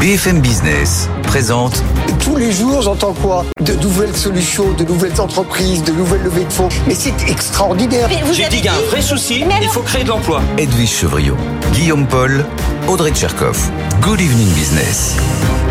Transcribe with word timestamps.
BFM 0.00 0.40
Business 0.40 1.10
présente 1.24 1.84
Tous 2.24 2.36
les 2.36 2.52
jours, 2.52 2.80
j'entends 2.80 3.12
quoi? 3.12 3.44
De 3.60 3.74
nouvelles 3.74 4.16
solutions, 4.16 4.72
de 4.72 4.82
nouvelles 4.84 5.20
entreprises, 5.20 5.84
de 5.84 5.92
nouvelles 5.92 6.22
levées 6.22 6.46
de 6.46 6.52
fonds. 6.52 6.70
Mais 6.86 6.94
c'est 6.94 7.28
extraordinaire. 7.28 8.08
J'ai 8.32 8.48
dit 8.48 8.56
qu'il 8.56 8.64
y 8.64 8.68
a 8.68 8.76
un 8.76 8.90
vrai 8.90 9.02
souci, 9.02 9.44
il 9.60 9.68
faut 9.68 9.82
créer 9.82 10.04
de 10.04 10.08
l'emploi. 10.08 10.40
Edwige 10.56 10.88
Chevriot, 10.90 11.36
Guillaume 11.74 12.06
Paul, 12.06 12.46
Audrey 12.88 13.10
Tcherkov. 13.10 13.58
Good 14.00 14.22
evening 14.22 14.48
business. 14.54 15.18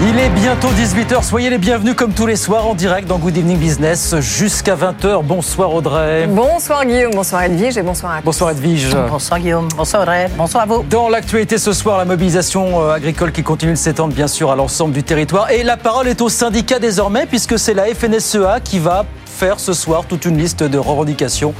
Il 0.02 0.18
est 0.18 0.30
bientôt 0.30 0.70
18h, 0.70 1.24
soyez 1.24 1.50
les 1.50 1.58
bienvenus 1.58 1.94
comme 1.94 2.14
tous 2.14 2.26
les 2.26 2.38
soirs 2.38 2.66
en 2.66 2.74
direct 2.74 3.06
dans 3.06 3.18
Good 3.18 3.36
Evening 3.36 3.58
Business 3.58 4.16
jusqu'à 4.22 4.74
20h. 4.74 5.24
Bonsoir 5.26 5.76
Audrey. 5.76 6.26
Bonsoir 6.26 6.86
Guillaume, 6.86 7.12
bonsoir 7.14 7.44
Edwige 7.44 7.78
et 7.78 7.82
bonsoir 7.82 8.14
à 8.14 8.20
tous. 8.20 8.26
Bonsoir 8.26 8.52
Edwige. 8.52 8.96
Bonsoir 9.10 9.42
Guillaume, 9.42 9.68
bonsoir 9.76 10.04
Audrey, 10.04 10.30
bonsoir 10.38 10.64
à 10.64 10.66
vous. 10.68 10.86
Dans 10.90 11.10
l'actualité 11.10 11.58
ce 11.58 11.74
soir, 11.74 11.98
la 11.98 12.06
mobilisation 12.06 12.82
euh, 12.82 12.94
agricole 12.94 13.34
qui 13.34 13.44
continue 13.44 13.74
de 13.74 13.78
s'étendre 13.78 14.14
bien 14.20 14.28
sûr 14.28 14.52
à 14.52 14.58
l'ensemble 14.58 14.94
du 14.94 15.02
territoire. 15.02 15.50
Et 15.50 15.64
la 15.64 15.78
parole 15.78 16.10
est 16.10 16.20
au 16.20 16.28
syndicat 16.28 16.78
désormais 16.78 17.26
puisque 17.26 17.58
c'est 17.58 17.74
la 17.74 17.86
FNSEA 17.86 18.60
qui 18.62 18.78
va 18.78 19.06
faire 19.26 19.62
ce 19.62 19.72
soir 19.72 20.04
toute 20.10 20.26
une 20.26 20.38
liste 20.38 20.62
de 20.62 20.78
revendications 20.78 21.54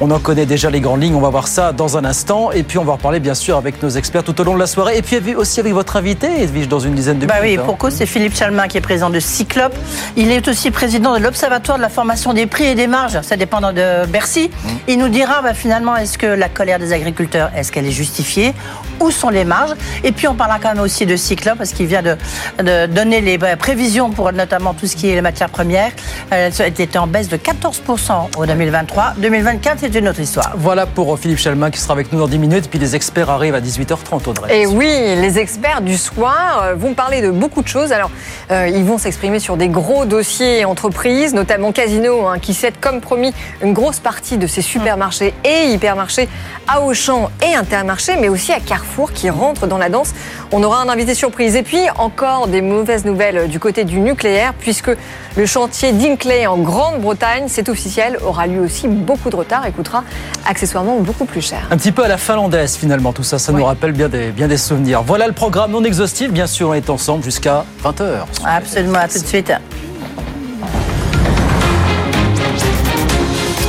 on 0.00 0.10
en 0.10 0.18
connaît 0.18 0.46
déjà 0.46 0.70
les 0.70 0.80
grandes 0.80 1.02
lignes, 1.02 1.14
on 1.14 1.20
va 1.20 1.30
voir 1.30 1.48
ça 1.48 1.72
dans 1.72 1.96
un 1.96 2.04
instant. 2.04 2.50
Et 2.52 2.62
puis 2.62 2.78
on 2.78 2.84
va 2.84 2.94
reparler 2.94 3.20
bien 3.20 3.34
sûr 3.34 3.56
avec 3.56 3.82
nos 3.82 3.88
experts 3.88 4.24
tout 4.24 4.38
au 4.40 4.44
long 4.44 4.54
de 4.54 4.60
la 4.60 4.66
soirée. 4.66 4.98
Et 4.98 5.02
puis 5.02 5.34
aussi 5.34 5.60
avec 5.60 5.72
votre 5.72 5.96
invité, 5.96 6.42
Edwige, 6.42 6.68
dans 6.68 6.80
une 6.80 6.94
dizaine 6.94 7.18
de 7.18 7.26
bah 7.26 7.40
minutes. 7.40 7.60
Oui, 7.60 7.64
pour 7.64 7.78
cause, 7.78 7.94
c'est 7.94 8.06
Philippe 8.06 8.36
Chalmin 8.36 8.68
qui 8.68 8.78
est 8.78 8.80
président 8.80 9.10
de 9.10 9.20
Cyclope. 9.20 9.74
Il 10.16 10.30
est 10.30 10.46
aussi 10.48 10.70
président 10.70 11.14
de 11.14 11.22
l'Observatoire 11.22 11.78
de 11.78 11.82
la 11.82 11.88
formation 11.88 12.32
des 12.32 12.46
prix 12.46 12.64
et 12.64 12.74
des 12.74 12.86
marges, 12.86 13.20
ça 13.22 13.36
dépend 13.36 13.60
de 13.60 14.06
Bercy. 14.06 14.50
Mmh. 14.50 14.68
Il 14.88 14.98
nous 14.98 15.08
dira 15.08 15.42
bah, 15.42 15.54
finalement, 15.54 15.96
est-ce 15.96 16.18
que 16.18 16.26
la 16.26 16.48
colère 16.48 16.78
des 16.78 16.92
agriculteurs, 16.92 17.50
est-ce 17.56 17.72
qu'elle 17.72 17.86
est 17.86 17.92
justifiée? 17.92 18.52
Où 19.00 19.10
sont 19.10 19.30
les 19.30 19.44
marges? 19.44 19.74
Et 20.02 20.12
puis 20.12 20.28
on 20.28 20.34
parlera 20.34 20.58
quand 20.58 20.74
même 20.74 20.82
aussi 20.82 21.06
de 21.06 21.16
Cyclope, 21.16 21.58
parce 21.58 21.72
qu'il 21.72 21.86
vient 21.86 22.02
de, 22.02 22.86
donner 22.86 23.20
les 23.20 23.38
bah, 23.38 23.56
prévisions 23.56 24.10
pour 24.10 24.32
notamment 24.32 24.74
tout 24.74 24.86
ce 24.86 24.96
qui 24.96 25.08
est 25.08 25.14
les 25.14 25.22
matières 25.22 25.50
premières. 25.50 25.92
Elle 26.30 26.52
était 26.66 26.98
en 26.98 27.06
baisse 27.06 27.28
de 27.28 27.36
14% 27.36 28.36
au 28.36 28.46
2023. 28.46 29.14
2024, 29.18 29.83
c'est 29.84 29.98
une 29.98 30.08
autre 30.08 30.20
histoire. 30.20 30.52
Voilà 30.56 30.86
pour 30.86 31.18
Philippe 31.18 31.36
Chalmin 31.36 31.70
qui 31.70 31.78
sera 31.78 31.92
avec 31.92 32.10
nous 32.10 32.18
dans 32.18 32.26
10 32.26 32.38
minutes. 32.38 32.70
Puis 32.70 32.78
les 32.78 32.96
experts 32.96 33.28
arrivent 33.28 33.54
à 33.54 33.60
18h30, 33.60 34.30
Audrey. 34.30 34.62
Et 34.62 34.66
oui, 34.66 34.86
les 34.86 35.38
experts 35.38 35.82
du 35.82 35.98
soir 35.98 36.62
euh, 36.62 36.74
vont 36.74 36.94
parler 36.94 37.20
de 37.20 37.30
beaucoup 37.30 37.60
de 37.60 37.68
choses. 37.68 37.92
Alors, 37.92 38.10
euh, 38.50 38.66
ils 38.66 38.84
vont 38.84 38.96
s'exprimer 38.96 39.40
sur 39.40 39.58
des 39.58 39.68
gros 39.68 40.06
dossiers 40.06 40.64
entreprises, 40.64 41.34
notamment 41.34 41.70
Casino, 41.70 42.26
hein, 42.26 42.38
qui 42.38 42.54
cède 42.54 42.80
comme 42.80 43.02
promis 43.02 43.34
une 43.62 43.74
grosse 43.74 44.00
partie 44.00 44.38
de 44.38 44.46
ses 44.46 44.62
supermarchés 44.62 45.34
et 45.44 45.72
hypermarchés 45.72 46.30
à 46.66 46.80
Auchan 46.80 47.30
et 47.46 47.54
Intermarché, 47.54 48.16
mais 48.18 48.30
aussi 48.30 48.52
à 48.52 48.60
Carrefour 48.60 49.12
qui 49.12 49.28
rentre 49.28 49.66
dans 49.66 49.78
la 49.78 49.90
danse. 49.90 50.14
On 50.56 50.62
aura 50.62 50.80
un 50.80 50.88
invité 50.88 51.16
surprise. 51.16 51.56
Et 51.56 51.64
puis, 51.64 51.80
encore 51.98 52.46
des 52.46 52.60
mauvaises 52.60 53.04
nouvelles 53.04 53.48
du 53.48 53.58
côté 53.58 53.82
du 53.82 53.98
nucléaire, 53.98 54.54
puisque 54.56 54.92
le 55.36 55.46
chantier 55.46 55.90
d'Inclay 55.90 56.46
en 56.46 56.58
Grande-Bretagne, 56.58 57.46
c'est 57.48 57.68
officiel, 57.68 58.20
aura 58.24 58.46
lui 58.46 58.60
aussi 58.60 58.86
beaucoup 58.86 59.30
de 59.30 59.34
retard 59.34 59.66
et 59.66 59.72
coûtera 59.72 60.04
accessoirement 60.46 61.00
beaucoup 61.00 61.24
plus 61.24 61.40
cher. 61.40 61.66
Un 61.72 61.76
petit 61.76 61.90
peu 61.90 62.04
à 62.04 62.08
la 62.08 62.18
finlandaise 62.18 62.76
finalement, 62.76 63.12
tout 63.12 63.24
ça, 63.24 63.40
ça 63.40 63.50
nous 63.50 63.64
rappelle 63.64 63.90
bien 63.90 64.08
des, 64.08 64.30
bien 64.30 64.46
des 64.46 64.56
souvenirs. 64.56 65.02
Voilà 65.02 65.26
le 65.26 65.32
programme 65.32 65.72
non 65.72 65.82
exhaustif, 65.82 66.30
bien 66.30 66.46
sûr, 66.46 66.68
on 66.68 66.74
est 66.74 66.88
ensemble 66.88 67.24
jusqu'à 67.24 67.64
20h. 67.82 68.20
Absolument, 68.46 69.00
à 69.00 69.08
tout 69.08 69.18
de 69.18 69.26
suite. 69.26 69.52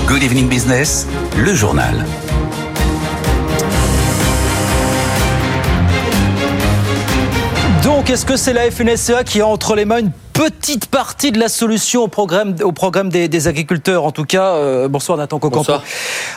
Good 0.06 0.22
Evening 0.22 0.48
Business, 0.48 1.08
le 1.36 1.56
journal. 1.56 2.06
Donc, 8.06 8.14
est-ce 8.14 8.26
que 8.28 8.38
c'est 8.38 8.54
la 8.54 8.70
FNSEA 8.70 9.24
qui 9.24 9.42
a 9.42 9.48
entre 9.48 9.74
les 9.74 9.84
mains 9.84 10.12
petite 10.36 10.88
partie 10.88 11.32
de 11.32 11.40
la 11.40 11.48
solution 11.48 12.04
au 12.04 12.08
programme, 12.10 12.56
au 12.62 12.74
programme 12.74 13.08
des, 13.08 13.48
agriculteurs. 13.48 14.04
En 14.04 14.12
tout 14.12 14.26
cas, 14.26 14.56
euh, 14.56 14.90
bonsoir 14.90 15.18
Nathan 15.18 15.40
Cocampo. 15.40 15.74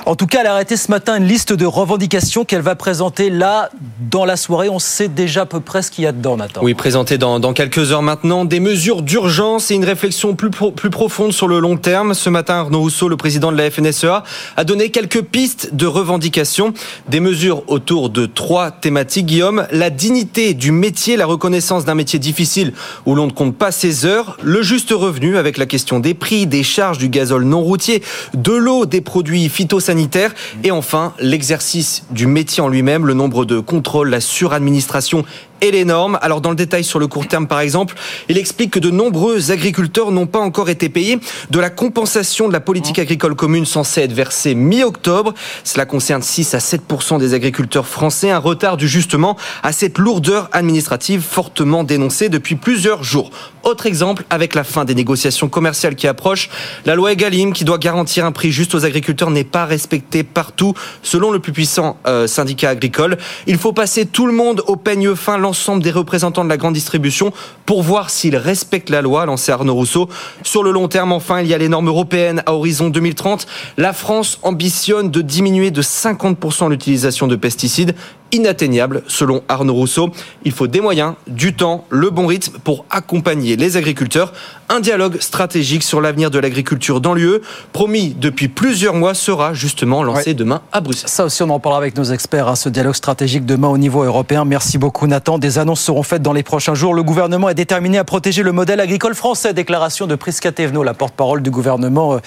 En 0.06 0.14
tout 0.14 0.26
cas, 0.26 0.38
elle 0.42 0.46
a 0.46 0.52
arrêté 0.52 0.76
ce 0.76 0.88
matin 0.88 1.16
une 1.16 1.26
liste 1.26 1.52
de 1.52 1.66
revendications 1.66 2.44
qu'elle 2.44 2.62
va 2.62 2.76
présenter 2.76 3.28
là 3.28 3.70
dans 4.00 4.24
la 4.24 4.36
soirée. 4.36 4.68
On 4.68 4.78
sait 4.78 5.08
déjà 5.08 5.42
à 5.42 5.46
peu 5.46 5.58
près 5.58 5.82
ce 5.82 5.90
qu'il 5.90 6.04
y 6.04 6.06
a 6.06 6.12
dedans, 6.12 6.36
Nathan. 6.36 6.60
Oui, 6.62 6.74
présenté 6.74 7.18
dans, 7.18 7.40
dans, 7.40 7.52
quelques 7.52 7.90
heures 7.90 8.02
maintenant. 8.02 8.44
Des 8.44 8.60
mesures 8.60 9.02
d'urgence 9.02 9.72
et 9.72 9.74
une 9.74 9.84
réflexion 9.84 10.36
plus, 10.36 10.50
plus 10.50 10.90
profonde 10.90 11.32
sur 11.32 11.48
le 11.48 11.58
long 11.58 11.76
terme. 11.76 12.14
Ce 12.14 12.30
matin, 12.30 12.54
Arnaud 12.54 12.80
Rousseau, 12.80 13.08
le 13.08 13.16
président 13.16 13.50
de 13.50 13.56
la 13.56 13.68
FNSEA, 13.68 14.22
a 14.56 14.64
donné 14.64 14.90
quelques 14.90 15.22
pistes 15.22 15.74
de 15.74 15.86
revendications. 15.86 16.72
Des 17.08 17.20
mesures 17.20 17.64
autour 17.66 18.10
de 18.10 18.26
trois 18.26 18.70
thématiques. 18.70 19.26
Guillaume, 19.26 19.66
la 19.72 19.90
dignité 19.90 20.54
du 20.54 20.70
métier, 20.70 21.16
la 21.16 21.26
reconnaissance 21.26 21.84
d'un 21.84 21.96
métier 21.96 22.20
difficile 22.20 22.72
où 23.04 23.16
l'on 23.16 23.26
ne 23.26 23.32
compte 23.32 23.56
pas 23.56 23.72
ses 23.72 23.87
heures, 24.04 24.36
le 24.42 24.62
juste 24.62 24.90
revenu 24.90 25.36
avec 25.36 25.56
la 25.58 25.66
question 25.66 26.00
des 26.00 26.14
prix, 26.14 26.46
des 26.46 26.62
charges 26.62 26.98
du 26.98 27.08
gazole 27.08 27.44
non 27.44 27.62
routier, 27.62 28.02
de 28.34 28.52
l'eau, 28.52 28.86
des 28.86 29.00
produits 29.00 29.48
phytosanitaires 29.48 30.34
et 30.64 30.70
enfin 30.70 31.14
l'exercice 31.20 32.04
du 32.10 32.26
métier 32.26 32.62
en 32.62 32.68
lui-même, 32.68 33.06
le 33.06 33.14
nombre 33.14 33.44
de 33.44 33.60
contrôles, 33.60 34.10
la 34.10 34.20
suradministration 34.20 35.24
et 35.60 35.70
les 35.70 35.84
normes. 35.84 36.18
Alors 36.22 36.40
dans 36.40 36.50
le 36.50 36.56
détail 36.56 36.84
sur 36.84 36.98
le 36.98 37.06
court 37.06 37.26
terme 37.26 37.46
par 37.46 37.60
exemple, 37.60 37.94
il 38.28 38.38
explique 38.38 38.72
que 38.72 38.78
de 38.78 38.90
nombreux 38.90 39.50
agriculteurs 39.50 40.10
n'ont 40.10 40.26
pas 40.26 40.38
encore 40.38 40.68
été 40.68 40.88
payés 40.88 41.18
de 41.50 41.60
la 41.60 41.70
compensation 41.70 42.48
de 42.48 42.52
la 42.52 42.60
politique 42.60 42.98
agricole 42.98 43.34
commune 43.34 43.66
censée 43.66 44.02
être 44.02 44.12
versée 44.12 44.54
mi-octobre. 44.54 45.34
Cela 45.64 45.86
concerne 45.86 46.22
6 46.22 46.54
à 46.54 46.58
7% 46.58 47.18
des 47.18 47.34
agriculteurs 47.34 47.86
français, 47.86 48.30
un 48.30 48.38
retard 48.38 48.76
du 48.76 48.88
justement 48.88 49.36
à 49.62 49.72
cette 49.72 49.98
lourdeur 49.98 50.48
administrative 50.52 51.20
fortement 51.20 51.84
dénoncée 51.84 52.28
depuis 52.28 52.54
plusieurs 52.54 53.02
jours. 53.02 53.30
Autre 53.64 53.86
exemple 53.86 54.24
avec 54.30 54.54
la 54.54 54.64
fin 54.64 54.84
des 54.84 54.94
négociations 54.94 55.48
commerciales 55.48 55.94
qui 55.94 56.06
approchent, 56.06 56.48
la 56.86 56.94
loi 56.94 57.12
Egalim 57.12 57.52
qui 57.52 57.64
doit 57.64 57.78
garantir 57.78 58.24
un 58.24 58.32
prix 58.32 58.50
juste 58.50 58.74
aux 58.74 58.84
agriculteurs 58.84 59.30
n'est 59.30 59.44
pas 59.44 59.66
respectée 59.66 60.22
partout 60.22 60.74
selon 61.02 61.30
le 61.30 61.38
plus 61.38 61.52
puissant 61.52 61.98
euh, 62.06 62.26
syndicat 62.26 62.70
agricole. 62.70 63.18
Il 63.46 63.58
faut 63.58 63.72
passer 63.72 64.06
tout 64.06 64.26
le 64.26 64.32
monde 64.32 64.62
au 64.66 64.76
peigne 64.76 65.14
fin 65.14 65.38
l'ensemble 65.48 65.82
des 65.82 65.90
représentants 65.90 66.44
de 66.44 66.50
la 66.50 66.58
grande 66.58 66.74
distribution 66.74 67.32
pour 67.64 67.82
voir 67.82 68.10
s'ils 68.10 68.36
respectent 68.36 68.90
la 68.90 69.00
loi, 69.00 69.24
lancé 69.24 69.50
Arnaud 69.50 69.72
Rousseau. 69.72 70.10
Sur 70.42 70.62
le 70.62 70.72
long 70.72 70.88
terme, 70.88 71.10
enfin, 71.10 71.40
il 71.40 71.46
y 71.46 71.54
a 71.54 71.58
les 71.58 71.70
normes 71.70 71.88
européennes 71.88 72.42
à 72.44 72.52
horizon 72.52 72.90
2030. 72.90 73.46
La 73.78 73.94
France 73.94 74.38
ambitionne 74.42 75.10
de 75.10 75.22
diminuer 75.22 75.70
de 75.70 75.80
50% 75.80 76.68
l'utilisation 76.68 77.28
de 77.28 77.36
pesticides 77.36 77.94
inatteignable 78.32 79.02
selon 79.06 79.42
Arnaud 79.48 79.74
Rousseau. 79.74 80.10
Il 80.44 80.52
faut 80.52 80.66
des 80.66 80.80
moyens, 80.80 81.14
du 81.26 81.54
temps, 81.54 81.84
le 81.90 82.10
bon 82.10 82.26
rythme 82.26 82.58
pour 82.58 82.84
accompagner 82.90 83.56
les 83.56 83.76
agriculteurs. 83.76 84.32
Un 84.68 84.80
dialogue 84.80 85.18
stratégique 85.20 85.82
sur 85.82 86.00
l'avenir 86.00 86.30
de 86.30 86.38
l'agriculture 86.38 87.00
dans 87.00 87.14
l'UE, 87.14 87.40
promis 87.72 88.14
depuis 88.18 88.48
plusieurs 88.48 88.94
mois, 88.94 89.14
sera 89.14 89.54
justement 89.54 90.02
lancé 90.02 90.34
demain 90.34 90.60
à 90.72 90.80
Bruxelles. 90.80 91.08
Ça 91.08 91.24
aussi, 91.24 91.42
on 91.42 91.48
en 91.48 91.58
parlera 91.58 91.80
avec 91.80 91.96
nos 91.96 92.04
experts, 92.04 92.48
hein, 92.48 92.54
ce 92.54 92.68
dialogue 92.68 92.94
stratégique 92.94 93.46
demain 93.46 93.68
au 93.68 93.78
niveau 93.78 94.02
européen. 94.02 94.44
Merci 94.44 94.76
beaucoup 94.76 95.06
Nathan. 95.06 95.38
Des 95.38 95.58
annonces 95.58 95.80
seront 95.80 96.02
faites 96.02 96.20
dans 96.20 96.34
les 96.34 96.42
prochains 96.42 96.74
jours. 96.74 96.92
Le 96.92 97.02
gouvernement 97.02 97.48
est 97.48 97.54
déterminé 97.54 97.96
à 97.96 98.04
protéger 98.04 98.42
le 98.42 98.52
modèle 98.52 98.80
agricole 98.80 99.14
français. 99.14 99.54
Déclaration 99.54 100.06
de 100.06 100.16
Prisca 100.16 100.52
Thévenot, 100.52 100.82
la 100.82 100.94
porte-parole 100.94 101.42
du 101.42 101.50
gouvernement, 101.50 102.14
euh, 102.14 102.18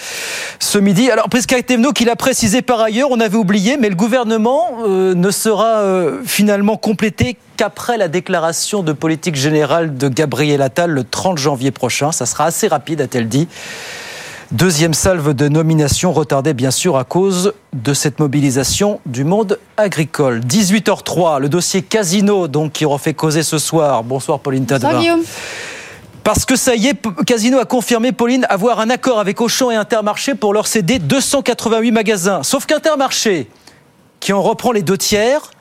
ce 0.57 0.79
midi. 0.79 1.11
Alors 1.11 1.29
Prisca 1.29 1.61
Thévenot, 1.61 1.91
qui 1.91 2.05
l'a 2.05 2.15
précisé 2.15 2.63
par 2.63 2.79
ailleurs, 2.79 3.09
on 3.11 3.19
avait 3.19 3.37
oublié, 3.37 3.77
mais 3.77 3.89
le 3.89 3.95
gouvernement 3.95 4.79
euh, 4.83 5.13
ne 5.13 5.29
sera 5.29 5.81
euh, 5.81 5.90
finalement 6.25 6.77
complété 6.77 7.37
qu'après 7.57 7.97
la 7.97 8.07
déclaration 8.07 8.83
de 8.83 8.93
politique 8.93 9.35
générale 9.35 9.97
de 9.97 10.07
Gabriel 10.07 10.61
Attal 10.61 10.91
le 10.91 11.03
30 11.03 11.37
janvier 11.37 11.71
prochain. 11.71 12.11
Ça 12.11 12.25
sera 12.25 12.45
assez 12.45 12.67
rapide, 12.67 13.01
a-t-elle 13.01 13.27
dit. 13.27 13.47
Deuxième 14.51 14.93
salve 14.93 15.33
de 15.33 15.47
nomination 15.47 16.11
retardée 16.11 16.53
bien 16.53 16.71
sûr 16.71 16.97
à 16.97 17.05
cause 17.05 17.53
de 17.71 17.93
cette 17.93 18.19
mobilisation 18.19 18.99
du 19.05 19.23
monde 19.23 19.57
agricole. 19.77 20.41
18h03, 20.41 21.39
le 21.39 21.47
dossier 21.47 21.81
Casino 21.81 22.49
donc 22.49 22.73
qui 22.73 22.83
refait 22.83 23.13
causer 23.13 23.43
ce 23.43 23.57
soir. 23.57 24.03
Bonsoir 24.03 24.39
Pauline 24.39 24.65
Tadevin. 24.65 25.19
Parce 26.25 26.45
que 26.45 26.57
ça 26.57 26.75
y 26.75 26.87
est, 26.87 26.95
Casino 27.25 27.59
a 27.59 27.65
confirmé, 27.65 28.11
Pauline, 28.11 28.45
avoir 28.49 28.79
un 28.79 28.89
accord 28.89 29.19
avec 29.19 29.39
Auchan 29.39 29.71
et 29.71 29.75
Intermarché 29.75 30.35
pour 30.35 30.53
leur 30.53 30.67
céder 30.67 30.99
288 30.99 31.91
magasins. 31.91 32.43
Sauf 32.43 32.65
qu'Intermarché, 32.65 33.49
qui 34.19 34.33
en 34.33 34.41
reprend 34.41 34.71
les 34.71 34.83
deux 34.83 34.97
tiers, 34.97 35.51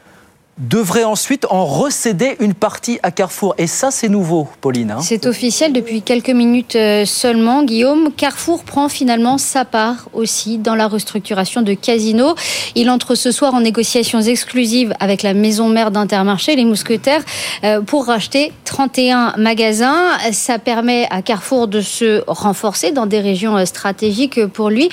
devrait 0.61 1.05
ensuite 1.05 1.47
en 1.49 1.65
recéder 1.65 2.37
une 2.39 2.53
partie 2.53 3.01
à 3.03 3.11
Carrefour. 3.11 3.55
Et 3.57 3.67
ça, 3.67 3.91
c'est 3.91 4.11
nouveau, 4.11 4.47
Pauline. 4.61 4.91
Hein. 4.91 5.01
c'est 5.01 5.27
officiel 5.27 5.73
depuis 5.73 6.03
quelques 6.03 6.31
minutes 6.31 6.77
euh, 6.77 7.07
seulement, 7.07 7.63
Guillaume. 7.63 8.11
Carrefour 8.15 8.65
prend 8.65 8.91
finalement 8.91 9.39
sa 9.39 9.65
part 9.65 10.09
aussi 10.13 10.59
dans 10.59 10.75
la 10.75 10.87
restructuration 10.87 11.63
de 11.63 11.73
Casino. 11.73 12.35
Il 12.75 12.91
entre 12.91 13.15
ce 13.15 13.33
soir 13.33 13.55
en 13.55 13.61
négociations 13.61 14.21
exclusives 14.21 14.93
avec 15.01 15.23
la 15.23 15.33
maison 15.33 15.69
mère 15.69 15.91
d'Intermarché, 15.91 16.57
les 16.57 16.67
Mousquetaires, 16.67 17.23
euh, 17.65 17.81
pour 17.81 18.07
racheter 18.07 18.53
31 18.67 19.35
magasins. 19.39 20.19
Ça 20.33 20.59
permet 20.59 21.07
à 21.11 21.23
Carrefour 21.23 21.69
de 21.69 21.81
se 21.81 22.23
renforcer 22.27 22.93
dans 22.93 23.07
des 23.07 23.21
régions 23.21 23.57
euh, 23.57 23.65
stratégiques 23.65 24.45
pour 24.47 24.69
lui, 24.69 24.91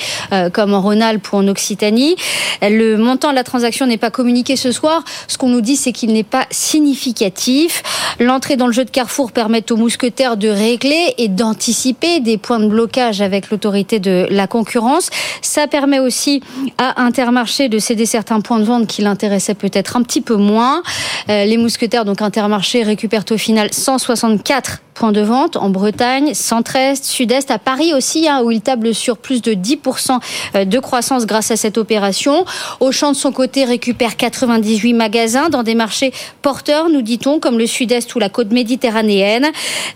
comme 0.54 0.74
en 0.74 0.82
Rhône-Alpes 0.82 1.28
ou 1.34 1.38
en 1.38 1.48
Occitanie. 1.48 2.16
Le 2.62 2.96
montant 2.96 3.32
de 3.32 3.36
la 3.36 3.44
transaction 3.44 3.86
n'est 3.86 3.98
pas 3.98 4.12
communiqué 4.12 4.56
ce 4.56 4.72
soir. 4.72 5.04
Ce 5.28 5.38
qu'on 5.38 5.57
dit, 5.62 5.76
c'est 5.76 5.92
qu'il 5.92 6.14
n'est 6.14 6.24
pas 6.24 6.46
significatif. 6.52 7.84
L'entrée 8.20 8.56
dans 8.56 8.68
le 8.68 8.74
jeu 8.74 8.86
de 8.86 8.90
Carrefour 8.90 9.32
permet 9.32 9.72
aux 9.72 9.76
mousquetaires 9.76 10.38
de 10.38 10.48
régler 10.48 11.14
et 11.18 11.28
d'anticiper 11.28 12.20
des 12.20 12.38
points 12.38 12.60
de 12.60 12.68
blocage 12.68 13.22
avec 13.22 13.50
l'autorité 13.50 14.00
de 14.00 14.28
la 14.30 14.48
concurrence. 14.48 15.10
Ça 15.42 15.68
permet 15.68 16.00
aussi 16.00 16.42
à 16.78 17.02
Intermarché 17.02 17.70
de 17.70 17.80
céder 17.80 18.06
certains 18.06 18.42
points 18.42 18.60
de 18.60 18.66
vente 18.66 18.88
qui 18.88 19.02
l'intéressaient 19.02 19.56
peut-être 19.56 19.98
un 19.98 20.04
petit 20.04 20.22
peu 20.22 20.36
moins. 20.36 20.82
Euh, 21.30 21.46
les 21.46 21.58
mousquetaires, 21.58 22.06
donc 22.06 22.22
Intermarché, 22.22 22.84
récupèrent 22.84 23.26
au 23.32 23.38
final 23.38 23.70
164 23.74 24.82
points 24.98 25.12
de 25.12 25.22
vente 25.22 25.58
en 25.58 25.70
Bretagne, 25.70 26.34
centre-est, 26.34 27.06
sud-est, 27.06 27.52
à 27.52 27.60
Paris 27.60 27.94
aussi, 27.94 28.28
hein, 28.28 28.42
où 28.44 28.52
il 28.52 28.62
table 28.62 28.96
sur 28.96 29.18
plus 29.18 29.42
de 29.42 29.54
10% 29.54 30.20
euh, 30.56 30.66
de 30.66 30.80
croissance 30.80 31.26
grâce 31.26 31.52
à 31.52 31.56
cette 31.56 31.78
opération. 31.78 32.46
Auchan, 32.80 33.12
de 33.12 33.16
son 33.16 33.32
côté, 33.32 33.64
récupère 33.64 34.18
98 34.18 34.94
magasins 34.94 35.50
dans 35.50 35.62
des 35.62 35.76
marchés 35.76 36.12
porteurs, 36.42 36.90
nous 36.90 37.04
dit-on, 37.04 37.40
comme 37.40 37.60
le 37.60 37.68
sud-est 37.68 38.14
ou 38.16 38.20
la 38.20 38.30
côte 38.30 38.52
méditerranéenne. 38.52 39.48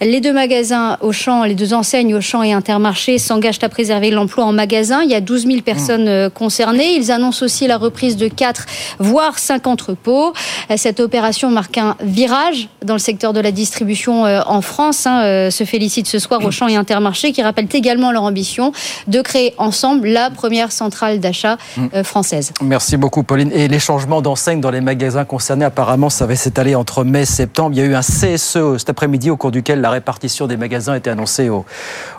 Les 0.02 0.22
deux 0.22 0.34
magasins 0.34 0.98
Auchan, 1.02 1.44
les 1.44 1.56
deux 1.56 1.74
enseignes 1.74 2.14
Auchan 2.14 2.44
et 2.44 2.54
Intermarché 2.54 3.18
s'engagent 3.18 3.64
à 3.64 3.70
préserver 3.70 4.12
l'emploi 4.12 4.46
en 4.46 4.54
magasin. 4.54 5.02
Il 5.04 5.10
y 5.10 5.16
a 5.16 5.22
12 5.22 5.48
000 5.48 5.62
personnes 5.62 6.08
euh, 6.08 6.30
concernées. 6.30 6.94
Ils 6.96 7.12
annoncent 7.12 7.44
aussi 7.44 7.66
la 7.66 7.78
reprise 7.78 8.18
de 8.18 8.28
4, 8.28 8.66
voire 9.00 9.40
5 9.40 9.66
entrepôts. 9.66 10.34
Euh, 10.70 10.76
cette 10.78 11.00
opération 11.00 11.50
marque 11.50 11.80
un 11.80 11.96
virage 12.02 12.70
dans 12.86 12.94
le 12.94 13.00
secteur 13.00 13.34
de 13.34 13.40
la 13.40 13.52
distribution 13.52 14.24
en 14.24 14.62
France 14.62 14.91
Hein, 15.06 15.24
euh, 15.24 15.52
se 15.52 15.64
félicite 15.64 16.08
ce 16.08 16.20
soir 16.20 16.44
au 16.44 16.52
Champ 16.52 16.68
et 16.68 16.76
Intermarché 16.76 17.32
qui 17.32 17.42
rappellent 17.42 17.68
également 17.74 18.12
leur 18.12 18.24
ambition 18.24 18.72
de 19.08 19.22
créer 19.22 19.54
ensemble 19.58 20.08
la 20.08 20.30
première 20.30 20.72
centrale 20.72 21.20
d'achat 21.20 21.58
mm. 21.78 21.86
euh, 21.94 22.04
française. 22.04 22.52
Merci 22.62 22.98
beaucoup 22.98 23.24
Pauline. 23.24 23.52
Et 23.54 23.68
les 23.68 23.80
changements 23.80 24.22
d'enseigne 24.22 24.60
dans 24.60 24.72
les 24.72 24.82
magasins 24.82 25.26
concernés, 25.26 25.66
apparemment, 25.66 26.10
ça 26.10 26.26
va 26.26 26.36
s'étaler 26.36 26.76
entre 26.76 27.04
mai 27.04 27.22
et 27.22 27.26
septembre. 27.26 27.72
Il 27.74 27.80
y 27.80 27.82
a 27.82 27.86
eu 27.86 27.96
un 27.96 28.02
CSE 28.02 28.78
cet 28.78 28.90
après-midi 28.90 29.30
au 29.30 29.38
cours 29.38 29.52
duquel 29.52 29.82
la 29.82 29.90
répartition 29.90 30.48
des 30.48 30.58
magasins 30.58 30.94
a 30.94 30.98
été 30.98 31.10
annoncée 31.10 31.50
au, 31.50 31.66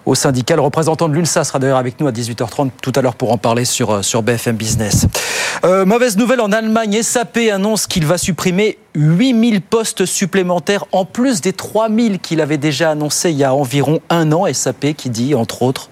au 0.07 0.15
syndicat. 0.15 0.57
Le 0.57 0.63
représentant 0.63 1.09
de 1.09 1.15
l'UNSA 1.15 1.45
sera 1.45 1.59
d'ailleurs 1.59 1.79
avec 1.79 2.01
nous 2.01 2.07
à 2.07 2.13
18h30 2.13 2.71
tout 2.81 2.93
à 2.95 3.03
l'heure 3.03 3.15
pour 3.15 3.33
en 3.33 3.39
parler 3.39 3.65
sur, 3.65 3.91
euh, 3.91 4.03
sur 4.03 4.23
BFM 4.23 4.57
Business. 4.57 5.07
Mauvaise 5.87 6.17
nouvelle 6.17 6.41
en 6.41 6.53
Allemagne, 6.53 7.03
SAP 7.03 7.39
annonce 7.53 7.87
qu'il 7.87 8.07
va 8.07 8.19
supprimer 8.19 8.79
8000 8.95 9.61
postes 9.61 10.07
supplémentaires 10.07 10.85
en 10.93 11.05
plus 11.05 11.41
des 11.41 11.53
3000 11.53 12.19
qu'il 12.19 12.41
avait 12.41 12.59
déjà 12.59 12.91
annoncé 12.91 13.31
il 13.31 13.39
y 13.39 13.45
a 13.45 13.55
environ 13.55 14.01
un 14.11 14.33
an. 14.33 14.53
SAP 14.53 14.95
qui 14.97 15.11
dit, 15.11 15.35
entre 15.35 15.63
autres, 15.63 15.91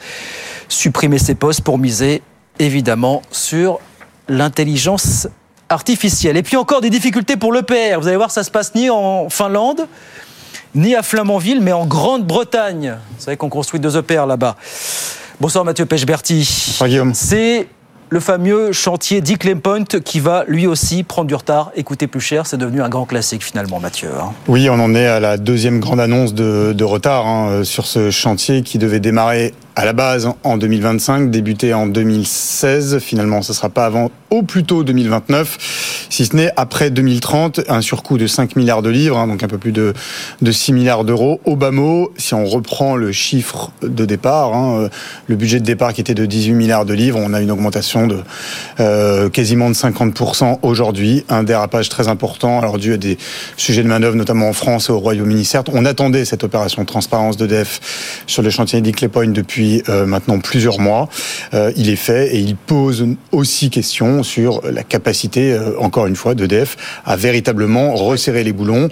supprimer 0.69 1.19
ces 1.19 1.35
postes 1.35 1.63
pour 1.63 1.79
miser 1.79 2.23
évidemment 2.59 3.23
sur 3.31 3.81
l'intelligence 4.29 5.29
artificielle. 5.69 6.37
Et 6.37 6.43
puis 6.43 6.57
encore 6.57 6.81
des 6.81 6.91
difficultés 6.91 7.37
pour 7.37 7.53
l'EPR. 7.53 7.99
Vous 8.01 8.09
allez 8.09 8.17
voir, 8.17 8.31
ça 8.31 8.45
se 8.45 8.51
passe 8.51 8.75
ni 8.75 8.91
en 8.91 9.29
Finlande, 9.31 9.87
ni 10.75 10.95
à 10.95 11.03
Flamanville, 11.03 11.61
mais 11.61 11.73
en 11.73 11.87
Grande-Bretagne. 11.87 12.97
Vous 13.17 13.25
savez 13.25 13.37
qu'on 13.37 13.49
construit 13.49 13.81
deux 13.81 13.97
EPR 13.97 14.27
là-bas. 14.27 14.57
Bonsoir 15.41 15.65
Mathieu 15.65 15.87
Pechberti. 15.87 16.77
Bonsoir 16.81 17.07
C'est 17.15 17.67
le 18.11 18.21
fameux 18.21 18.73
chantier 18.73 19.21
Dick 19.21 19.47
Point 19.63 19.85
qui 20.05 20.21
va 20.21 20.45
lui 20.49 20.67
aussi 20.67 21.05
prendre 21.05 21.29
du 21.29 21.35
retard 21.35 21.71
et 21.77 21.85
coûter 21.85 22.09
plus 22.09 22.21
cher. 22.21 22.47
C'est 22.47 22.57
devenu 22.57 22.83
un 22.83 22.89
grand 22.89 23.07
classique 23.07 23.45
finalement, 23.45 23.81
Mathieu. 23.81 24.11
Hein. 24.21 24.33
Oui, 24.49 24.69
on 24.69 24.79
en 24.81 24.95
est 24.95 25.07
à 25.07 25.21
la 25.21 25.37
deuxième 25.37 25.81
grande 25.81 26.01
annonce 26.01 26.35
de, 26.35 26.85
retard 26.85 27.27
hein, 27.27 27.63
sur 27.63 27.87
ce 27.87 28.11
chantier 28.11 28.63
qui 28.63 28.79
devait 28.79 29.01
démarrer 29.01 29.55
à 29.81 29.87
la 29.87 29.95
base 29.95 30.29
en 30.45 30.59
2025, 30.59 31.31
débuter 31.31 31.73
en 31.73 31.87
2016. 31.87 32.99
Finalement, 32.99 33.41
ce 33.41 33.53
ne 33.53 33.57
sera 33.57 33.71
pas 33.71 33.87
avant 33.87 34.11
au 34.29 34.43
plus 34.43 34.63
tôt 34.63 34.85
2029, 34.85 36.07
si 36.09 36.27
ce 36.27 36.37
n'est 36.37 36.53
après 36.57 36.91
2030, 36.91 37.63
un 37.69 37.81
surcoût 37.81 38.17
de 38.17 38.27
5 38.27 38.57
milliards 38.57 38.83
de 38.83 38.91
livres, 38.91 39.19
hein, 39.19 39.27
donc 39.27 39.43
un 39.43 39.49
peu 39.49 39.59
plus 39.59 39.73
de, 39.73 39.93
de 40.41 40.53
6 40.53 40.73
milliards 40.73 41.05
d'euros. 41.05 41.41
Au 41.45 41.57
bas 41.57 41.73
mot, 41.73 42.13
si 42.17 42.35
on 42.35 42.45
reprend 42.45 42.95
le 42.95 43.11
chiffre 43.11 43.73
de 43.83 44.05
départ, 44.05 44.55
hein, 44.55 44.89
le 45.27 45.37
budget 45.37 45.59
de 45.59 45.65
départ 45.65 45.93
qui 45.95 46.01
était 46.01 46.15
de 46.15 46.27
18 46.27 46.53
milliards 46.53 46.85
de 46.85 46.95
livres, 46.95 47.19
on 47.21 47.33
a 47.33 47.41
une 47.41 47.51
augmentation 47.51 48.07
de 48.07 48.19
euh, 48.79 49.31
quasiment 49.31 49.69
de 49.69 49.75
50% 49.75 50.59
aujourd'hui, 50.63 51.25
un 51.29 51.43
dérapage 51.43 51.89
très 51.89 52.07
important, 52.07 52.61
alors 52.61 52.79
dû 52.79 52.93
à 52.93 52.97
des 52.99 53.19
sujets 53.57 53.83
de 53.83 53.89
manœuvre, 53.89 54.15
notamment 54.15 54.49
en 54.49 54.53
France 54.53 54.91
et 54.91 54.93
au 54.93 55.01
Royaume-Uni. 55.01 55.45
Certes, 55.45 55.71
on 55.73 55.85
attendait 55.85 56.25
cette 56.25 56.45
opération 56.45 56.83
de 56.83 56.87
transparence 56.87 57.37
d'EDF 57.37 58.23
sur 58.27 58.43
le 58.43 58.51
chantier 58.51 58.81
d'Iclay 58.81 59.09
Point 59.09 59.33
euh, 59.89 60.07
maintenant 60.07 60.39
plusieurs 60.39 60.81
mois. 60.81 61.09
Euh, 61.55 61.73
il 61.77 61.89
est 61.89 61.97
fait 61.97 62.35
et 62.35 62.39
il 62.39 62.57
pose 62.57 63.07
aussi 63.33 63.71
question 63.71 64.23
sur 64.23 64.63
la 64.65 64.83
capacité, 64.83 65.53
euh, 65.53 65.79
encore 65.79 66.07
une 66.07 66.17
fois, 66.17 66.35
d'EDF 66.35 66.77
à 67.05 67.17
véritablement 67.17 67.95
resserrer 67.95 68.45
les 68.45 68.53
boulons 68.53 68.89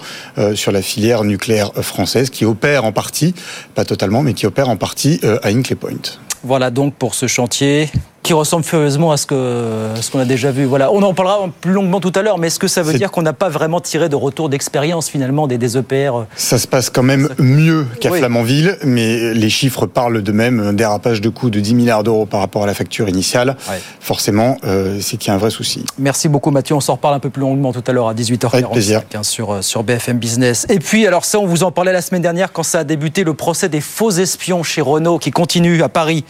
sur 0.54 0.72
la 0.72 0.82
filière 0.82 1.24
nucléaire 1.24 1.72
française 1.82 2.30
qui 2.30 2.44
opère 2.44 2.84
en 2.84 2.92
partie, 2.92 3.34
pas 3.74 3.84
totalement, 3.84 4.22
mais 4.22 4.34
qui 4.34 4.46
opère 4.46 4.68
en 4.68 4.76
partie 4.76 5.20
à 5.42 5.48
Hinkley 5.48 5.76
Point. 5.76 6.18
Voilà 6.44 6.70
donc 6.70 6.94
pour 6.94 7.14
ce 7.14 7.26
chantier 7.26 7.90
qui 8.28 8.34
ressemble 8.34 8.64
furieusement 8.64 9.10
à 9.10 9.16
ce 9.16 9.24
que 9.24 9.88
ce 9.98 10.10
qu'on 10.10 10.18
a 10.18 10.26
déjà 10.26 10.50
vu. 10.50 10.66
Voilà, 10.66 10.92
on 10.92 11.02
en 11.02 11.14
parlera 11.14 11.48
plus 11.62 11.72
longuement 11.72 11.98
tout 11.98 12.12
à 12.14 12.20
l'heure, 12.20 12.36
mais 12.36 12.48
est-ce 12.48 12.58
que 12.58 12.68
ça 12.68 12.82
veut 12.82 12.92
dire 12.92 13.10
qu'on 13.10 13.22
n'a 13.22 13.32
pas 13.32 13.48
vraiment 13.48 13.80
tiré 13.80 14.10
de 14.10 14.16
retour 14.16 14.50
d'expérience 14.50 15.08
finalement 15.08 15.46
des, 15.46 15.56
des 15.56 15.78
EPR 15.78 15.94
euh, 15.94 16.24
Ça 16.36 16.58
se 16.58 16.66
passe 16.66 16.90
quand 16.90 17.02
même 17.02 17.30
mieux 17.38 17.86
qu'à 18.00 18.10
Flamanville, 18.10 18.76
mais 18.84 19.32
les 19.32 19.48
chiffres 19.48 19.86
parlent 19.86 20.20
de 20.20 20.32
même 20.32 20.60
un 20.60 20.74
dérapage 20.74 21.22
de 21.22 21.30
coûts 21.30 21.48
de 21.48 21.58
10 21.58 21.74
milliards 21.74 22.02
d'euros 22.02 22.26
par 22.26 22.40
rapport 22.40 22.64
à 22.64 22.66
la 22.66 22.74
facture 22.74 23.08
initiale. 23.08 23.56
Forcément, 24.00 24.58
euh, 24.64 24.98
c'est 25.00 25.16
qu'il 25.16 25.28
y 25.28 25.30
a 25.30 25.34
un 25.34 25.38
vrai 25.38 25.50
souci. 25.50 25.86
Merci 25.98 26.28
beaucoup 26.28 26.50
Mathieu, 26.50 26.74
on 26.74 26.80
s'en 26.80 26.96
reparle 26.96 27.14
un 27.14 27.20
peu 27.20 27.30
plus 27.30 27.40
longuement 27.40 27.72
tout 27.72 27.84
à 27.86 27.92
l'heure 27.92 28.08
à 28.08 28.14
18h45 28.14 29.02
hein, 29.14 29.22
sur, 29.22 29.54
euh, 29.54 29.62
sur 29.62 29.84
BFM 29.84 30.18
Business. 30.18 30.66
Et 30.68 30.80
puis 30.80 31.06
alors 31.06 31.24
ça, 31.24 31.38
on 31.38 31.46
vous 31.46 31.62
en 31.62 31.70
parlait 31.70 31.94
la 31.94 32.02
semaine 32.02 32.20
dernière 32.20 32.52
quand 32.52 32.62
ça 32.62 32.80
a 32.80 32.84
débuté 32.84 33.24
le 33.24 33.32
procès 33.32 33.70
des 33.70 33.80
faux 33.80 34.10
espions 34.10 34.62
chez 34.62 34.82
Renault 34.82 35.18
qui 35.18 35.30
continue 35.30 35.82
à 35.82 35.88
Paris. 35.88 36.26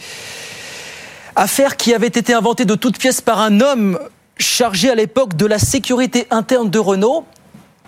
Affaire 1.35 1.77
qui 1.77 1.93
avait 1.93 2.07
été 2.07 2.33
inventée 2.33 2.65
de 2.65 2.75
toutes 2.75 2.97
pièces 2.97 3.21
par 3.21 3.39
un 3.39 3.61
homme 3.61 3.99
chargé 4.37 4.89
à 4.89 4.95
l'époque 4.95 5.35
de 5.35 5.45
la 5.45 5.59
sécurité 5.59 6.27
interne 6.31 6.69
de 6.69 6.79
Renault. 6.79 7.25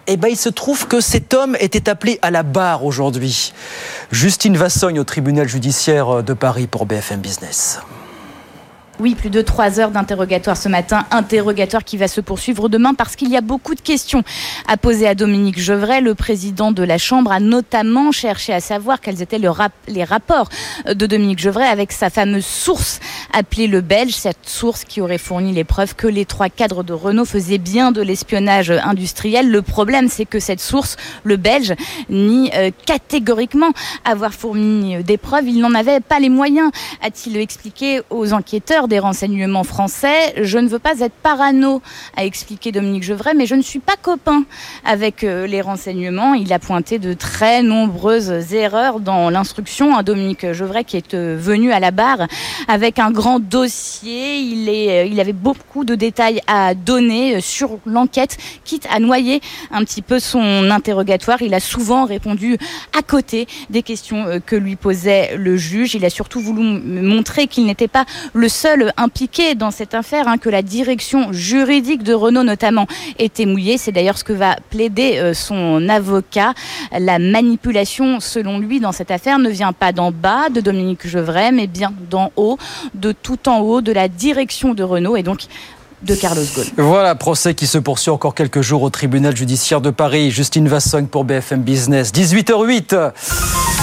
Eh 0.07 0.17
ben, 0.17 0.29
il 0.29 0.37
se 0.37 0.49
trouve 0.49 0.87
que 0.87 0.99
cet 0.99 1.33
homme 1.33 1.55
était 1.59 1.89
appelé 1.89 2.19
à 2.21 2.31
la 2.31 2.43
barre 2.43 2.85
aujourd'hui. 2.85 3.53
Justine 4.11 4.57
Vassogne 4.57 4.99
au 4.99 5.03
tribunal 5.03 5.47
judiciaire 5.47 6.23
de 6.23 6.33
Paris 6.33 6.67
pour 6.67 6.85
BFM 6.85 7.19
Business. 7.19 7.79
Oui, 9.01 9.15
plus 9.15 9.31
de 9.31 9.41
trois 9.41 9.79
heures 9.79 9.89
d'interrogatoire 9.89 10.55
ce 10.55 10.69
matin, 10.69 11.05
interrogatoire 11.09 11.83
qui 11.83 11.97
va 11.97 12.07
se 12.07 12.21
poursuivre 12.21 12.69
demain 12.69 12.93
parce 12.93 13.15
qu'il 13.15 13.31
y 13.31 13.35
a 13.35 13.41
beaucoup 13.41 13.73
de 13.73 13.81
questions 13.81 14.21
à 14.67 14.77
poser 14.77 15.07
à 15.07 15.15
Dominique 15.15 15.59
Gevray. 15.59 16.01
Le 16.01 16.13
président 16.13 16.71
de 16.71 16.83
la 16.83 16.99
Chambre 16.99 17.31
a 17.31 17.39
notamment 17.39 18.11
cherché 18.11 18.53
à 18.53 18.59
savoir 18.59 19.01
quels 19.01 19.23
étaient 19.23 19.39
les 19.39 20.03
rapports 20.03 20.49
de 20.85 21.05
Dominique 21.07 21.39
Gevray 21.39 21.67
avec 21.67 21.93
sa 21.93 22.11
fameuse 22.11 22.45
source 22.45 22.99
appelée 23.33 23.65
le 23.65 23.81
Belge, 23.81 24.13
cette 24.13 24.47
source 24.47 24.83
qui 24.83 25.01
aurait 25.01 25.17
fourni 25.17 25.51
les 25.51 25.63
preuves 25.63 25.95
que 25.95 26.05
les 26.05 26.25
trois 26.25 26.49
cadres 26.49 26.83
de 26.83 26.93
Renault 26.93 27.25
faisaient 27.25 27.57
bien 27.57 27.91
de 27.91 28.03
l'espionnage 28.03 28.69
industriel. 28.69 29.49
Le 29.49 29.63
problème, 29.63 30.09
c'est 30.09 30.25
que 30.25 30.39
cette 30.39 30.61
source, 30.61 30.95
le 31.23 31.37
Belge, 31.37 31.73
nie 32.09 32.51
euh, 32.53 32.69
catégoriquement 32.85 33.71
avoir 34.05 34.31
fourni 34.31 35.03
des 35.03 35.17
preuves. 35.17 35.47
Il 35.47 35.59
n'en 35.59 35.73
avait 35.73 36.01
pas 36.01 36.19
les 36.19 36.29
moyens, 36.29 36.69
a-t-il 37.01 37.37
expliqué 37.37 38.01
aux 38.11 38.33
enquêteurs 38.33 38.89
des 38.91 38.99
renseignements 38.99 39.63
français. 39.63 40.33
Je 40.41 40.57
ne 40.57 40.67
veux 40.67 40.77
pas 40.77 40.99
être 40.99 41.13
parano, 41.23 41.81
a 42.17 42.25
expliqué 42.25 42.73
Dominique 42.73 43.03
Gevray, 43.03 43.33
mais 43.33 43.45
je 43.45 43.55
ne 43.55 43.61
suis 43.61 43.79
pas 43.79 43.95
copain 43.95 44.43
avec 44.83 45.23
euh, 45.23 45.47
les 45.47 45.61
renseignements. 45.61 46.33
Il 46.33 46.51
a 46.51 46.59
pointé 46.59 46.99
de 46.99 47.13
très 47.13 47.63
nombreuses 47.63 48.53
erreurs 48.53 48.99
dans 48.99 49.29
l'instruction. 49.29 49.95
à 49.95 50.03
Dominique 50.03 50.51
Gevray 50.51 50.83
qui 50.83 50.97
est 50.97 51.13
euh, 51.13 51.37
venu 51.39 51.71
à 51.71 51.79
la 51.79 51.91
barre 51.91 52.27
avec 52.67 52.99
un 52.99 53.11
grand 53.11 53.39
dossier. 53.39 54.39
Il, 54.39 54.67
euh, 54.67 55.05
il 55.05 55.21
avait 55.21 55.31
beaucoup 55.31 55.85
de 55.85 55.95
détails 55.95 56.41
à 56.47 56.75
donner 56.75 57.39
sur 57.39 57.79
l'enquête, 57.85 58.37
quitte 58.65 58.87
à 58.91 58.99
noyer 58.99 59.39
un 59.71 59.85
petit 59.85 60.01
peu 60.01 60.19
son 60.19 60.69
interrogatoire. 60.69 61.41
Il 61.41 61.53
a 61.53 61.61
souvent 61.61 62.03
répondu 62.03 62.57
à 62.97 63.01
côté 63.03 63.47
des 63.69 63.83
questions 63.83 64.41
que 64.45 64.57
lui 64.57 64.75
posait 64.75 65.37
le 65.37 65.55
juge. 65.55 65.95
Il 65.95 66.03
a 66.03 66.09
surtout 66.09 66.41
voulu 66.41 66.61
montrer 66.61 67.47
qu'il 67.47 67.65
n'était 67.65 67.87
pas 67.87 68.03
le 68.33 68.49
seul 68.49 68.80
impliqué 68.97 69.55
dans 69.55 69.71
cette 69.71 69.93
affaire, 69.93 70.27
hein, 70.27 70.37
que 70.37 70.49
la 70.49 70.61
direction 70.61 71.31
juridique 71.31 72.03
de 72.03 72.13
Renault 72.13 72.43
notamment 72.43 72.87
était 73.19 73.45
mouillée. 73.45 73.77
C'est 73.77 73.91
d'ailleurs 73.91 74.17
ce 74.17 74.23
que 74.23 74.33
va 74.33 74.55
plaider 74.69 75.17
euh, 75.17 75.33
son 75.33 75.87
avocat. 75.89 76.53
La 76.97 77.19
manipulation, 77.19 78.19
selon 78.19 78.59
lui, 78.59 78.79
dans 78.79 78.91
cette 78.91 79.11
affaire 79.11 79.39
ne 79.39 79.49
vient 79.49 79.73
pas 79.73 79.91
d'en 79.91 80.11
bas 80.11 80.49
de 80.49 80.61
Dominique 80.61 81.07
Gevray, 81.07 81.51
mais 81.51 81.67
bien 81.67 81.93
d'en 82.09 82.31
haut, 82.35 82.57
de 82.93 83.11
tout 83.11 83.49
en 83.49 83.59
haut, 83.59 83.81
de 83.81 83.91
la 83.91 84.07
direction 84.07 84.73
de 84.73 84.83
Renault. 84.83 85.15
Et 85.15 85.23
donc, 85.23 85.41
de 86.03 86.15
Carlos 86.15 86.41
Ghosn. 86.55 86.71
Voilà, 86.77 87.15
procès 87.15 87.53
qui 87.53 87.67
se 87.67 87.77
poursuit 87.77 88.11
encore 88.11 88.33
quelques 88.33 88.61
jours 88.61 88.81
au 88.81 88.89
tribunal 88.89 89.35
judiciaire 89.35 89.81
de 89.81 89.91
Paris. 89.91 90.31
Justine 90.31 90.67
Vassogne 90.67 91.05
pour 91.05 91.25
BFM 91.25 91.61
Business. 91.61 92.11
18h08. 92.11 93.80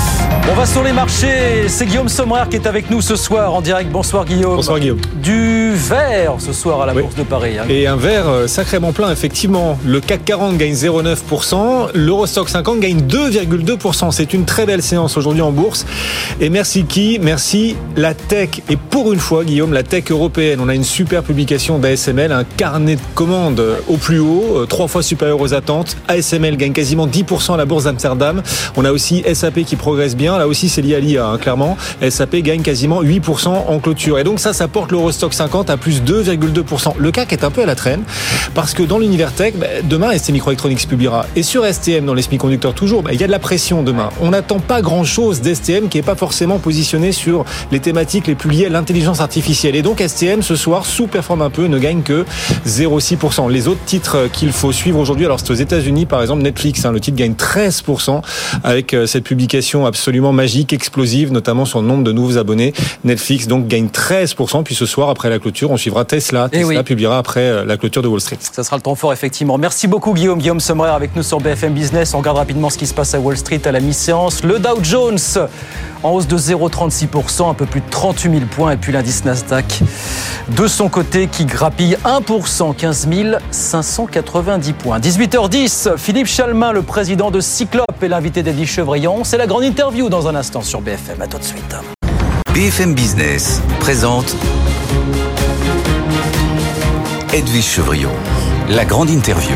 On 0.51 0.55
va 0.55 0.65
sur 0.67 0.83
les 0.83 0.93
marchés. 0.93 1.69
C'est 1.69 1.85
Guillaume 1.87 2.09
Sommerer 2.09 2.49
qui 2.51 2.57
est 2.57 2.67
avec 2.67 2.91
nous 2.91 3.01
ce 3.03 3.17
soir 3.17 3.53
en 3.55 3.61
direct. 3.61 3.91
Bonsoir 3.93 4.25
Guillaume. 4.25 4.57
Bonsoir 4.57 4.81
Guillaume. 4.81 4.99
Du 5.23 5.73
vert 5.75 6.35
ce 6.39 6.53
soir 6.53 6.81
à 6.81 6.87
la 6.87 6.95
Oui. 6.95 7.03
Bourse 7.03 7.15
de 7.17 7.23
Paris. 7.23 7.59
hein. 7.59 7.65
Et 7.69 7.87
un 7.87 7.97
vert 7.97 8.27
euh, 8.29 8.47
sacrément 8.47 8.93
plein, 8.93 9.11
effectivement. 9.13 9.79
Le 9.85 10.01
CAC 10.01 10.25
40 10.25 10.57
gagne 10.57 10.73
0,9%, 10.73 11.91
l'Eurostock 11.95 12.49
50 12.49 12.81
gagne 12.81 13.01
2,2%. 13.01 14.11
C'est 14.11 14.33
une 14.33 14.47
très 14.47 14.65
belle 14.65 14.83
séance 14.83 15.17
aujourd'hui 15.19 15.43
en 15.43 15.53
bourse. 15.53 15.85
Et 16.41 16.49
merci 16.49 16.85
qui? 16.85 17.19
Merci 17.21 17.77
la 17.97 18.15
tech. 18.15 18.49
Et 18.71 18.77
pour 18.77 19.13
une 19.13 19.21
fois, 19.21 19.45
Guillaume, 19.45 19.73
la 19.75 19.83
tech 19.83 20.05
européenne. 20.11 20.61
On 20.63 20.69
a 20.69 20.75
une 20.75 20.85
super 20.85 21.23
publication 21.23 21.79
d'ASML, 21.79 22.33
un 22.33 22.45
carnet 22.45 22.97
de 22.97 23.01
commandes 23.15 23.61
euh, 23.61 23.77
au 23.87 23.97
plus 23.99 24.19
haut, 24.19 24.61
euh, 24.63 24.67
trois 24.67 24.89
fois 24.89 25.03
supérieur 25.03 25.41
aux 25.41 25.53
attentes. 25.53 25.97
ASML 26.09 26.57
gagne 26.57 26.73
quasiment 26.73 27.07
10% 27.07 27.53
à 27.55 27.57
la 27.59 27.67
bourse 27.67 27.85
d'Amsterdam. 27.85 28.43
On 28.77 28.85
a 28.87 28.93
aussi 28.93 29.23
SAP 29.35 29.61
qui 29.65 29.77
progresse 29.77 30.17
bien. 30.19 30.37
Là 30.37 30.47
aussi, 30.47 30.69
c'est 30.69 30.83
lié 30.83 30.97
à 30.97 31.01
l'IA, 31.01 31.27
hein, 31.27 31.39
clairement. 31.39 31.79
SAP 32.07 32.37
gagne 32.37 32.61
quasiment 32.61 33.03
8% 33.03 33.49
en 33.49 33.79
clôture. 33.79 34.19
Et 34.19 34.25
donc 34.25 34.41
ça, 34.41 34.53
ça 34.53 34.69
porte 34.69 34.93
l'Eurostock 34.93 35.33
50 35.33 35.71
à 35.71 35.79
plus 35.79 36.03
2,2%. 36.03 36.95
Le 36.99 37.11
CAC 37.11 37.33
est 37.33 37.45
un 37.45 37.51
peu 37.51 37.63
à 37.63 37.67
la 37.67 37.75
traîne 37.75 38.03
parce 38.55 38.75
que 38.75 38.83
dans 38.83 38.99
l'univers 38.99 39.33
tech, 39.33 39.55
bah, 39.57 39.67
demain, 39.85 40.17
ST 40.19 40.31
Microelectronics 40.31 40.87
publiera. 40.87 41.25
Et 41.37 41.43
sur 41.43 41.65
STM, 41.65 42.05
dans 42.05 42.15
les 42.15 42.23
semi-conducteurs 42.23 42.75
toujours, 42.75 43.03
bah, 43.03 43.11
il 43.15 43.21
y 43.21 43.25
a 43.25 43.27
de 43.27 43.33
la 43.33 43.39
pression 43.39 43.83
demain. 43.83 44.11
On 44.21 44.31
n'attend 44.31 44.59
pas 44.59 44.83
grand-chose 44.83 45.41
d'STM 45.41 45.89
qui 45.89 45.97
n'est 45.97 46.03
pas 46.03 46.17
forcément 46.17 46.59
positionné 46.59 47.13
sur 47.13 47.45
les 47.73 47.81
thématiques 47.81 48.27
les 48.27 48.35
plus 48.35 48.51
liées 48.51 48.67
à 48.67 48.71
l'intelligence 48.71 49.21
artificielle. 49.21 49.77
Et 49.77 49.83
donc 49.83 50.03
STM, 50.05 50.43
ce 50.43 50.57
soir, 50.57 50.85
sous-performe 50.85 51.43
un 51.43 51.51
peu, 51.51 51.67
ne 51.67 51.79
gagne 51.79 52.03
que 52.03 52.25
0,6%. 52.67 53.51
Les 53.51 53.69
autres 53.69 53.85
titres 53.87 54.29
qu'il 54.33 54.53
faut 54.53 54.73
suivre 54.73 54.99
aujourd'hui, 54.99 55.25
alors 55.25 55.39
c'est 55.41 55.51
aux 55.51 55.55
États-Unis, 55.55 56.07
par 56.07 56.21
exemple 56.21 56.43
Netflix, 56.43 56.85
hein, 56.85 56.93
le 56.93 57.01
titre 57.01 57.17
gagne 57.17 57.35
13% 57.35 58.21
avec 58.65 58.95
euh, 58.95 59.07
cette 59.07 59.25
publication 59.25 59.87
absolument 60.09 60.33
magique, 60.33 60.73
explosive, 60.73 61.33
notamment 61.33 61.67
sur 61.67 61.83
le 61.83 61.87
nombre 61.87 62.03
de 62.03 62.13
nouveaux 62.13 62.39
abonnés. 62.39 62.73
Netflix 63.05 63.47
donc 63.47 63.67
gagne 63.67 63.89
13%. 63.89 64.63
Puis 64.63 64.75
ce 64.75 64.87
soir, 64.87 65.11
après 65.11 65.29
la 65.29 65.39
clôture, 65.39 65.71
on 65.71 65.77
suivra 65.77 66.07
Tesla. 66.07 66.49
Eh 66.51 66.61
Tesla 66.61 66.79
oui. 66.79 66.83
publiera 66.83 67.19
après 67.19 67.43
euh, 67.43 67.65
la 67.67 67.77
clôture 67.77 68.01
de 68.01 68.09
Wall 68.09 68.23
Street. 68.23 68.39
Ça 68.41 68.65
sera 68.65 68.77
le 68.77 68.83
temps 68.83 68.95
fort, 68.95 69.13
effectivement. 69.13 69.59
Merci 69.59 69.87
beaucoup, 69.87 70.15
Guillaume. 70.15 70.39
Guillaume 70.39 70.61
Sommerer 70.61 70.93
avec 70.93 71.15
nous 71.15 71.23
sur 71.23 71.41
BFM 71.41 71.75
Business. 71.75 72.15
On 72.15 72.19
regarde 72.21 72.39
rapidement 72.39 72.71
ce 72.71 72.79
qui 72.79 72.87
se 72.87 72.95
passe 72.95 73.13
à 73.13 73.21
Wall 73.21 73.37
Street 73.37 73.61
à 73.67 73.71
la 73.71 73.81
mi-séance. 73.81 74.43
Le 74.45 74.59
Dow 74.59 74.79
Jones 74.83 75.19
en 76.03 76.11
hausse 76.11 76.27
de 76.27 76.39
0,36%, 76.39 77.51
un 77.51 77.55
peu 77.55 77.67
plus 77.67 77.81
de 77.81 77.89
38 77.91 78.31
000 78.31 78.45
points. 78.51 78.73
Et 78.73 78.77
puis 78.77 78.93
l'indice 78.93 79.25
Nasdaq 79.25 79.83
de 80.49 80.67
son 80.67 80.89
côté 80.89 81.27
qui 81.27 81.45
grappille 81.45 81.97
1%, 82.05 82.75
15 82.75 83.09
590 83.51 84.73
points. 84.73 84.99
18h10, 84.99 85.97
Philippe 85.97 86.27
Chalmin, 86.27 86.73
le 86.73 86.83
président 86.83 87.31
de 87.31 87.41
Cyclope, 87.41 88.03
est 88.03 88.09
l'invité 88.09 88.43
d'Eddie 88.43 88.67
Chevrillon. 88.67 89.25
C'est 89.25 89.39
la 89.39 89.47
grande 89.47 89.65
interview 89.65 90.09
dans 90.09 90.29
un 90.29 90.35
instant 90.35 90.63
sur 90.63 90.81
BFM. 90.81 91.23
À 91.23 91.27
tout 91.27 91.39
de 91.39 91.45
suite. 91.45 91.77
BFM 92.55 92.95
Business 92.95 93.61
présente 93.79 94.35
Edwige 97.33 97.65
Chevrillon, 97.65 98.11
la 98.71 98.85
grande 98.85 99.11
interview. 99.11 99.55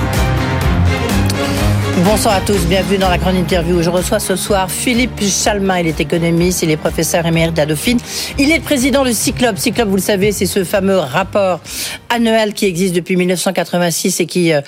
Bonsoir 1.98 2.36
à 2.36 2.40
tous, 2.40 2.66
bienvenue 2.66 2.96
dans 2.96 3.10
la 3.10 3.18
grande 3.18 3.36
interview. 3.36 3.82
Je 3.82 3.90
reçois 3.90 4.18
ce 4.18 4.34
soir 4.34 4.70
Philippe 4.70 5.20
Chalmin, 5.20 5.80
il 5.80 5.88
est 5.88 6.00
économiste, 6.00 6.62
il 6.62 6.70
est 6.70 6.78
professeur 6.78 7.26
émérite 7.26 7.58
à 7.58 7.66
Dauphine. 7.66 7.98
Il 8.38 8.50
est 8.50 8.56
le 8.56 8.62
président 8.62 9.04
de 9.04 9.12
Cyclope. 9.12 9.58
Cyclope, 9.58 9.88
vous 9.88 9.96
le 9.96 10.02
savez, 10.02 10.32
c'est 10.32 10.46
ce 10.46 10.64
fameux 10.64 10.96
rapport 10.96 11.60
annuel 12.08 12.54
qui 12.54 12.64
existe 12.64 12.94
depuis 12.94 13.16
1986 13.16 14.20
et 14.20 14.26
qui 14.26 14.52
euh, 14.52 14.62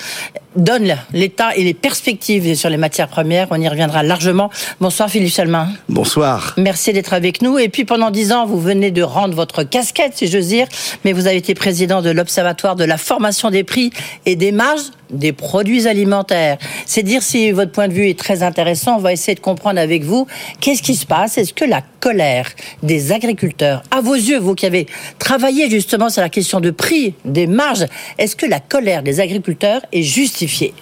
donne 0.54 0.96
l'état 1.14 1.56
et 1.56 1.64
les 1.64 1.74
perspectives 1.74 2.54
sur 2.54 2.68
les 2.68 2.76
matières 2.76 3.08
premières. 3.08 3.48
On 3.50 3.60
y 3.60 3.68
reviendra 3.68 4.02
largement. 4.02 4.50
Bonsoir 4.80 5.08
Philippe 5.08 5.32
Chalmin. 5.32 5.68
Bonsoir. 5.88 6.54
Merci 6.58 6.92
d'être 6.92 7.14
avec 7.14 7.40
nous. 7.40 7.58
Et 7.58 7.70
puis 7.70 7.86
pendant 7.86 8.10
dix 8.10 8.32
ans, 8.32 8.44
vous 8.44 8.60
venez 8.60 8.90
de 8.90 9.02
rendre 9.02 9.34
votre 9.34 9.62
casquette, 9.62 10.12
si 10.14 10.26
j'ose 10.26 10.48
dire, 10.48 10.66
mais 11.04 11.14
vous 11.14 11.26
avez 11.26 11.38
été 11.38 11.54
président 11.54 12.02
de 12.02 12.10
l'Observatoire 12.10 12.76
de 12.76 12.84
la 12.84 12.98
formation 12.98 13.50
des 13.50 13.64
prix 13.64 13.90
et 14.26 14.36
des 14.36 14.52
marges 14.52 14.90
des 15.10 15.32
produits 15.32 15.86
alimentaires. 15.86 16.58
C'est 16.86 17.02
dire 17.02 17.22
si 17.22 17.50
votre 17.52 17.72
point 17.72 17.88
de 17.88 17.92
vue 17.92 18.08
est 18.08 18.18
très 18.18 18.42
intéressant. 18.42 18.96
On 18.96 19.00
va 19.00 19.12
essayer 19.12 19.34
de 19.34 19.40
comprendre 19.40 19.78
avec 19.78 20.04
vous 20.04 20.26
qu'est-ce 20.60 20.82
qui 20.82 20.94
se 20.94 21.06
passe. 21.06 21.38
Est-ce 21.38 21.52
que 21.52 21.64
la 21.64 21.82
colère 22.00 22.50
des 22.82 23.12
agriculteurs, 23.12 23.82
à 23.90 24.00
vos 24.00 24.14
yeux, 24.14 24.38
vous 24.38 24.54
qui 24.54 24.66
avez 24.66 24.86
travaillé 25.18 25.70
justement 25.70 26.10
sur 26.10 26.22
la 26.22 26.28
question 26.28 26.60
de 26.60 26.70
prix, 26.70 27.14
des 27.24 27.46
marges, 27.46 27.86
est-ce 28.18 28.36
que 28.36 28.46
la 28.46 28.60
colère 28.60 29.02
des 29.02 29.20
agriculteurs 29.20 29.82
est 29.92 30.02
justifiée? 30.02 30.74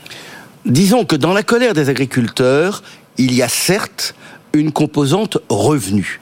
Disons 0.64 1.04
que 1.04 1.16
dans 1.16 1.32
la 1.32 1.42
colère 1.42 1.74
des 1.74 1.88
agriculteurs, 1.88 2.82
il 3.18 3.34
y 3.34 3.42
a 3.42 3.48
certes 3.48 4.14
une 4.52 4.72
composante 4.72 5.38
revenu. 5.48 6.20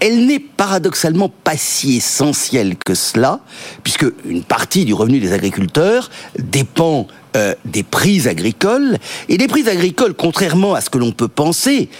Elle 0.00 0.26
n'est 0.26 0.40
paradoxalement 0.40 1.28
pas 1.28 1.56
si 1.56 1.96
essentielle 1.96 2.76
que 2.84 2.94
cela, 2.94 3.40
puisque 3.82 4.06
une 4.26 4.42
partie 4.42 4.84
du 4.84 4.92
revenu 4.92 5.20
des 5.20 5.32
agriculteurs 5.32 6.10
dépend 6.38 7.06
euh, 7.36 7.54
des 7.66 7.82
prix 7.82 8.26
agricoles, 8.28 8.96
et 9.28 9.36
les 9.36 9.46
prix 9.46 9.68
agricoles, 9.68 10.14
contrairement 10.14 10.74
à 10.74 10.80
ce 10.80 10.88
que 10.88 10.96
l'on 10.96 11.12
peut 11.12 11.28
penser, 11.28 11.90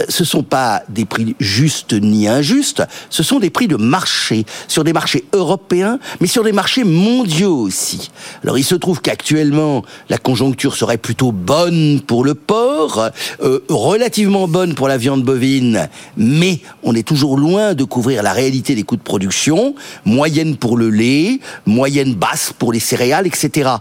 euh, 0.00 0.04
ce 0.08 0.24
sont 0.24 0.42
pas 0.42 0.84
des 0.88 1.04
prix 1.04 1.36
justes 1.38 1.92
ni 1.92 2.28
injustes, 2.28 2.82
ce 3.10 3.22
sont 3.22 3.38
des 3.38 3.50
prix 3.50 3.68
de 3.68 3.76
marché, 3.76 4.46
sur 4.68 4.84
des 4.84 4.94
marchés 4.94 5.24
européens, 5.34 5.98
mais 6.20 6.26
sur 6.26 6.44
des 6.44 6.52
marchés 6.52 6.82
mondiaux 6.84 7.58
aussi. 7.58 8.10
Alors 8.42 8.56
il 8.56 8.64
se 8.64 8.74
trouve 8.74 9.02
qu'actuellement, 9.02 9.84
la 10.08 10.16
conjoncture 10.16 10.76
serait 10.76 10.96
plutôt 10.96 11.30
bonne 11.30 12.00
pour 12.00 12.24
le 12.24 12.34
porc, 12.34 13.10
euh, 13.42 13.60
relativement 13.68 14.48
bonne 14.48 14.74
pour 14.74 14.88
la 14.88 14.96
viande 14.96 15.24
bovine, 15.24 15.90
mais 16.16 16.60
on 16.82 16.94
est 16.94 17.06
toujours 17.06 17.36
loin 17.36 17.74
de 17.74 17.84
couvrir 17.84 18.22
la 18.22 18.32
réalité 18.32 18.74
des 18.74 18.82
coûts 18.82 18.96
de 18.96 19.02
production, 19.02 19.74
moyenne 20.06 20.56
pour 20.56 20.78
le 20.78 20.88
lait, 20.88 21.38
moyenne 21.66 22.14
basse 22.14 22.54
pour 22.58 22.72
les 22.72 22.80
céréales, 22.80 23.26
etc. 23.26 23.76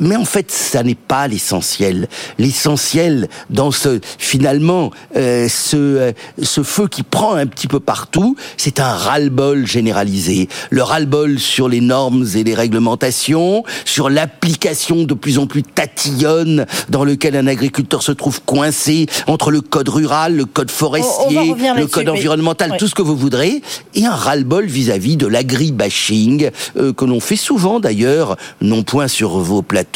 Mais 0.00 0.16
en 0.16 0.24
fait, 0.24 0.50
ça 0.50 0.82
n'est 0.82 0.94
pas 0.94 1.26
l'essentiel. 1.28 2.08
L'essentiel 2.38 3.28
dans 3.50 3.70
ce 3.70 4.00
finalement 4.18 4.90
euh, 5.16 5.48
ce 5.48 5.76
euh, 5.76 6.12
ce 6.42 6.62
feu 6.62 6.88
qui 6.88 7.02
prend 7.02 7.34
un 7.34 7.46
petit 7.46 7.66
peu 7.66 7.80
partout, 7.80 8.36
c'est 8.56 8.80
un 8.80 8.92
ras-le-bol 8.92 9.66
généralisé. 9.66 10.48
Le 10.70 10.82
ras-le-bol 10.82 11.38
sur 11.38 11.68
les 11.68 11.80
normes 11.80 12.26
et 12.34 12.44
les 12.44 12.54
réglementations, 12.54 13.64
sur 13.84 14.10
l'application 14.10 15.04
de 15.04 15.14
plus 15.14 15.38
en 15.38 15.46
plus 15.46 15.62
tatillonne 15.62 16.66
dans 16.88 17.04
lequel 17.04 17.36
un 17.36 17.46
agriculteur 17.46 18.02
se 18.02 18.12
trouve 18.12 18.40
coincé 18.42 19.06
entre 19.26 19.50
le 19.50 19.60
code 19.60 19.88
rural, 19.88 20.36
le 20.36 20.44
code 20.44 20.70
forestier, 20.70 21.54
le 21.76 21.86
code 21.86 22.08
environnemental, 22.08 22.76
tout 22.78 22.88
ce 22.88 22.94
que 22.94 23.02
vous 23.02 23.16
voudrez, 23.16 23.62
et 23.94 24.06
un 24.06 24.14
ras-le-bol 24.14 24.66
vis-à-vis 24.66 25.16
de 25.16 25.26
l'agri-bashing 25.26 26.50
euh, 26.76 26.92
que 26.92 27.04
l'on 27.04 27.20
fait 27.20 27.36
souvent 27.36 27.80
d'ailleurs, 27.80 28.36
non 28.60 28.82
point 28.82 29.08
sur 29.08 29.38
vos 29.38 29.62
plateaux, 29.62 29.87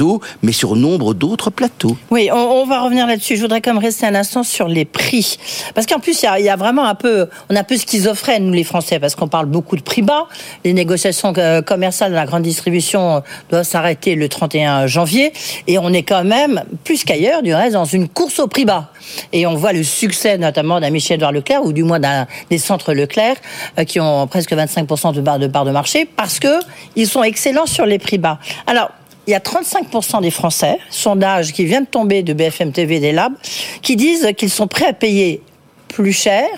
mais 0.43 0.53
sur 0.53 0.77
nombre 0.77 1.15
d'autres 1.15 1.51
plateaux. 1.51 1.97
Oui, 2.11 2.31
on, 2.33 2.65
va 2.67 2.81
revenir 2.81 3.07
là-dessus. 3.07 3.37
Je 3.37 3.43
voudrais 3.43 3.61
quand 3.61 3.73
même 3.73 3.83
rester 3.83 4.07
un 4.07 4.15
instant 4.15 4.43
sur 4.43 4.69
les 4.69 4.85
prix. 4.85 5.39
Parce 5.75 5.87
qu'en 5.87 5.99
plus, 5.99 6.23
il 6.23 6.45
y, 6.45 6.49
a, 6.49 6.53
a 6.53 6.57
vraiment 6.57 6.85
un 6.85 6.95
peu, 6.95 7.29
on 7.51 7.55
est 7.55 7.59
un 7.59 7.65
peu 7.65 7.77
schizophrène, 7.77 8.47
nous 8.47 8.53
les 8.53 8.65
Français, 8.65 8.99
parce 8.99 9.15
qu'on 9.15 9.29
parle 9.29 9.47
beaucoup 9.47 9.77
de 9.77 9.83
prix 9.83 10.03
bas. 10.03 10.27
Les 10.65 10.73
négociations 10.73 11.33
euh, 11.39 11.63
commerciales 11.63 12.11
de 12.11 12.17
la 12.17 12.27
grande 12.27 12.43
distribution 12.43 13.17
euh, 13.17 13.21
doivent 13.51 13.65
s'arrêter 13.65 14.15
le 14.15 14.29
31 14.29 14.87
janvier. 14.87 15.33
Et 15.67 15.79
on 15.79 15.93
est 15.93 16.03
quand 16.03 16.25
même, 16.25 16.63
plus 16.85 17.05
qu'ailleurs, 17.05 17.43
du 17.43 17.55
reste, 17.55 17.73
dans 17.73 17.85
une 17.85 18.09
course 18.09 18.39
au 18.39 18.47
prix 18.47 18.65
bas. 18.65 18.91
Et 19.33 19.47
on 19.47 19.55
voit 19.55 19.73
le 19.73 19.83
succès 19.83 20.39
notamment 20.39 20.81
d'un 20.81 20.91
Michel-Edouard 20.91 21.33
Leclerc, 21.33 21.65
ou 21.65 21.73
du 21.73 21.83
moins 21.83 22.01
d'un 22.01 22.27
des 22.51 22.59
centres 22.59 22.93
Leclerc, 22.93 23.37
euh, 23.79 23.85
qui 23.85 24.01
ont 24.01 24.27
presque 24.27 24.53
25% 24.53 25.15
de 25.15 25.21
barres 25.21 25.39
de, 25.39 25.47
part 25.47 25.65
de 25.65 25.71
marché, 25.71 26.05
parce 26.05 26.39
que 26.39 26.61
ils 26.97 27.09
sont 27.09 27.23
excellents 27.23 27.67
sur 27.67 27.87
les 27.87 27.99
prix 27.99 28.19
bas. 28.19 28.39
Alors, 28.67 28.91
il 29.27 29.31
y 29.31 29.35
a 29.35 29.39
35% 29.39 30.21
des 30.23 30.31
Français, 30.31 30.79
sondage 30.91 31.53
qui 31.53 31.65
vient 31.65 31.81
de 31.81 31.87
tomber 31.87 32.23
de 32.23 32.33
BFM 32.33 32.73
TV 32.73 33.01
des 33.01 33.13
labs, 33.13 33.35
qui 33.83 33.97
disent 33.97 34.33
qu'ils 34.37 34.51
sont 34.51 34.67
prêts 34.67 34.87
à 34.87 34.93
payer 34.93 35.43
plus 35.89 36.13
cher. 36.13 36.49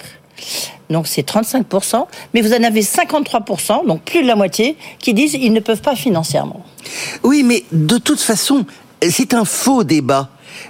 Donc 0.90 1.06
c'est 1.06 1.26
35%, 1.26 2.06
mais 2.32 2.40
vous 2.40 2.52
en 2.52 2.62
avez 2.62 2.82
53%, 2.82 3.86
donc 3.86 4.02
plus 4.02 4.22
de 4.22 4.26
la 4.26 4.36
moitié, 4.36 4.76
qui 4.98 5.14
disent 5.14 5.32
qu'ils 5.32 5.52
ne 5.52 5.60
peuvent 5.60 5.80
pas 5.80 5.96
financièrement. 5.96 6.64
Oui, 7.22 7.42
mais 7.42 7.64
de 7.72 7.98
toute 7.98 8.20
façon, 8.20 8.64
c'est 9.02 9.34
un 9.34 9.44
faux 9.44 9.84
débat. 9.84 10.28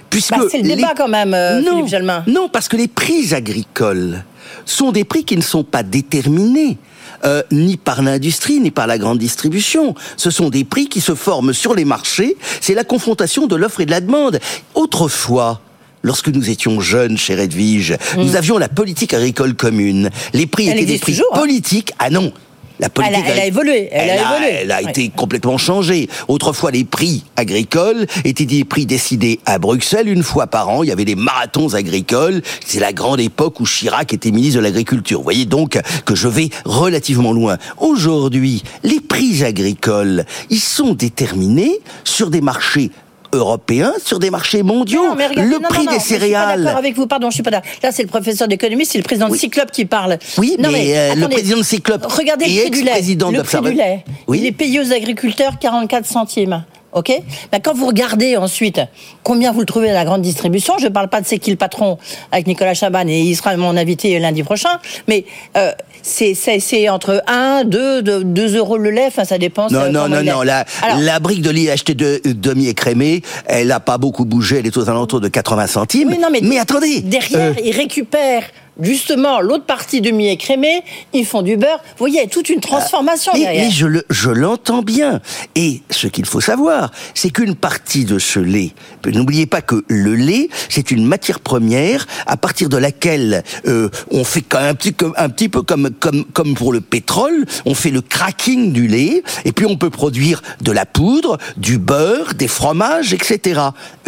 Puisque 0.09 0.31
Bah, 0.31 0.43
c'est 0.49 0.61
le 0.61 0.67
les- 0.69 0.75
débat 0.75 0.93
quand 0.95 1.07
même, 1.07 1.33
euh, 1.33 1.61
non, 1.61 1.85
Philippe 1.85 2.03
non, 2.27 2.49
parce 2.49 2.67
que 2.67 2.77
les 2.77 2.87
prix 2.87 3.33
agricoles 3.33 4.23
sont 4.65 4.91
des 4.91 5.03
prix 5.03 5.23
qui 5.25 5.35
ne 5.37 5.41
sont 5.41 5.63
pas 5.63 5.83
déterminés. 5.83 6.77
euh, 7.23 7.41
ni 7.51 7.77
par 7.77 8.03
l'industrie, 8.03 8.59
ni 8.59 8.69
par 8.71 8.85
la 8.87 8.97
grande 8.99 9.17
distribution. 9.17 9.95
Ce 10.17 10.29
sont 10.29 10.49
des 10.49 10.63
prix 10.63 10.89
qui 10.89 11.01
se 11.01 11.15
forment 11.15 11.53
sur 11.53 11.73
les 11.73 11.85
marchés. 11.85 12.35
C'est 12.61 12.75
la 12.75 12.83
confrontation 12.83 13.47
de 13.47 13.55
l'offre 13.55 13.81
et 13.81 13.85
de 13.87 13.91
la 13.91 14.01
demande. 14.01 14.39
Autrefois, 14.75 15.61
Lorsque 16.03 16.27
nous 16.27 16.51
étions 16.51 16.79
jeunes 16.81 17.17
chez 17.17 17.33
Redvige, 17.33 17.97
nous 18.17 18.35
avions 18.35 18.59
la 18.59 18.69
politique 18.69 19.15
agricole 19.15 19.55
commune. 19.55 20.11
Les 20.33 20.45
prix 20.45 20.67
Mm. 20.67 20.69
Elle 20.69 20.77
étaient 20.77 20.85
des 20.93 20.99
prix 20.99 21.13
toujours, 21.13 21.25
hein. 21.33 21.39
politiques. 21.39 21.93
Ah 21.97 22.11
non, 22.11 22.31
la 22.79 22.89
politique 22.89 23.15
Elle 23.17 23.31
a- 23.31 23.33
elle 23.33 23.39
a 23.39 23.45
évolué, 23.45 23.87
elle 23.91 24.09
a 24.09 24.15
évolué. 24.15 24.49
elle 24.61 24.71
a 24.71 24.81
Ouais. 24.81 24.89
été 24.89 25.09
complètement 25.09 25.57
changée. 25.57 26.09
Autrefois, 26.27 26.71
les 26.71 26.83
prix 26.83 27.23
agricoles 27.35 28.05
étaient 28.23 28.45
des 28.45 28.63
prix 28.65 28.85
décidés 28.85 29.39
à 29.45 29.57
Bruxelles 29.59 30.09
une 30.09 30.23
fois 30.23 30.47
par 30.47 30.69
an. 30.69 30.83
Il 30.83 30.89
y 30.89 30.91
avait 30.91 31.05
des 31.05 31.15
marathons 31.15 31.73
agricoles. 31.73 32.41
C'est 32.65 32.79
la 32.79 32.93
grande 32.93 33.19
époque 33.19 33.59
où 33.59 33.65
Chirac 33.65 34.13
était 34.13 34.31
ministre 34.31 34.57
de 34.57 34.63
l'Agriculture. 34.63 35.19
Vous 35.19 35.23
voyez 35.23 35.45
donc 35.45 35.79
que 36.05 36.15
je 36.15 36.27
vais 36.27 36.49
relativement 36.65 37.31
loin. 37.31 37.57
Aujourd'hui, 37.77 38.63
les 38.83 38.99
prix 38.99 39.43
agricoles, 39.43 40.25
ils 40.49 40.59
sont 40.59 40.93
déterminés 40.93 41.79
sur 42.03 42.29
des 42.29 42.41
marchés 42.41 42.91
européens, 43.35 43.93
sur 44.03 44.19
des 44.19 44.29
marchés 44.29 44.63
mondiaux. 44.63 45.05
Non, 45.05 45.15
mais 45.15 45.27
regardez, 45.27 45.49
le 45.49 45.59
non, 45.59 45.69
prix 45.69 45.85
non, 45.85 45.91
des 45.91 45.99
je 45.99 46.03
suis 46.03 46.13
pas 46.15 46.19
céréales. 46.21 46.63
d'accord 46.63 46.77
avec 46.79 46.95
vous, 46.95 47.07
pardon, 47.07 47.29
je 47.29 47.35
suis 47.35 47.43
pas 47.43 47.51
d'accord. 47.51 47.69
Là, 47.83 47.91
c'est 47.91 48.03
le 48.03 48.09
professeur 48.09 48.47
d'économie, 48.47 48.85
c'est 48.85 48.97
le 48.97 49.03
président 49.03 49.29
de 49.29 49.35
Cyclope 49.35 49.71
qui 49.71 49.85
parle. 49.85 50.17
Oui, 50.37 50.55
Non, 50.59 50.69
mais, 50.71 50.97
euh, 50.97 51.15
le 51.15 51.27
président 51.27 51.57
de 51.57 51.63
Cyclope 51.63 52.05
Regardez 52.05 52.45
et 52.45 52.65
ex-président 52.67 53.31
Le 53.31 53.43
prix 53.43 53.61
du 53.61 53.73
lait. 53.73 54.03
Oui. 54.27 54.39
Il 54.39 54.45
est 54.45 54.51
payé 54.51 54.79
aux 54.79 54.91
agriculteurs 54.91 55.59
44 55.59 56.05
centimes. 56.05 56.63
OK? 56.93 57.11
Ben, 57.51 57.59
Quand 57.61 57.73
vous 57.73 57.87
regardez 57.87 58.37
ensuite 58.37 58.79
combien 59.21 59.51
vous 59.51 59.59
le 59.59 59.65
trouvez 59.65 59.89
à 59.89 59.93
la 59.93 60.05
grande 60.05 60.21
distribution, 60.21 60.75
je 60.79 60.85
ne 60.85 60.89
parle 60.89 61.09
pas 61.09 61.19
de 61.19 61.25
c'est 61.27 61.39
qui 61.39 61.51
le 61.51 61.57
patron 61.57 61.97
avec 62.31 62.47
Nicolas 62.47 62.73
Chaban 62.73 63.07
et 63.09 63.19
il 63.19 63.35
sera 63.35 63.55
mon 63.57 63.75
invité 63.75 64.17
lundi 64.17 64.43
prochain, 64.43 64.79
mais 65.09 65.25
euh, 65.57 65.71
c'est- 66.05 66.89
entre 66.89 67.23
1, 67.27 67.63
2, 67.65 68.01
2 68.01 68.55
euros 68.57 68.77
le 68.77 68.91
lait, 68.91 69.05
enfin 69.07 69.25
ça 69.25 69.37
dépend. 69.37 69.67
Non, 69.69 69.91
non, 69.91 70.07
non, 70.07 70.21
non. 70.23 70.41
La, 70.43 70.65
Alors, 70.81 70.99
la 70.99 71.19
brique 71.19 71.41
de 71.41 71.49
lait 71.49 71.69
achetée 71.71 71.95
de 71.95 72.21
demi-écrémée, 72.25 73.21
elle 73.45 73.67
n'a 73.67 73.79
pas 73.79 73.97
beaucoup 73.97 74.25
bougé. 74.25 74.59
Elle 74.59 74.67
est 74.67 74.77
aux 74.77 74.89
alentours 74.89 75.21
de 75.21 75.27
80 75.27 75.67
centimes. 75.67 76.09
Oui, 76.11 76.17
non, 76.19 76.27
mais, 76.31 76.59
attendez. 76.59 77.01
Derrière, 77.01 77.51
euh, 77.57 77.61
ils 77.63 77.75
récupèrent 77.75 78.43
justement 78.81 79.39
l'autre 79.41 79.65
partie 79.65 80.01
demi-écrémée, 80.01 80.83
ils 81.13 81.25
font 81.25 81.41
du 81.41 81.57
beurre. 81.57 81.79
Vous 81.83 81.99
voyez, 81.99 82.17
il 82.17 82.21
y 82.21 82.25
a 82.25 82.29
toute 82.29 82.49
une 82.49 82.59
transformation 82.59 83.31
mais, 83.33 83.39
derrière. 83.41 83.65
mais 83.65 83.71
je 83.71 83.85
le- 83.87 84.05
je 84.09 84.29
l'entends 84.29 84.81
bien. 84.81 85.21
Et 85.55 85.81
ce 85.89 86.07
qu'il 86.07 86.25
faut 86.25 86.41
savoir, 86.41 86.91
c'est 87.13 87.29
qu'une 87.29 87.55
partie 87.55 88.05
de 88.05 88.19
ce 88.19 88.39
lait, 88.39 88.73
n'oubliez 89.05 89.45
pas 89.45 89.61
que 89.61 89.83
le 89.87 90.15
lait, 90.15 90.49
c'est 90.69 90.91
une 90.91 91.05
matière 91.05 91.39
première 91.39 92.05
à 92.27 92.37
partir 92.37 92.69
de 92.69 92.77
laquelle 92.77 93.43
euh, 93.67 93.89
on 94.11 94.23
fait 94.23 94.41
quand 94.41 94.59
même 94.59 94.69
un 94.69 94.75
petit, 94.75 94.93
comme- 94.93 95.13
un 95.17 95.29
petit 95.29 95.49
peu 95.49 95.61
comme, 95.61 95.89
comme, 95.99 96.25
comme 96.25 96.53
pour 96.55 96.73
le 96.73 96.81
pétrole, 96.81 97.45
on 97.65 97.73
fait 97.75 97.91
le 97.91 98.01
cracking 98.01 98.73
du 98.73 98.87
lait, 98.87 99.23
et 99.45 99.51
puis 99.51 99.65
on 99.65 99.77
peut 99.77 99.89
produire 99.89 100.41
de 100.61 100.71
la 100.71 100.85
poudre, 100.85 101.37
du 101.57 101.77
beurre, 101.77 102.33
des 102.33 102.47
fromages, 102.47 103.13
etc. 103.13 103.61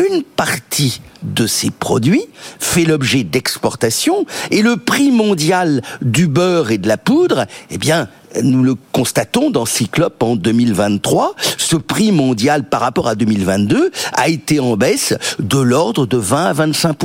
Une 0.10 0.24
partie 0.24 1.02
de 1.24 1.48
ces 1.48 1.72
produits 1.72 2.26
fait 2.60 2.86
l'objet 2.86 3.24
d'exportation 3.24 4.26
et 4.52 4.62
le 4.62 4.78
prix 4.78 5.12
mondial 5.12 5.82
du 6.02 6.28
beurre 6.28 6.72
et 6.72 6.78
de 6.78 6.88
la 6.88 6.98
poudre, 6.98 7.46
eh 7.70 7.78
bien, 7.78 8.10
nous 8.44 8.64
le 8.64 8.76
constatons 8.92 9.50
dans 9.50 9.66
Cyclope 9.66 10.22
en 10.22 10.36
2023. 10.36 11.36
Ce 11.58 11.76
prix 11.76 12.12
mondial 12.12 12.68
par 12.68 12.82
rapport 12.82 13.08
à 13.08 13.16
2022 13.16 13.92
a 14.14 14.30
été 14.30 14.60
en 14.60 14.76
baisse 14.76 15.14
de 15.40 15.60
l'ordre 15.60 16.06
de 16.06 16.18
20 16.18 16.46
à 16.46 16.54
25 16.54 16.98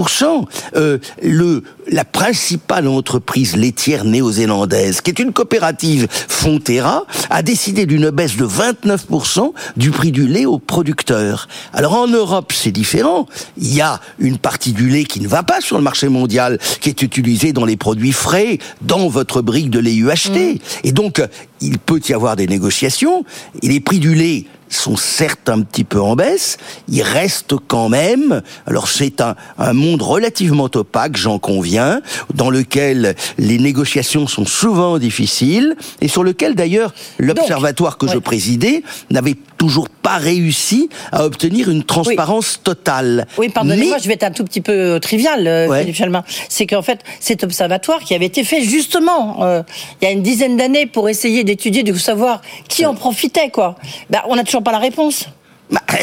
euh, 0.76 0.98
Le 1.22 1.62
la 1.90 2.04
principale 2.04 2.86
entreprise 2.88 3.56
laitière 3.56 4.04
néo-zélandaise, 4.04 5.00
qui 5.00 5.10
est 5.10 5.18
une 5.18 5.32
coopérative 5.32 6.06
Fonterra, 6.10 7.04
a 7.30 7.42
décidé 7.42 7.86
d'une 7.86 8.10
baisse 8.10 8.36
de 8.36 8.46
29% 8.46 9.52
du 9.76 9.90
prix 9.90 10.12
du 10.12 10.26
lait 10.26 10.46
aux 10.46 10.58
producteurs. 10.58 11.48
Alors 11.72 11.94
en 11.94 12.06
Europe, 12.06 12.52
c'est 12.52 12.70
différent. 12.70 13.26
Il 13.56 13.74
y 13.74 13.80
a 13.80 14.00
une 14.18 14.38
partie 14.38 14.72
du 14.72 14.88
lait 14.88 15.04
qui 15.04 15.20
ne 15.20 15.28
va 15.28 15.42
pas 15.42 15.60
sur 15.60 15.76
le 15.76 15.82
marché 15.82 16.08
mondial, 16.08 16.58
qui 16.80 16.88
est 16.88 17.02
utilisée 17.02 17.52
dans 17.52 17.64
les 17.64 17.76
produits 17.76 18.12
frais, 18.12 18.58
dans 18.80 19.08
votre 19.08 19.42
brique 19.42 19.70
de 19.70 19.78
lait 19.78 19.94
UHT. 19.94 20.60
Et 20.84 20.92
donc, 20.92 21.11
il 21.60 21.78
peut 21.78 22.00
y 22.08 22.12
avoir 22.12 22.36
des 22.36 22.46
négociations. 22.46 23.24
Et 23.62 23.68
les 23.68 23.80
prix 23.80 23.98
du 23.98 24.14
lait 24.14 24.46
sont 24.74 24.96
certes 24.96 25.48
un 25.48 25.60
petit 25.60 25.84
peu 25.84 26.00
en 26.00 26.16
baisse, 26.16 26.56
ils 26.88 27.02
restent 27.02 27.54
quand 27.68 27.88
même, 27.88 28.42
alors 28.66 28.88
c'est 28.88 29.20
un, 29.20 29.36
un 29.58 29.72
monde 29.72 30.02
relativement 30.02 30.70
opaque, 30.74 31.16
j'en 31.16 31.38
conviens, 31.38 32.00
dans 32.34 32.50
lequel 32.50 33.14
les 33.38 33.58
négociations 33.58 34.26
sont 34.26 34.46
souvent 34.46 34.98
difficiles, 34.98 35.76
et 36.00 36.08
sur 36.08 36.24
lequel 36.24 36.54
d'ailleurs 36.54 36.94
l'observatoire 37.18 37.98
que 37.98 38.08
je 38.08 38.18
présidais 38.18 38.82
n'avait 39.10 39.36
toujours 39.62 39.88
pas 39.88 40.16
réussi 40.16 40.88
à 41.12 41.24
obtenir 41.24 41.70
une 41.70 41.84
transparence 41.84 42.60
totale. 42.64 43.28
Oui, 43.38 43.48
pardonnez-moi, 43.48 43.94
Mais- 43.96 44.02
je 44.02 44.08
vais 44.08 44.14
être 44.14 44.24
un 44.24 44.32
tout 44.32 44.42
petit 44.42 44.60
peu 44.60 44.72
euh, 44.72 44.98
trivial, 44.98 45.46
euh, 45.46 45.68
Ouais. 45.68 45.82
Philippe 45.82 45.94
Chalmin. 45.94 46.24
C'est 46.48 46.66
qu'en 46.66 46.82
fait, 46.82 46.98
cet 47.20 47.44
observatoire 47.44 48.00
qui 48.00 48.12
avait 48.16 48.26
été 48.26 48.42
fait 48.42 48.62
justement 48.62 49.44
euh, 49.44 49.62
il 50.00 50.04
y 50.04 50.08
a 50.08 50.10
une 50.10 50.22
dizaine 50.22 50.56
d'années 50.56 50.86
pour 50.86 51.08
essayer 51.08 51.44
d'étudier, 51.44 51.84
de 51.84 51.94
savoir 51.94 52.42
qui 52.66 52.84
en 52.86 52.94
profitait, 52.96 53.50
quoi. 53.50 53.76
Ben, 54.10 54.22
on 54.28 54.34
n'a 54.34 54.42
toujours 54.42 54.64
pas 54.64 54.72
la 54.72 54.80
réponse. 54.80 55.26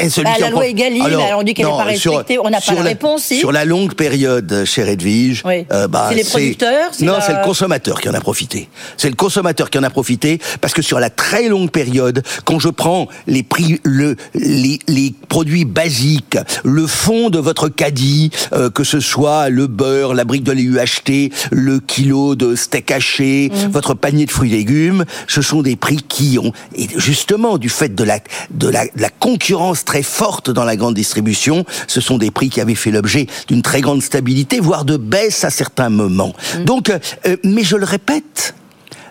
Eh, 0.01 0.09
celui 0.09 0.25
Bah, 0.25 0.33
qui 0.35 0.41
la 0.41 0.49
loi 0.49 0.65
Egalim, 0.67 1.03
Alors, 1.03 1.39
on 1.39 1.43
dit 1.43 1.53
qu'elle 1.53 1.65
n'est 1.65 1.71
pas 1.71 1.95
sur- 1.95 2.13
respectée, 2.13 2.39
on 2.39 2.49
n'a 2.49 2.57
pas 2.57 2.61
sur 2.61 2.73
la 2.75 2.81
réponse, 2.83 3.23
si. 3.23 3.37
Sur 3.39 3.51
la 3.51 3.65
longue 3.65 3.93
période 3.93 4.63
chez 4.65 4.83
Redvige, 4.83 5.43
euh, 5.45 5.87
bah, 5.87 6.07
C'est 6.09 6.15
les 6.15 6.23
producteurs, 6.23 6.89
c'est 6.91 7.05
Non, 7.05 7.13
la- 7.13 7.21
c'est 7.21 7.33
le 7.33 7.43
consommateur 7.43 7.99
qui 8.01 8.09
en 8.09 8.13
a 8.13 8.19
profité. 8.21 8.69
C'est 8.97 9.09
le 9.09 9.15
consommateur 9.15 9.69
qui 9.69 9.77
en 9.77 9.83
a 9.83 9.89
profité 9.89 10.39
parce 10.61 10.73
que 10.73 10.81
sur 10.81 10.99
la 10.99 11.09
très 11.09 11.49
longue 11.49 11.69
période, 11.69 12.23
quand 12.45 12.59
je 12.59 12.69
prends 12.69 13.07
les 13.27 13.43
prix, 13.43 13.79
le, 13.83 14.15
les, 14.33 14.79
les 14.87 15.13
produits 15.27 15.65
basiques, 15.65 16.37
le 16.63 16.87
fond 16.87 17.29
de 17.29 17.37
votre 17.39 17.67
caddie, 17.69 18.31
euh, 18.53 18.69
que 18.71 18.83
ce 18.83 18.99
soit 18.99 19.49
le 19.49 19.67
beurre, 19.67 20.13
la 20.13 20.23
brique 20.23 20.43
de 20.43 20.51
lait 20.51 20.63
UHT, 20.63 21.31
le 21.51 21.79
kilo 21.79 22.35
de 22.35 22.55
steak 22.55 22.89
haché, 22.91 23.51
Mm. 23.51 23.71
votre 23.71 23.93
panier 23.93 24.25
de 24.25 24.31
fruits 24.31 24.53
et 24.53 24.57
légumes, 24.57 25.05
ce 25.27 25.41
sont 25.41 25.61
des 25.61 25.75
prix 25.75 25.97
qui 26.07 26.39
ont, 26.39 26.53
et 26.75 26.87
justement 26.95 27.57
du 27.57 27.69
fait 27.69 27.93
de 27.93 28.03
la, 28.03 28.19
de 28.51 28.67
la, 28.69 28.85
de 28.85 28.89
la 29.01 29.09
concurrence 29.09 29.58
très 29.85 30.03
forte 30.03 30.49
dans 30.49 30.63
la 30.63 30.75
grande 30.75 30.95
distribution, 30.95 31.65
ce 31.87 32.01
sont 32.01 32.17
des 32.17 32.31
prix 32.31 32.49
qui 32.49 32.61
avaient 32.61 32.75
fait 32.75 32.91
l'objet 32.91 33.27
d'une 33.47 33.61
très 33.61 33.81
grande 33.81 34.01
stabilité, 34.01 34.59
voire 34.59 34.85
de 34.85 34.97
baisse 34.97 35.43
à 35.43 35.49
certains 35.49 35.89
moments. 35.89 36.33
Donc, 36.65 36.89
euh, 36.89 37.37
mais 37.43 37.63
je 37.63 37.75
le 37.75 37.85
répète, 37.85 38.55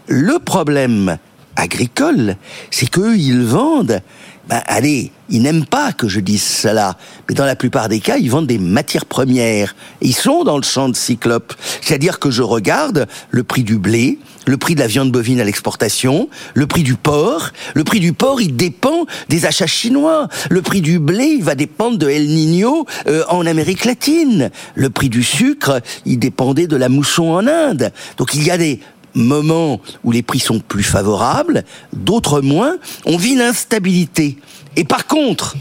le 0.07 0.39
problème 0.39 1.19
agricole, 1.57 2.37
c'est 2.71 2.89
qu'eux, 2.89 3.17
ils 3.17 3.43
vendent, 3.43 4.01
ben, 4.49 4.63
allez, 4.67 5.13
ils 5.29 5.43
n'aiment 5.43 5.67
pas 5.67 5.93
que 5.93 6.09
je 6.09 6.21
dise 6.21 6.43
cela, 6.43 6.97
mais 7.29 7.35
dans 7.35 7.45
la 7.45 7.57
plupart 7.57 7.89
des 7.89 8.01
cas, 8.01 8.17
ils 8.17 8.31
vendent 8.31 8.47
des 8.47 8.59
matières 8.59 9.05
premières. 9.05 9.77
Ils 10.01 10.15
sont 10.15 10.45
dans 10.45 10.57
le 10.57 10.63
champ 10.63 10.89
de 10.89 10.97
cyclope. 10.97 11.53
C'est-à-dire 11.83 12.19
que 12.19 12.31
je 12.31 12.43
regarde 12.43 13.07
le 13.31 13.43
prix 13.43 13.65
du 13.65 13.77
blé, 13.77 14.19
le 14.49 14.57
prix 14.57 14.75
de 14.75 14.81
la 14.81 14.87
viande 14.87 15.13
bovine 15.13 15.41
à 15.41 15.45
l'exportation, 15.45 16.29
le 16.55 16.67
prix 16.67 16.83
du 16.83 16.95
porc. 16.95 17.51
Le 17.75 17.85
prix 17.85 18.01
du 18.01 18.15
porc, 18.15 18.41
il 18.41 18.57
dépend 18.57 19.07
des 19.29 19.45
achats 19.45 19.67
chinois. 19.67 20.29
Le 20.49 20.63
prix 20.63 20.81
du 20.81 20.99
blé, 20.99 21.25
il 21.25 21.45
va 21.45 21.55
dépendre 21.55 21.99
de 21.99 22.09
El 22.09 22.27
Niño 22.29 22.87
euh, 23.07 23.25
en 23.29 23.45
Amérique 23.47 23.85
latine. 23.85 24.51
Le 24.75 24.89
prix 24.89 25.11
du 25.11 25.23
sucre, 25.23 25.83
il 26.07 26.19
dépendait 26.19 26.67
de 26.67 26.77
la 26.77 26.89
mousson 26.89 27.25
en 27.25 27.47
Inde. 27.47 27.93
Donc 28.17 28.35
il 28.35 28.43
y 28.43 28.51
a 28.51 28.57
des 28.57 28.81
moments 29.15 29.81
où 30.03 30.13
les 30.13 30.23
prix 30.23 30.41
sont 30.41 30.61
plus 30.61 30.83
favorables, 30.83 31.65
d'autres 31.93 32.41
moins. 32.41 32.79
On 33.05 33.19
vit 33.19 33.35
l'instabilité. 33.35 34.39
Et 34.77 34.85
par 34.85 35.07
contre, 35.07 35.57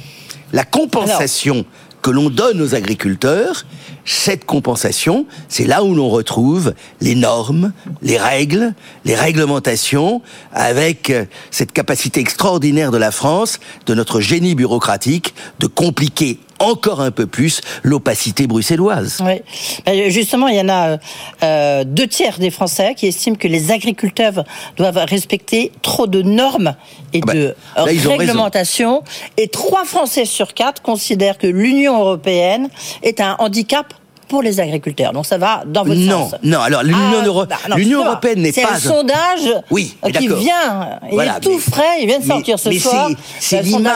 la 0.54 0.63
compensation 0.63 1.65
que 2.02 2.12
l'on 2.12 2.30
donne 2.30 2.62
aux 2.62 2.73
agriculteurs, 2.73 3.65
cette 4.08 4.46
compensation, 4.46 5.26
c'est 5.50 5.65
là 5.65 5.84
où 5.84 5.93
l'on 5.93 6.10
retrouve 6.10 6.74
les 7.02 7.13
normes, 7.13 7.74
les 8.02 8.17
règles, 8.17 8.74
les 9.04 9.15
réglementations, 9.15 10.22
avec 10.54 11.10
euh, 11.10 11.26
cette 11.52 11.74
capacité 11.74 12.22
extraordinaire 12.22 12.91
de 12.91 12.98
la 12.98 13.12
France, 13.12 13.60
de 13.86 13.93
notre 13.93 14.22
génie 14.22 14.56
bureaucratique, 14.56 15.36
de 15.60 15.67
compliquer 15.67 16.39
encore 16.60 17.02
un 17.02 17.12
peu 17.12 17.28
plus 17.28 17.62
l'opacité 17.84 18.48
bruxelloise. 18.48 19.20
Oui. 19.24 19.41
Ben, 19.86 20.10
Justement, 20.10 20.48
il 20.48 20.58
y 20.58 20.62
en 20.62 20.70
a 20.70 20.98
euh, 21.43 21.84
deux 21.84 22.08
tiers 22.08 22.39
des 22.39 22.50
Français 22.50 22.96
qui 22.96 23.08
estiment 23.08 23.36
que 23.36 23.48
les 23.48 23.72
agriculteurs 23.72 24.43
doivent 24.78 25.04
respecter 25.08 25.72
trop 25.82 26.08
de 26.08 26.22
normes 26.22 26.76
et 27.13 27.22
Ah 27.24 27.26
ben, 27.26 27.38
de 27.38 27.56
là, 27.76 27.84
réglementations. 27.84 29.04
Et 29.38 29.48
trois 29.48 29.86
Français 29.86 30.26
sur 30.26 30.54
quatre 30.54 30.82
considèrent 30.82 31.38
que 31.38 31.48
l'Union 31.48 32.00
européenne 32.00 32.70
est 33.04 33.22
un 33.22 33.36
handicap 33.39 33.93
pour 34.28 34.42
les 34.42 34.60
agriculteurs. 34.60 35.13
Donc 35.13 35.26
ça 35.26 35.38
va 35.38 35.63
dans 35.66 35.84
votre 35.84 36.00
non, 36.00 36.30
sens. 36.30 36.40
Non, 36.44 36.60
alors 36.60 36.84
l'Union 36.84 37.20
Ah, 37.22 37.26
Euro- 37.26 37.46
bah, 37.46 37.58
européenne 38.06 38.42
n'est 38.42 38.52
C'est 38.52 38.62
pas 38.63 38.72
un 38.74 38.76
un- 38.76 38.80
sondage 38.80 39.54
Oui, 39.72 39.96
euh, 40.06 40.10
qui 40.10 40.28
vient, 40.28 41.00
il 41.10 41.13
Voilà, 41.13 41.38
est 41.38 41.40
tout 41.40 41.52
mais- 41.52 41.72
frais, 41.72 41.84
il 42.02 42.08
vient 42.08 42.20
de 42.20 42.24
mais- 42.24 42.28
sortir 42.34 42.60
ce 42.60 42.70
mais 42.70 42.80
soir. 42.80 43.10
c'est- 43.40 43.58
C'est 43.58 43.62
l'image. 43.63 43.94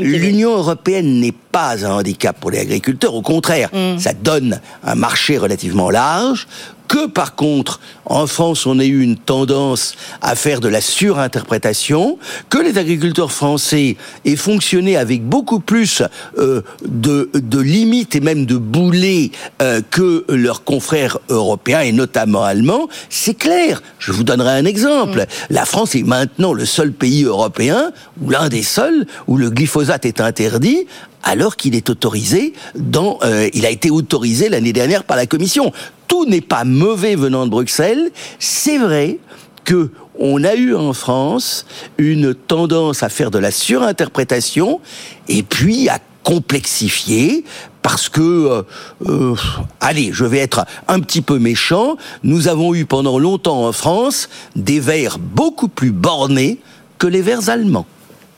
L'Union 0.00 0.56
européenne 0.56 1.20
n'est 1.20 1.32
pas 1.32 1.84
un 1.86 1.90
handicap 1.98 2.36
pour 2.40 2.50
les 2.50 2.60
agriculteurs. 2.60 3.14
Au 3.14 3.22
contraire, 3.22 3.68
Mm. 3.72 3.98
ça 3.98 4.12
donne 4.14 4.60
un 4.84 4.94
marché 4.94 5.38
relativement 5.38 5.90
large. 5.90 6.46
Que 6.88 7.06
par 7.06 7.34
contre, 7.34 7.80
en 8.04 8.26
France, 8.26 8.66
on 8.66 8.78
a 8.78 8.84
eu 8.84 9.00
une 9.00 9.16
tendance 9.16 9.94
à 10.20 10.34
faire 10.34 10.60
de 10.60 10.68
la 10.68 10.80
surinterprétation, 10.80 12.18
que 12.50 12.58
les 12.58 12.78
agriculteurs 12.78 13.32
français 13.32 13.96
aient 14.24 14.36
fonctionné 14.36 14.96
avec 14.96 15.24
beaucoup 15.26 15.60
plus 15.60 16.02
euh, 16.38 16.62
de, 16.86 17.30
de 17.34 17.58
limites 17.60 18.14
et 18.14 18.20
même 18.20 18.46
de 18.46 18.56
boulets 18.56 19.30
euh, 19.62 19.80
que 19.90 20.24
leurs 20.28 20.64
confrères 20.64 21.18
européens 21.28 21.80
et 21.80 21.92
notamment 21.92 22.44
allemands, 22.44 22.88
c'est 23.08 23.34
clair. 23.34 23.82
Je 23.98 24.12
vous 24.12 24.24
donnerai 24.24 24.50
un 24.50 24.64
exemple. 24.64 25.26
La 25.50 25.64
France 25.64 25.94
est 25.94 26.02
maintenant 26.02 26.52
le 26.52 26.66
seul 26.66 26.92
pays 26.92 27.24
européen, 27.24 27.92
ou 28.20 28.30
l'un 28.30 28.48
des 28.48 28.62
seuls, 28.62 29.06
où 29.26 29.36
le 29.36 29.50
glyphosate 29.50 30.04
est 30.04 30.20
interdit 30.20 30.86
alors 31.22 31.56
qu'il 31.56 31.74
est 31.74 31.90
autorisé 31.90 32.52
dans, 32.74 33.18
euh, 33.22 33.48
il 33.54 33.66
a 33.66 33.70
été 33.70 33.90
autorisé 33.90 34.48
l'année 34.48 34.72
dernière 34.72 35.04
par 35.04 35.16
la 35.16 35.26
Commission. 35.26 35.72
Tout 36.08 36.26
n'est 36.26 36.40
pas 36.40 36.64
mauvais 36.64 37.14
venant 37.14 37.44
de 37.46 37.50
Bruxelles. 37.50 38.10
C'est 38.38 38.78
vrai 38.78 39.18
que 39.64 39.90
on 40.18 40.44
a 40.44 40.54
eu 40.54 40.74
en 40.74 40.92
France 40.92 41.66
une 41.98 42.34
tendance 42.34 43.02
à 43.02 43.08
faire 43.08 43.30
de 43.30 43.38
la 43.38 43.50
surinterprétation 43.50 44.80
et 45.28 45.42
puis 45.42 45.88
à 45.88 45.98
complexifier 46.22 47.44
parce 47.82 48.08
que, 48.08 48.20
euh, 48.20 48.62
euh, 49.08 49.34
allez, 49.80 50.10
je 50.12 50.24
vais 50.24 50.38
être 50.38 50.64
un 50.86 51.00
petit 51.00 51.20
peu 51.20 51.38
méchant, 51.38 51.96
nous 52.22 52.46
avons 52.46 52.74
eu 52.74 52.84
pendant 52.84 53.18
longtemps 53.18 53.66
en 53.66 53.72
France 53.72 54.28
des 54.54 54.78
vers 54.78 55.18
beaucoup 55.18 55.68
plus 55.68 55.90
bornés 55.90 56.58
que 56.98 57.08
les 57.08 57.22
vers 57.22 57.48
allemands. 57.48 57.86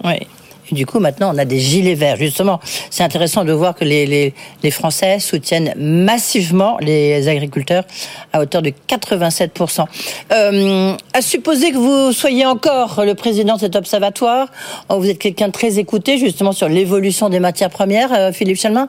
Oui. 0.03 0.27
Et 0.71 0.75
du 0.75 0.87
coup, 0.87 0.99
maintenant, 0.99 1.35
on 1.35 1.39
a 1.39 1.45
des 1.45 1.59
gilets 1.59 1.95
verts. 1.95 2.17
Justement, 2.17 2.61
c'est 2.91 3.03
intéressant 3.03 3.45
de 3.45 3.53
voir 3.53 3.75
que 3.75 3.85
les, 3.85 4.35
Français 4.71 5.19
soutiennent 5.21 5.75
massivement 5.77 6.79
les 6.81 7.29
agriculteurs 7.29 7.85
à 8.33 8.41
hauteur 8.41 8.63
de 8.63 8.73
87%. 8.89 9.85
Euh, 10.33 10.97
à 11.13 11.23
supposer 11.23 11.71
que 11.71 11.77
vous 11.77 12.13
soyez 12.13 12.47
encore 12.47 13.05
le 13.05 13.15
président 13.15 13.55
de 13.55 13.61
cet 13.61 13.77
observatoire, 13.77 14.49
oh, 14.89 14.99
vous 14.99 15.09
êtes 15.09 15.19
quelqu'un 15.19 15.49
de 15.49 15.53
très 15.53 15.79
écouté 15.79 16.19
justement 16.19 16.53
sur 16.53 16.69
l'évolution 16.69 17.29
des 17.29 17.41
matières 17.41 17.71
premières, 17.71 18.13
euh, 18.13 18.33
Philippe 18.33 18.59
Chalmin. 18.59 18.89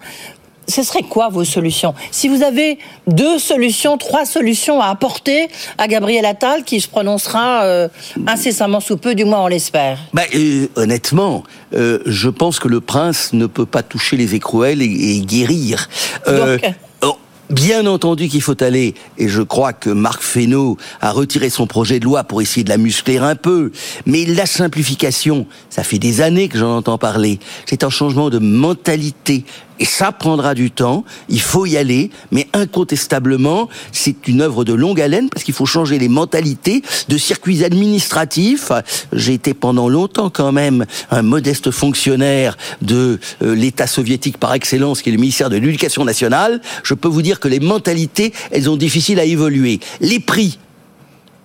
Ce 0.68 0.84
serait 0.84 1.04
quoi 1.04 1.30
vos 1.30 1.44
solutions? 1.44 1.94
Si 2.12 2.28
vous 2.28 2.44
avez 2.44 2.80
deux 3.08 3.40
solutions, 3.40 3.98
trois 3.98 4.26
solutions 4.26 4.82
à 4.82 4.88
apporter 4.88 5.48
à 5.78 5.88
Gabriel 5.88 6.26
Attal, 6.26 6.64
qui 6.64 6.82
se 6.82 6.88
prononcera 6.88 7.64
euh, 7.64 7.88
incessamment 8.26 8.80
sous 8.80 8.98
peu, 8.98 9.16
du 9.16 9.26
moins 9.26 9.44
on 9.44 9.48
l'espère. 9.48 10.00
Bah, 10.14 10.24
euh, 10.34 10.68
honnêtement, 10.76 11.44
euh, 11.74 12.00
je 12.06 12.30
pense 12.30 12.60
que 12.60 12.68
le 12.68 12.82
prince 12.82 13.32
ne 13.34 13.46
peut 13.46 13.66
pas 13.66 13.84
toucher 13.84 14.18
les 14.18 14.36
écrouelles 14.36 14.82
et, 14.82 15.18
et 15.18 15.22
guérir. 15.22 15.88
Euh, 16.28 16.58
Donc 16.58 16.74
oh, 17.04 17.18
Bien 17.52 17.86
entendu 17.86 18.28
qu'il 18.28 18.42
faut 18.42 18.64
aller, 18.64 18.96
et 19.20 19.28
je 19.28 19.44
crois 19.44 19.72
que 19.72 19.92
Marc 19.92 20.24
Fesneau 20.24 20.78
a 21.00 21.12
retiré 21.12 21.52
son 21.52 21.68
projet 21.68 22.00
de 22.00 22.06
loi 22.06 22.24
pour 22.24 22.42
essayer 22.42 22.64
de 22.64 22.70
la 22.70 22.78
muscler 22.78 23.20
un 23.20 23.36
peu, 23.36 23.72
mais 24.08 24.26
la 24.26 24.48
simplification, 24.48 25.46
ça 25.70 25.84
fait 25.84 26.00
des 26.00 26.22
années 26.22 26.48
que 26.48 26.58
j'en 26.58 26.78
entends 26.78 26.98
parler, 26.98 27.38
c'est 27.68 27.84
un 27.84 27.92
changement 27.92 28.32
de 28.32 28.40
mentalité, 28.40 29.46
et 29.80 29.86
ça 29.86 30.12
prendra 30.12 30.54
du 30.54 30.72
temps, 30.72 31.04
il 31.30 31.42
faut 31.42 31.66
y 31.66 31.78
aller, 31.78 32.10
mais 32.32 32.48
incontestablement, 32.54 33.70
c'est 33.92 34.28
une 34.28 34.42
œuvre 34.42 34.64
de 34.64 34.74
longue 34.74 35.02
haleine, 35.02 35.30
parce 35.30 35.44
qu'il 35.44 35.54
faut 35.54 35.66
changer 35.66 36.00
les 36.00 36.08
mentalités 36.08 36.82
de 37.08 37.18
circuits 37.18 37.64
administratifs. 37.64 38.72
J'ai 39.12 39.34
été 39.34 39.54
pendant 39.54 39.90
longtemps 39.90 40.30
quand 40.30 40.52
même 40.52 40.86
un 41.12 41.22
modeste 41.22 41.72
fonctionnaire 41.72 42.58
de 42.82 43.20
euh, 43.42 43.56
l'État 43.56 43.88
soviétique 43.88 44.38
par 44.38 44.54
excellence, 44.54 45.02
qui 45.02 45.10
est 45.10 45.14
le 45.14 45.20
ministère 45.20 45.50
de 45.50 45.58
l'Éducation 45.58 46.06
nationale. 46.06 46.62
Je 46.84 46.94
peux 46.94 47.08
vous 47.08 47.22
dire 47.22 47.40
que 47.40 47.48
les 47.48 47.60
mentalités, 47.60 48.34
elles 48.52 48.70
ont 48.70 48.78
difficile 48.78 49.20
à 49.20 49.26
évoluer. 49.26 49.80
Les 50.00 50.20
prix, 50.20 50.60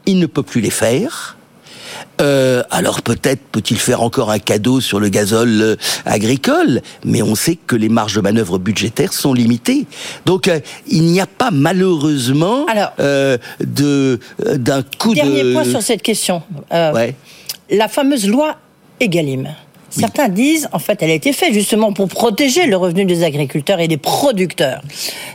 il 0.06 0.18
ne 0.18 0.26
peut 0.26 0.42
plus 0.42 0.60
les 0.60 0.70
faire. 0.70 1.36
Euh, 2.20 2.62
alors 2.70 3.02
peut-être 3.02 3.40
peut-il 3.50 3.78
faire 3.78 4.02
encore 4.02 4.30
un 4.30 4.38
cadeau 4.38 4.80
sur 4.80 5.00
le 5.00 5.08
gazole 5.08 5.62
euh, 5.62 5.76
agricole, 6.04 6.82
mais 7.04 7.22
on 7.22 7.34
sait 7.34 7.56
que 7.56 7.76
les 7.76 7.88
marges 7.88 8.14
de 8.14 8.20
manœuvre 8.20 8.58
budgétaires 8.58 9.12
sont 9.12 9.32
limitées. 9.32 9.86
Donc 10.26 10.48
euh, 10.48 10.60
il 10.86 11.02
n'y 11.02 11.20
a 11.20 11.26
pas 11.26 11.50
malheureusement 11.50 12.66
euh, 12.98 13.38
de 13.60 14.18
d'un 14.56 14.82
coup 14.98 15.14
Dernier 15.14 15.44
de 15.44 15.52
point 15.52 15.64
sur 15.64 15.82
cette 15.82 16.02
question. 16.02 16.42
Euh, 16.72 17.10
La 17.70 17.88
fameuse 17.88 18.28
loi 18.28 18.56
Egalim. 19.00 19.48
Certains 19.90 20.28
disent, 20.28 20.68
en 20.72 20.78
fait, 20.78 21.02
elle 21.02 21.10
a 21.10 21.14
été 21.14 21.32
faite 21.32 21.52
justement 21.52 21.92
pour 21.92 22.08
protéger 22.08 22.66
le 22.66 22.76
revenu 22.76 23.04
des 23.04 23.24
agriculteurs 23.24 23.80
et 23.80 23.88
des 23.88 23.96
producteurs. 23.96 24.80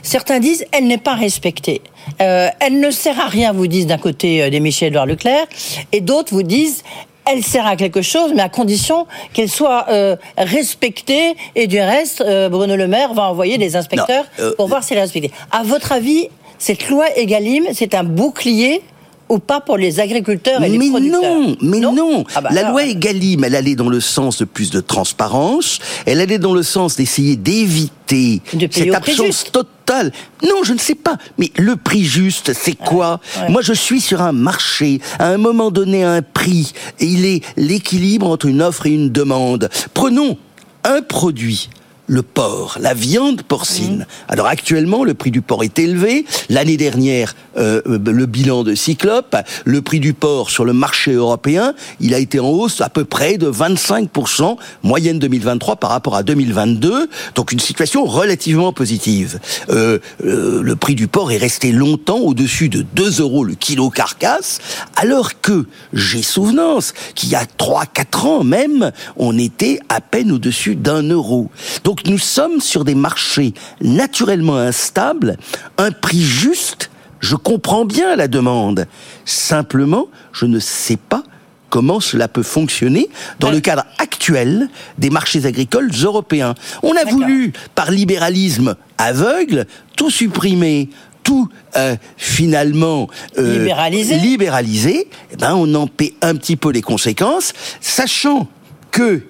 Certains 0.02 0.40
disent, 0.40 0.64
elle 0.72 0.86
n'est 0.86 0.98
pas 0.98 1.14
respectée. 1.14 1.82
Euh, 2.20 2.48
elle 2.60 2.80
ne 2.80 2.90
sert 2.90 3.20
à 3.20 3.26
rien, 3.26 3.52
vous 3.52 3.66
disent 3.66 3.86
d'un 3.86 3.98
côté 3.98 4.42
euh, 4.42 4.50
des 4.50 4.60
Michel-Édouard 4.60 5.06
Leclerc, 5.06 5.46
et 5.92 6.00
d'autres 6.00 6.32
vous 6.32 6.42
disent, 6.42 6.82
elle 7.26 7.42
sert 7.42 7.66
à 7.66 7.76
quelque 7.76 8.02
chose, 8.02 8.32
mais 8.34 8.42
à 8.42 8.48
condition 8.48 9.06
qu'elle 9.32 9.50
soit 9.50 9.86
euh, 9.90 10.16
respectée. 10.38 11.34
Et 11.54 11.66
du 11.66 11.78
reste, 11.78 12.20
euh, 12.20 12.48
Bruno 12.48 12.76
Le 12.76 12.86
Maire 12.86 13.14
va 13.14 13.24
envoyer 13.24 13.58
des 13.58 13.76
inspecteurs 13.76 14.24
Non, 14.38 14.44
euh, 14.44 14.54
pour 14.56 14.68
voir 14.68 14.84
si 14.84 14.92
elle 14.92 15.00
est 15.00 15.02
respectée. 15.02 15.32
À 15.50 15.62
votre 15.64 15.92
avis, 15.92 16.28
cette 16.58 16.88
loi 16.88 17.04
Egalim, 17.16 17.64
c'est 17.72 17.94
un 17.94 18.04
bouclier 18.04 18.80
ou 19.28 19.38
pas 19.38 19.60
pour 19.60 19.76
les 19.76 20.00
agriculteurs 20.00 20.62
et 20.62 20.68
les 20.68 20.78
mais 20.78 20.90
producteurs 20.90 21.22
non, 21.22 21.56
mais 21.60 21.80
non. 21.80 22.24
Ah 22.34 22.40
bah 22.40 22.50
la 22.52 22.60
alors. 22.60 22.72
loi 22.72 22.84
Egalim, 22.84 23.44
elle 23.44 23.54
allait 23.54 23.74
dans 23.74 23.88
le 23.88 24.00
sens 24.00 24.38
de 24.38 24.44
plus 24.44 24.70
de 24.70 24.80
transparence. 24.80 25.78
Elle 26.06 26.20
allait 26.20 26.38
dans 26.38 26.54
le 26.54 26.62
sens 26.62 26.96
d'essayer 26.96 27.36
d'éviter 27.36 28.40
cette 28.70 28.94
absence 28.94 29.44
totale. 29.50 30.12
Non, 30.42 30.62
je 30.62 30.72
ne 30.72 30.78
sais 30.78 30.94
pas. 30.94 31.16
Mais 31.38 31.50
le 31.56 31.76
prix 31.76 32.04
juste, 32.04 32.52
c'est 32.52 32.76
quoi 32.76 33.20
ouais. 33.40 33.48
Moi, 33.50 33.62
je 33.62 33.72
suis 33.72 34.00
sur 34.00 34.22
un 34.22 34.32
marché. 34.32 35.00
À 35.18 35.28
un 35.28 35.38
moment 35.38 35.70
donné, 35.70 36.04
un 36.04 36.22
prix. 36.22 36.72
Et 37.00 37.06
il 37.06 37.24
est 37.24 37.42
l'équilibre 37.56 38.28
entre 38.28 38.46
une 38.46 38.62
offre 38.62 38.86
et 38.86 38.90
une 38.90 39.10
demande. 39.10 39.68
Prenons 39.94 40.36
un 40.84 41.02
produit. 41.02 41.68
Le 42.06 42.22
porc, 42.22 42.78
la 42.80 42.94
viande 42.94 43.42
porcine. 43.42 43.98
Mmh. 43.98 44.06
Alors 44.28 44.46
actuellement, 44.46 45.04
le 45.04 45.14
prix 45.14 45.30
du 45.30 45.42
porc 45.42 45.64
est 45.64 45.78
élevé. 45.78 46.24
L'année 46.48 46.76
dernière, 46.76 47.34
euh, 47.56 47.80
le 47.86 48.26
bilan 48.26 48.64
de 48.64 48.74
Cyclope, 48.74 49.36
le 49.64 49.82
prix 49.82 50.00
du 50.00 50.12
porc 50.14 50.50
sur 50.50 50.64
le 50.64 50.72
marché 50.72 51.12
européen, 51.12 51.74
il 52.00 52.14
a 52.14 52.18
été 52.18 52.38
en 52.38 52.48
hausse 52.48 52.80
à 52.80 52.88
peu 52.88 53.04
près 53.04 53.38
de 53.38 53.50
25%, 53.50 54.56
moyenne 54.82 55.18
2023 55.18 55.76
par 55.76 55.90
rapport 55.90 56.16
à 56.16 56.22
2022. 56.22 57.08
Donc 57.34 57.52
une 57.52 57.60
situation 57.60 58.04
relativement 58.04 58.72
positive. 58.72 59.40
Euh, 59.70 59.98
euh, 60.24 60.62
le 60.62 60.76
prix 60.76 60.94
du 60.94 61.08
porc 61.08 61.32
est 61.32 61.38
resté 61.38 61.72
longtemps 61.72 62.18
au-dessus 62.18 62.68
de 62.68 62.82
2 62.82 63.20
euros 63.20 63.44
le 63.44 63.54
kilo 63.54 63.90
carcasse, 63.90 64.60
alors 64.96 65.40
que 65.40 65.66
j'ai 65.92 66.22
souvenance 66.22 66.92
qu'il 67.14 67.30
y 67.30 67.34
a 67.34 67.44
3-4 67.44 68.26
ans 68.26 68.44
même, 68.44 68.92
on 69.16 69.38
était 69.38 69.80
à 69.88 70.00
peine 70.00 70.32
au-dessus 70.32 70.76
d'un 70.76 71.02
euro. 71.02 71.50
Donc 71.84 71.95
nous 72.06 72.18
sommes 72.18 72.60
sur 72.60 72.84
des 72.84 72.94
marchés 72.94 73.54
naturellement 73.80 74.56
instables, 74.56 75.36
un 75.78 75.90
prix 75.90 76.22
juste, 76.22 76.90
je 77.20 77.36
comprends 77.36 77.84
bien 77.84 78.16
la 78.16 78.28
demande. 78.28 78.86
Simplement, 79.24 80.08
je 80.32 80.46
ne 80.46 80.58
sais 80.58 80.96
pas 80.96 81.22
comment 81.70 82.00
cela 82.00 82.28
peut 82.28 82.42
fonctionner 82.42 83.08
dans 83.40 83.50
le 83.50 83.60
cadre 83.60 83.84
actuel 83.98 84.68
des 84.98 85.10
marchés 85.10 85.46
agricoles 85.46 85.90
européens. 86.02 86.54
On 86.82 86.94
a 86.96 87.04
voulu, 87.04 87.52
par 87.74 87.90
libéralisme 87.90 88.76
aveugle, 88.98 89.66
tout 89.96 90.10
supprimer, 90.10 90.90
tout 91.22 91.48
euh, 91.76 91.96
finalement 92.16 93.08
euh, 93.36 93.58
Libéraliser. 93.58 94.16
libéraliser, 94.18 95.08
eh 95.32 95.36
ben 95.36 95.54
on 95.56 95.74
en 95.74 95.88
paie 95.88 96.14
un 96.22 96.36
petit 96.36 96.56
peu 96.56 96.70
les 96.70 96.82
conséquences, 96.82 97.52
sachant 97.80 98.48
que 98.92 99.22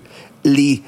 les 0.44 0.82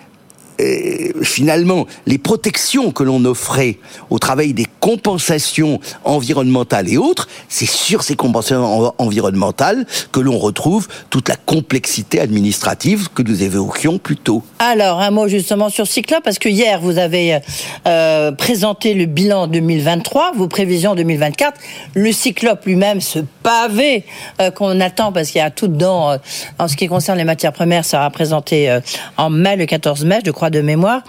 euh, 0.60 1.22
finalement, 1.22 1.86
les 2.06 2.18
protections 2.18 2.90
que 2.92 3.02
l'on 3.02 3.24
offrait 3.24 3.78
au 4.10 4.18
travail 4.18 4.52
des 4.52 4.66
compensations 4.80 5.80
environnementales 6.04 6.88
et 6.88 6.96
autres, 6.98 7.28
c'est 7.48 7.66
sur 7.68 8.02
ces 8.02 8.16
compensations 8.16 8.86
en- 8.88 8.94
environnementales 8.98 9.86
que 10.12 10.20
l'on 10.20 10.38
retrouve 10.38 10.88
toute 11.10 11.28
la 11.28 11.36
complexité 11.36 12.20
administrative 12.20 13.08
que 13.14 13.22
nous 13.22 13.42
évoquions 13.42 13.98
plus 13.98 14.16
tôt. 14.16 14.42
Alors, 14.58 15.00
un 15.00 15.10
mot 15.10 15.28
justement 15.28 15.68
sur 15.68 15.86
Cyclope, 15.86 16.22
parce 16.24 16.38
que 16.38 16.48
hier, 16.48 16.80
vous 16.80 16.98
avez 16.98 17.38
euh, 17.86 18.32
présenté 18.32 18.94
le 18.94 19.06
bilan 19.06 19.46
2023, 19.46 20.32
vos 20.36 20.48
prévisions 20.48 20.94
2024. 20.94 21.58
Le 21.94 22.12
Cyclope 22.12 22.64
lui-même, 22.66 23.00
ce 23.00 23.20
pavé 23.42 24.04
euh, 24.40 24.50
qu'on 24.50 24.80
attend, 24.80 25.12
parce 25.12 25.30
qu'il 25.30 25.38
y 25.38 25.42
a 25.42 25.50
tout 25.50 25.68
dedans, 25.68 26.10
euh, 26.12 26.16
en 26.58 26.68
ce 26.68 26.76
qui 26.76 26.86
concerne 26.88 27.18
les 27.18 27.24
matières 27.24 27.52
premières, 27.52 27.84
sera 27.84 28.10
présenté 28.10 28.78
en 29.16 29.30
mai, 29.30 29.56
le 29.56 29.66
14 29.66 30.04
mai, 30.04 30.18
je 30.24 30.30
crois, 30.30 30.47
de 30.50 30.60
mémoire. 30.60 31.02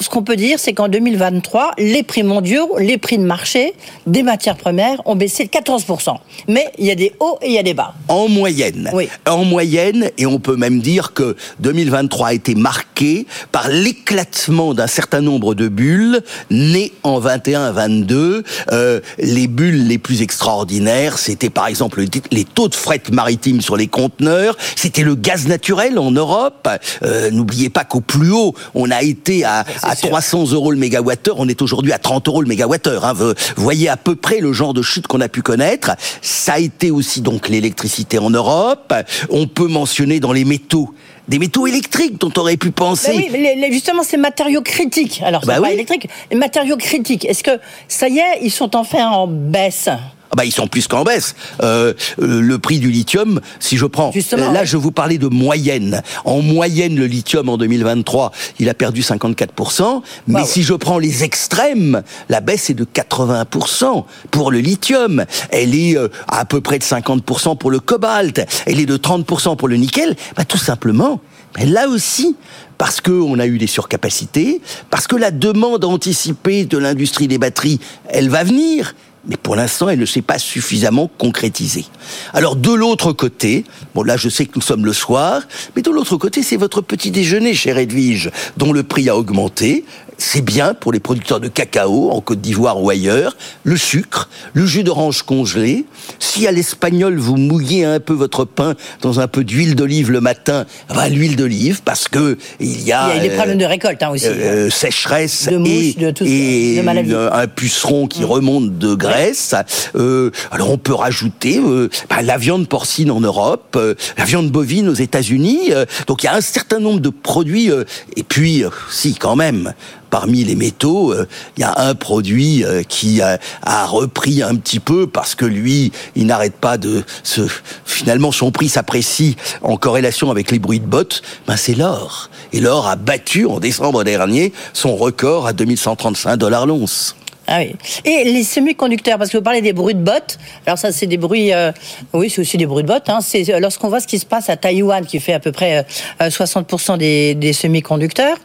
Ce 0.00 0.08
qu'on 0.08 0.22
peut 0.22 0.36
dire, 0.36 0.58
c'est 0.58 0.72
qu'en 0.72 0.88
2023, 0.88 1.72
les 1.78 2.02
prix 2.02 2.22
mondiaux, 2.22 2.76
les 2.78 2.98
prix 2.98 3.18
de 3.18 3.24
marché 3.24 3.74
des 4.06 4.22
matières 4.22 4.56
premières 4.56 5.00
ont 5.06 5.16
baissé 5.16 5.44
de 5.44 5.50
14%. 5.50 6.16
Mais 6.48 6.66
il 6.78 6.86
y 6.86 6.90
a 6.90 6.94
des 6.94 7.12
hauts 7.20 7.38
et 7.42 7.48
il 7.48 7.52
y 7.52 7.58
a 7.58 7.62
des 7.62 7.74
bas. 7.74 7.94
En 8.08 8.28
moyenne. 8.28 8.90
Oui. 8.92 9.08
En 9.26 9.44
moyenne, 9.44 10.10
et 10.18 10.26
on 10.26 10.38
peut 10.38 10.56
même 10.56 10.80
dire 10.80 11.14
que 11.14 11.36
2023 11.60 12.28
a 12.28 12.32
été 12.34 12.54
marqué 12.54 13.26
par 13.52 13.68
l'éclatement 13.68 14.74
d'un 14.74 14.86
certain 14.86 15.20
nombre 15.20 15.54
de 15.54 15.68
bulles 15.68 16.20
nées 16.50 16.92
en 17.02 17.20
21-22. 17.20 18.44
Euh, 18.72 19.00
les 19.18 19.46
bulles 19.46 19.86
les 19.86 19.98
plus 19.98 20.22
extraordinaires, 20.22 21.18
c'était 21.18 21.50
par 21.50 21.66
exemple 21.66 22.04
les 22.30 22.44
taux 22.44 22.68
de 22.68 22.74
fret 22.74 23.02
maritime 23.10 23.60
sur 23.60 23.76
les 23.76 23.86
conteneurs, 23.86 24.56
c'était 24.74 25.02
le 25.02 25.14
gaz 25.14 25.46
naturel 25.46 25.98
en 25.98 26.10
Europe. 26.10 26.68
Euh, 27.02 27.30
N'oubliez 27.30 27.70
pas 27.70 27.84
qu'au 27.84 28.00
plus 28.00 28.30
haut, 28.30 28.54
on 28.74 28.90
a 28.90 29.02
été 29.02 29.44
à, 29.44 29.64
à 29.86 29.96
300 29.96 30.52
euros 30.52 30.70
le 30.70 30.78
mégawattheure, 30.78 31.36
on 31.38 31.48
est 31.48 31.62
aujourd'hui 31.62 31.92
à 31.92 31.98
30 31.98 32.28
euros 32.28 32.42
le 32.42 32.48
mégawattheure. 32.48 33.04
Hein. 33.04 33.12
Vous 33.14 33.34
voyez 33.56 33.88
à 33.88 33.96
peu 33.96 34.14
près 34.16 34.40
le 34.40 34.52
genre 34.52 34.74
de 34.74 34.82
chute 34.82 35.06
qu'on 35.06 35.20
a 35.20 35.28
pu 35.28 35.42
connaître. 35.42 35.92
Ça 36.22 36.54
a 36.54 36.58
été 36.58 36.90
aussi 36.90 37.20
donc 37.20 37.48
l'électricité 37.48 38.18
en 38.18 38.30
Europe. 38.30 38.92
On 39.30 39.46
peut 39.46 39.68
mentionner 39.68 40.20
dans 40.20 40.32
les 40.32 40.44
métaux 40.44 40.92
des 41.28 41.40
métaux 41.40 41.66
électriques 41.66 42.20
dont 42.20 42.30
on 42.36 42.40
aurait 42.42 42.56
pu 42.56 42.70
penser. 42.70 43.08
Ben 43.10 43.16
oui, 43.18 43.28
mais 43.32 43.54
les- 43.56 43.72
justement, 43.72 44.04
ces 44.04 44.16
matériaux 44.16 44.62
critiques. 44.62 45.20
Alors, 45.24 45.40
Bah 45.44 45.56
pas 45.56 45.62
oui. 45.62 45.72
électrique. 45.72 46.08
Les 46.30 46.36
matériaux 46.36 46.76
critiques. 46.76 47.24
Est-ce 47.24 47.42
que 47.42 47.58
ça 47.88 48.08
y 48.08 48.18
est, 48.18 48.38
ils 48.42 48.50
sont 48.52 48.76
enfin 48.76 49.08
en 49.08 49.26
baisse? 49.26 49.88
Bah 50.36 50.44
ils 50.44 50.52
sont 50.52 50.68
plus 50.68 50.86
qu'en 50.86 51.02
baisse. 51.02 51.34
Euh, 51.62 51.94
euh, 52.20 52.40
le 52.40 52.58
prix 52.58 52.78
du 52.78 52.90
lithium, 52.90 53.40
si 53.58 53.78
je 53.78 53.86
prends, 53.86 54.12
Justement, 54.12 54.52
là 54.52 54.60
ouais. 54.60 54.66
je 54.66 54.76
vous 54.76 54.92
parlais 54.92 55.16
de 55.16 55.28
moyenne. 55.28 56.02
En 56.24 56.42
moyenne, 56.42 56.94
le 56.94 57.06
lithium 57.06 57.48
en 57.48 57.56
2023, 57.56 58.32
il 58.58 58.68
a 58.68 58.74
perdu 58.74 59.00
54%. 59.00 60.02
Mais 60.28 60.44
si 60.44 60.62
je 60.62 60.74
prends 60.74 60.98
les 60.98 61.24
extrêmes, 61.24 62.02
la 62.28 62.40
baisse 62.40 62.68
est 62.68 62.74
de 62.74 62.84
80% 62.84 64.04
pour 64.30 64.50
le 64.50 64.58
lithium. 64.58 65.24
Elle 65.50 65.74
est 65.74 65.96
euh, 65.96 66.08
à 66.28 66.44
peu 66.44 66.60
près 66.60 66.78
de 66.78 66.84
50% 66.84 67.56
pour 67.56 67.70
le 67.70 67.80
cobalt. 67.80 68.46
Elle 68.66 68.78
est 68.78 68.86
de 68.86 68.98
30% 68.98 69.56
pour 69.56 69.68
le 69.68 69.76
nickel. 69.76 70.14
Bah, 70.36 70.44
tout 70.44 70.58
simplement. 70.58 71.20
Mais 71.56 71.64
là 71.64 71.88
aussi, 71.88 72.36
parce 72.76 73.00
qu'on 73.00 73.38
a 73.38 73.46
eu 73.46 73.56
des 73.56 73.66
surcapacités, 73.66 74.60
parce 74.90 75.06
que 75.06 75.16
la 75.16 75.30
demande 75.30 75.84
anticipée 75.84 76.66
de 76.66 76.76
l'industrie 76.76 77.28
des 77.28 77.38
batteries, 77.38 77.80
elle 78.08 78.28
va 78.28 78.44
venir. 78.44 78.94
Mais 79.28 79.36
pour 79.36 79.56
l'instant, 79.56 79.88
elle 79.88 79.98
ne 79.98 80.06
s'est 80.06 80.22
pas 80.22 80.38
suffisamment 80.38 81.10
concrétisée. 81.18 81.86
Alors 82.32 82.54
de 82.56 82.72
l'autre 82.72 83.12
côté, 83.12 83.64
bon 83.94 84.02
là 84.02 84.16
je 84.16 84.28
sais 84.28 84.46
que 84.46 84.52
nous 84.54 84.62
sommes 84.62 84.84
le 84.84 84.92
soir, 84.92 85.42
mais 85.74 85.82
de 85.82 85.90
l'autre 85.90 86.16
côté 86.16 86.42
c'est 86.42 86.56
votre 86.56 86.80
petit 86.80 87.10
déjeuner, 87.10 87.54
cher 87.54 87.78
Edwige, 87.78 88.30
dont 88.56 88.72
le 88.72 88.82
prix 88.82 89.08
a 89.08 89.16
augmenté. 89.16 89.84
C'est 90.18 90.40
bien 90.40 90.72
pour 90.72 90.92
les 90.92 91.00
producteurs 91.00 91.40
de 91.40 91.48
cacao 91.48 92.10
en 92.10 92.20
Côte 92.22 92.40
d'Ivoire 92.40 92.82
ou 92.82 92.88
ailleurs, 92.88 93.36
le 93.64 93.76
sucre, 93.76 94.30
le 94.54 94.64
jus 94.64 94.82
d'orange 94.82 95.22
congelé. 95.22 95.84
Si 96.18 96.46
à 96.46 96.52
l'espagnol 96.52 97.18
vous 97.18 97.36
mouillez 97.36 97.84
un 97.84 98.00
peu 98.00 98.14
votre 98.14 98.44
pain 98.46 98.74
dans 99.02 99.20
un 99.20 99.28
peu 99.28 99.44
d'huile 99.44 99.74
d'olive 99.74 100.10
le 100.10 100.22
matin, 100.22 100.64
bah, 100.88 101.08
l'huile 101.10 101.36
d'olive 101.36 101.82
parce 101.84 102.08
que 102.08 102.38
il 102.60 102.82
y 102.82 102.92
a, 102.92 103.10
Il 103.10 103.16
y 103.16 103.18
a 103.18 103.22
des 103.28 103.34
euh, 103.34 103.36
problèmes 103.36 103.58
de 103.58 103.64
récolte 103.66 104.02
hein, 104.02 104.10
aussi. 104.10 104.26
euh, 104.26 104.70
sécheresse 104.70 105.48
De 105.50 105.58
mouches, 105.58 105.70
et, 105.70 105.94
de 106.00 106.10
tout 106.10 106.24
et 106.26 106.76
de 106.78 106.82
maladies. 106.82 107.10
une- 107.10 107.28
un 107.32 107.46
puceron 107.46 108.06
qui 108.06 108.24
remonte 108.24 108.78
de 108.78 108.94
Grèce. 108.94 109.54
Euh, 109.96 110.30
alors 110.50 110.70
on 110.70 110.78
peut 110.78 110.94
rajouter 110.94 111.58
euh, 111.62 111.90
bah, 112.08 112.22
la 112.22 112.38
viande 112.38 112.68
porcine 112.68 113.10
en 113.10 113.20
Europe, 113.20 113.74
euh, 113.76 113.94
la 114.16 114.24
viande 114.24 114.50
bovine 114.50 114.88
aux 114.88 114.94
États-Unis. 114.94 115.72
euh, 115.72 115.84
donc 116.06 116.22
il 116.22 116.26
y 116.26 116.28
a 116.30 116.34
un 116.34 116.40
certain 116.40 116.78
nombre 116.78 117.00
de 117.00 117.10
produits. 117.10 117.70
euh, 117.70 117.84
et 118.16 118.22
puis, 118.22 118.64
euh, 118.64 118.70
si 118.90 119.14
quand 119.14 119.36
même. 119.36 119.74
Parmi 120.10 120.44
les 120.44 120.54
métaux, 120.54 121.12
euh, 121.12 121.26
il 121.56 121.60
y 121.60 121.64
a 121.64 121.74
un 121.78 121.94
produit 121.94 122.64
euh, 122.64 122.82
qui 122.82 123.20
a, 123.20 123.38
repris 123.86 124.42
un 124.42 124.54
petit 124.56 124.80
peu 124.80 125.06
parce 125.06 125.34
que 125.34 125.44
lui, 125.44 125.92
il 126.14 126.26
n'arrête 126.26 126.56
pas 126.56 126.78
de 126.78 127.04
se. 127.22 127.42
Finalement, 127.84 128.32
son 128.32 128.50
prix 128.50 128.68
s'apprécie 128.68 129.36
en 129.62 129.76
corrélation 129.76 130.30
avec 130.30 130.50
les 130.50 130.58
bruits 130.58 130.80
de 130.80 130.86
bottes. 130.86 131.22
Ben, 131.46 131.56
c'est 131.56 131.74
l'or. 131.74 132.30
Et 132.52 132.60
l'or 132.60 132.86
a 132.86 132.96
battu 132.96 133.46
en 133.46 133.60
décembre 133.60 134.04
dernier 134.04 134.52
son 134.72 134.96
record 134.96 135.46
à 135.46 135.52
2135 135.52 136.36
dollars 136.36 136.66
l'once. 136.66 137.16
Ah 137.46 137.58
oui. 137.60 137.74
Et 138.04 138.24
les 138.24 138.42
semi-conducteurs, 138.42 139.18
parce 139.18 139.30
que 139.30 139.36
vous 139.36 139.42
parlez 139.42 139.60
des 139.60 139.72
bruits 139.72 139.94
de 139.94 140.02
bottes. 140.02 140.38
Alors 140.66 140.78
ça, 140.78 140.90
c'est 140.90 141.06
des 141.06 141.16
bruits. 141.16 141.52
euh, 141.52 141.70
oui, 142.12 142.28
c'est 142.28 142.40
aussi 142.40 142.56
des 142.56 142.66
bruits 142.66 142.82
de 142.82 142.88
bottes. 142.88 143.08
Hein. 143.08 143.20
C'est 143.22 143.44
lorsqu'on 143.60 143.88
voit 143.88 144.00
ce 144.00 144.06
qui 144.06 144.18
se 144.18 144.26
passe 144.26 144.50
à 144.50 144.56
Taïwan, 144.56 145.06
qui 145.06 145.20
fait 145.20 145.32
à 145.32 145.40
peu 145.40 145.52
près 145.52 145.86
euh, 146.20 146.28
60% 146.28 146.98
des, 146.98 147.34
des 147.34 147.52
semi-conducteurs. 147.52 148.36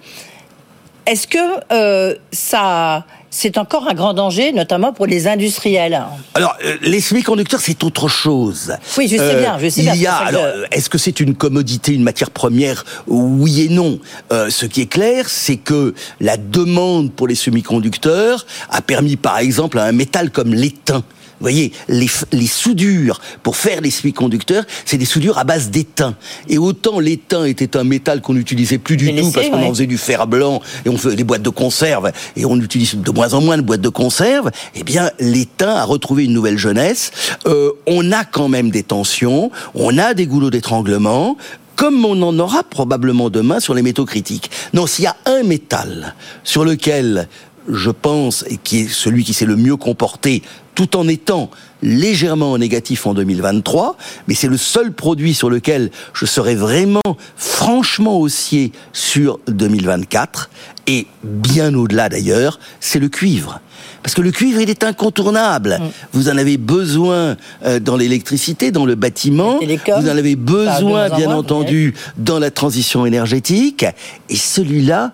Est-ce 1.05 1.27
que 1.27 1.37
euh, 1.73 2.15
ça, 2.31 3.05
c'est 3.31 3.57
encore 3.57 3.87
un 3.89 3.93
grand 3.93 4.13
danger, 4.13 4.51
notamment 4.51 4.93
pour 4.93 5.07
les 5.07 5.27
industriels? 5.27 5.99
Alors, 6.35 6.55
euh, 6.63 6.77
les 6.81 7.01
semi-conducteurs, 7.01 7.59
c'est 7.59 7.83
autre 7.83 8.07
chose. 8.07 8.73
Oui, 8.97 9.07
je 9.07 9.17
sais 9.17 9.39
bien, 9.39 9.57
je 9.59 9.69
sais 9.69 9.81
il 9.81 9.85
bien, 9.85 9.95
y 9.95 10.07
a, 10.07 10.19
que- 10.19 10.27
alors, 10.27 10.43
euh, 10.43 10.65
est-ce 10.71 10.89
que 10.89 10.97
c'est 10.99 11.19
une 11.19 11.33
commodité, 11.35 11.93
une 11.93 12.03
matière 12.03 12.29
première? 12.29 12.85
Oui 13.07 13.61
et 13.61 13.69
non. 13.69 13.99
Euh, 14.31 14.49
ce 14.49 14.65
qui 14.67 14.81
est 14.81 14.85
clair, 14.91 15.27
c'est 15.27 15.57
que 15.57 15.95
la 16.19 16.37
demande 16.37 17.11
pour 17.11 17.27
les 17.27 17.35
semi-conducteurs 17.35 18.45
a 18.69 18.81
permis, 18.81 19.15
par 19.15 19.39
exemple, 19.39 19.79
à 19.79 19.85
un 19.85 19.91
métal 19.93 20.29
comme 20.29 20.53
l'étain. 20.53 21.03
Vous 21.41 21.45
voyez, 21.45 21.71
les, 21.89 22.07
les 22.33 22.45
soudures 22.45 23.19
pour 23.41 23.55
faire 23.55 23.81
les 23.81 23.89
semi-conducteurs, 23.89 24.63
c'est 24.85 24.99
des 24.99 25.05
soudures 25.05 25.39
à 25.39 25.43
base 25.43 25.71
d'étain. 25.71 26.15
Et 26.47 26.59
autant 26.59 26.99
l'étain 26.99 27.45
était 27.45 27.75
un 27.75 27.83
métal 27.83 28.21
qu'on 28.21 28.35
n'utilisait 28.35 28.77
plus 28.77 28.95
du 28.95 29.15
tout 29.15 29.31
parce 29.31 29.49
qu'on 29.49 29.63
en 29.63 29.69
faisait 29.69 29.87
du 29.87 29.97
fer 29.97 30.27
blanc 30.27 30.61
et 30.85 30.89
on 30.89 30.97
fait 30.97 31.15
des 31.15 31.23
boîtes 31.23 31.41
de 31.41 31.49
conserve 31.49 32.11
et 32.35 32.45
on 32.45 32.57
utilise 32.57 32.93
de 32.93 33.11
moins 33.11 33.33
en 33.33 33.41
moins 33.41 33.57
de 33.57 33.63
boîtes 33.63 33.81
de 33.81 33.89
conserve, 33.89 34.51
eh 34.75 34.83
bien 34.83 35.09
l'étain 35.19 35.71
a 35.71 35.83
retrouvé 35.83 36.25
une 36.25 36.33
nouvelle 36.33 36.59
jeunesse. 36.59 37.09
Euh, 37.47 37.71
on 37.87 38.11
a 38.11 38.23
quand 38.23 38.47
même 38.47 38.69
des 38.69 38.83
tensions, 38.83 39.49
on 39.73 39.97
a 39.97 40.13
des 40.13 40.27
goulots 40.27 40.51
d'étranglement. 40.51 41.37
Comme 41.75 42.05
on 42.05 42.21
en 42.21 42.37
aura 42.37 42.61
probablement 42.61 43.31
demain 43.31 43.59
sur 43.59 43.73
les 43.73 43.81
métaux 43.81 44.05
critiques. 44.05 44.51
Non, 44.73 44.85
s'il 44.85 45.05
y 45.05 45.07
a 45.07 45.15
un 45.25 45.41
métal 45.41 46.13
sur 46.43 46.63
lequel 46.63 47.27
je 47.67 47.89
pense, 47.89 48.43
et 48.47 48.57
qui 48.57 48.81
est 48.81 48.87
celui 48.87 49.23
qui 49.23 49.33
s'est 49.33 49.45
le 49.45 49.55
mieux 49.55 49.77
comporté, 49.77 50.41
tout 50.75 50.95
en 50.95 51.07
étant 51.07 51.49
légèrement 51.81 52.57
négatif 52.57 53.05
en 53.07 53.13
2023, 53.13 53.97
mais 54.27 54.33
c'est 54.33 54.47
le 54.47 54.57
seul 54.57 54.91
produit 54.91 55.33
sur 55.33 55.49
lequel 55.49 55.91
je 56.13 56.25
serais 56.25 56.55
vraiment 56.55 57.01
franchement 57.35 58.19
haussier 58.19 58.71
sur 58.93 59.39
2024, 59.47 60.49
et 60.87 61.07
bien 61.23 61.73
au-delà 61.73 62.09
d'ailleurs, 62.09 62.59
c'est 62.79 62.99
le 62.99 63.09
cuivre. 63.09 63.59
Parce 64.03 64.15
que 64.15 64.21
le 64.21 64.31
cuivre, 64.31 64.59
il 64.59 64.69
est 64.69 64.83
incontournable. 64.83 65.79
Vous 66.11 66.29
en 66.29 66.37
avez 66.37 66.57
besoin 66.57 67.37
euh, 67.63 67.79
dans 67.79 67.97
l'électricité, 67.97 68.71
dans 68.71 68.85
le 68.85 68.95
bâtiment. 68.95 69.59
Vous 69.59 70.09
en 70.09 70.17
avez 70.17 70.35
besoin, 70.35 71.09
bien 71.09 71.31
entendu, 71.31 71.93
dans 72.17 72.39
la 72.39 72.49
transition 72.49 73.05
énergétique. 73.05 73.85
Et 74.29 74.35
celui-là, 74.35 75.13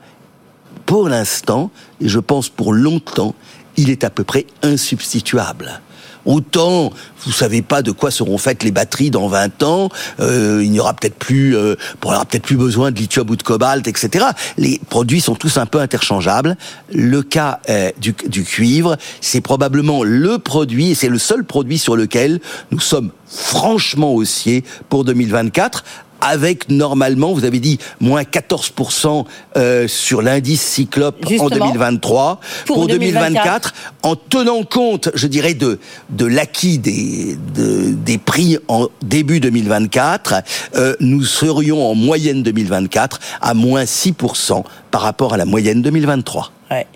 pour 0.86 1.10
l'instant, 1.10 1.70
et 2.00 2.08
je 2.08 2.20
pense 2.20 2.48
pour 2.48 2.72
longtemps, 2.72 3.36
il 3.78 3.90
est 3.90 4.04
à 4.04 4.10
peu 4.10 4.24
près 4.24 4.46
insubstituable. 4.64 5.82
Autant, 6.28 6.92
vous 7.26 7.32
savez 7.32 7.62
pas 7.62 7.82
de 7.82 7.92
quoi 7.92 8.12
seront 8.12 8.38
faites 8.38 8.62
les 8.62 8.72
batteries 8.72 9.12
dans 9.12 9.30
20 9.30 9.64
ans, 9.64 9.90
euh, 10.20 10.62
il 10.62 10.72
n'y 10.72 10.80
aura 10.82 10.94
peut-être 10.94 11.16
plus, 11.16 11.56
euh, 11.56 11.76
on 12.04 12.10
peut-être 12.26 12.44
plus 12.44 12.58
besoin 12.58 12.92
de 12.92 12.98
lithium 13.00 13.30
ou 13.30 13.38
de 13.38 13.44
cobalt, 13.44 13.88
etc. 13.88 14.26
Les 14.58 14.82
produits 14.90 15.22
sont 15.22 15.36
tous 15.36 15.58
un 15.58 15.66
peu 15.66 15.80
interchangeables. 15.80 16.58
Le 16.94 17.22
cas 17.22 17.62
euh, 17.70 17.92
du, 17.98 18.14
du 18.28 18.44
cuivre, 18.44 18.98
c'est 19.22 19.40
probablement 19.40 20.04
le 20.04 20.38
produit, 20.38 20.92
et 20.92 20.96
c'est 20.96 21.08
le 21.08 21.18
seul 21.18 21.46
produit 21.46 21.78
sur 21.78 21.96
lequel 21.96 22.42
nous 22.72 22.82
sommes 22.82 23.12
franchement 23.26 24.14
haussiers 24.14 24.66
pour 24.90 25.06
2024, 25.06 25.86
avec 26.22 26.70
normalement, 26.70 27.34
vous 27.34 27.46
avez 27.46 27.60
dit, 27.60 27.80
moins 28.00 28.24
14% 28.24 29.26
euh, 29.56 29.88
sur 29.88 30.22
l'indice 30.22 30.62
Cyclope 30.62 31.24
en 31.26 31.30
Justement. 31.30 31.50
2023. 31.68 32.40
Pour 32.66 32.76
Pour, 32.78 32.88
2024, 32.88 33.34
2024, 33.34 33.74
en 34.04 34.16
tenant 34.16 34.64
compte, 34.64 35.10
je 35.14 35.28
dirais, 35.28 35.54
de, 35.54 35.80
de 36.10 36.26
l'acquis 36.26 36.78
des, 36.78 37.38
de- 37.56 37.94
des 37.94 38.18
prix 38.18 38.58
en 38.68 38.88
début 39.02 39.40
2024, 39.40 40.36
euh, 40.76 40.96
nous 41.00 41.24
serions 41.24 41.90
en 41.90 41.96
moyenne 41.96 42.44
2024 42.44 43.20
à 43.42 43.54
moins 43.54 43.84
6% 43.84 44.64
par 44.92 45.02
rapport 45.02 45.34
à 45.34 45.38
la 45.38 45.46
moyenne 45.46 45.82
2023. 45.82 46.52
Ouais. 46.72 46.88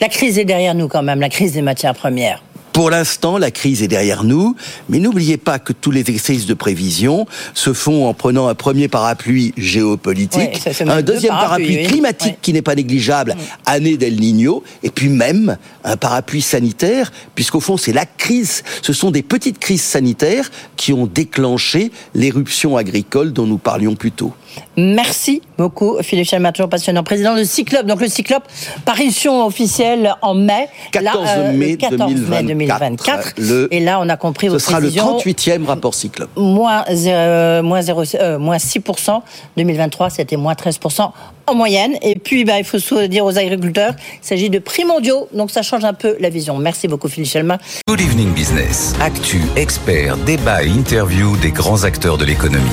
La 0.00 0.08
crise 0.08 0.38
est 0.38 0.44
derrière 0.44 0.74
nous 0.74 0.88
quand 0.88 1.02
même, 1.02 1.20
la 1.20 1.28
crise 1.30 1.52
des 1.52 1.62
matières 1.62 1.94
premières. 1.94 2.42
Pour 2.76 2.90
l'instant, 2.90 3.38
la 3.38 3.50
crise 3.50 3.82
est 3.82 3.88
derrière 3.88 4.22
nous, 4.22 4.54
mais 4.90 4.98
n'oubliez 4.98 5.38
pas 5.38 5.58
que 5.58 5.72
tous 5.72 5.90
les 5.90 6.00
exercices 6.00 6.44
de 6.44 6.52
prévision 6.52 7.24
se 7.54 7.72
font 7.72 8.06
en 8.06 8.12
prenant 8.12 8.48
un 8.48 8.54
premier 8.54 8.86
parapluie 8.86 9.54
géopolitique, 9.56 10.60
Ouais, 10.66 10.82
un 10.86 10.96
deux 11.00 11.14
deuxième 11.14 11.32
parapluie 11.32 11.84
climatique 11.84 12.32
Ouais. 12.32 12.38
qui 12.42 12.52
n'est 12.52 12.60
pas 12.60 12.74
négligeable, 12.74 13.34
année 13.64 13.96
d'El 13.96 14.16
Niño, 14.20 14.62
et 14.82 14.90
puis 14.90 15.08
même 15.08 15.56
un 15.84 15.96
parapluie 15.96 16.42
sanitaire, 16.42 17.12
puisqu'au 17.34 17.60
fond, 17.60 17.78
c'est 17.78 17.94
la 17.94 18.04
crise, 18.04 18.62
ce 18.82 18.92
sont 18.92 19.10
des 19.10 19.22
petites 19.22 19.58
crises 19.58 19.80
sanitaires 19.82 20.50
qui 20.76 20.92
ont 20.92 21.06
déclenché 21.06 21.90
l'éruption 22.14 22.76
agricole 22.76 23.32
dont 23.32 23.46
nous 23.46 23.56
parlions 23.56 23.94
plus 23.94 24.12
tôt. 24.12 24.34
Merci 24.76 25.42
beaucoup. 25.58 25.96
Philippe 26.02 26.26
Chalmer, 26.28 26.50
toujours 26.52 26.68
passionnant. 26.68 27.02
Président 27.02 27.34
de 27.36 27.44
Cyclope. 27.44 27.86
Donc 27.86 28.00
le 28.00 28.08
Cyclope, 28.08 28.44
parution 28.84 29.44
officielle 29.46 30.14
en 30.22 30.34
mai. 30.34 30.68
14 30.92 31.28
euh, 31.28 31.52
mai, 31.52 31.70
le 31.72 31.76
14 31.76 32.12
mai 32.12 32.42
2024. 32.42 32.46
2024. 32.46 33.34
Le- 33.38 33.68
Et 33.74 33.80
là, 33.80 33.98
on 34.00 34.08
a 34.08 34.16
compris 34.16 34.46
Ce 34.48 34.52
vos 34.52 34.58
sera 34.58 34.80
le 34.80 34.88
précisions. 34.88 35.16
38e 35.18 35.64
rapport 35.66 35.94
Cyclope. 35.94 36.30
Moins, 36.36 36.84
euh, 36.88 37.62
moins 37.62 37.80
6%. 37.80 39.22
2023, 39.56 40.10
c'était 40.10 40.36
moins 40.36 40.54
13% 40.54 41.10
en 41.46 41.54
moyenne. 41.54 41.96
Et 42.02 42.16
puis, 42.16 42.44
bah, 42.44 42.58
il 42.58 42.64
faut 42.64 42.78
se 42.78 43.06
dire 43.06 43.24
aux 43.24 43.38
agriculteurs, 43.38 43.94
il 44.22 44.26
s'agit 44.26 44.50
de 44.50 44.58
prix 44.58 44.84
mondiaux. 44.84 45.28
Donc, 45.32 45.50
ça 45.50 45.62
change 45.62 45.84
un 45.84 45.94
peu 45.94 46.16
la 46.20 46.28
vision. 46.30 46.56
Merci 46.58 46.88
beaucoup, 46.88 47.08
Philippe 47.08 47.30
Chalmin. 47.30 47.58
Good 47.88 48.00
Evening 48.00 48.32
Business. 48.32 48.94
Actu, 49.00 49.40
experts, 49.56 50.16
débat 50.18 50.62
et 50.64 50.68
interview 50.68 51.36
des 51.36 51.50
grands 51.50 51.84
acteurs 51.84 52.18
de 52.18 52.24
l'économie. 52.24 52.64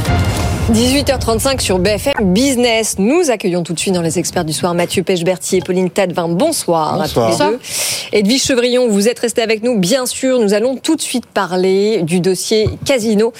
18h35 0.71 1.59
sur 1.59 1.77
BFM 1.77 2.33
Business. 2.33 2.95
Nous 2.97 3.29
accueillons 3.29 3.63
tout 3.63 3.73
de 3.73 3.79
suite 3.79 3.93
dans 3.93 4.01
les 4.01 4.17
experts 4.17 4.45
du 4.45 4.53
soir 4.53 4.73
Mathieu 4.73 5.03
Pechberti 5.03 5.57
et 5.57 5.61
Pauline 5.61 5.89
Tadevin. 5.89 6.29
Bonsoir, 6.29 6.99
Bonsoir. 6.99 7.27
à 7.27 7.35
tous 7.35 7.43
les 7.43 7.49
deux. 7.49 7.59
Edwige 8.13 8.43
Chevrillon, 8.43 8.87
vous 8.87 9.09
êtes 9.09 9.19
restés 9.19 9.41
avec 9.41 9.61
nous. 9.61 9.77
Bien 9.77 10.05
sûr, 10.05 10.39
nous 10.39 10.53
allons 10.53 10.77
tout 10.77 10.95
de 10.95 11.01
suite 11.01 11.25
parler 11.25 12.01
du 12.03 12.21
dossier 12.21 12.69
Casino, 12.85 13.33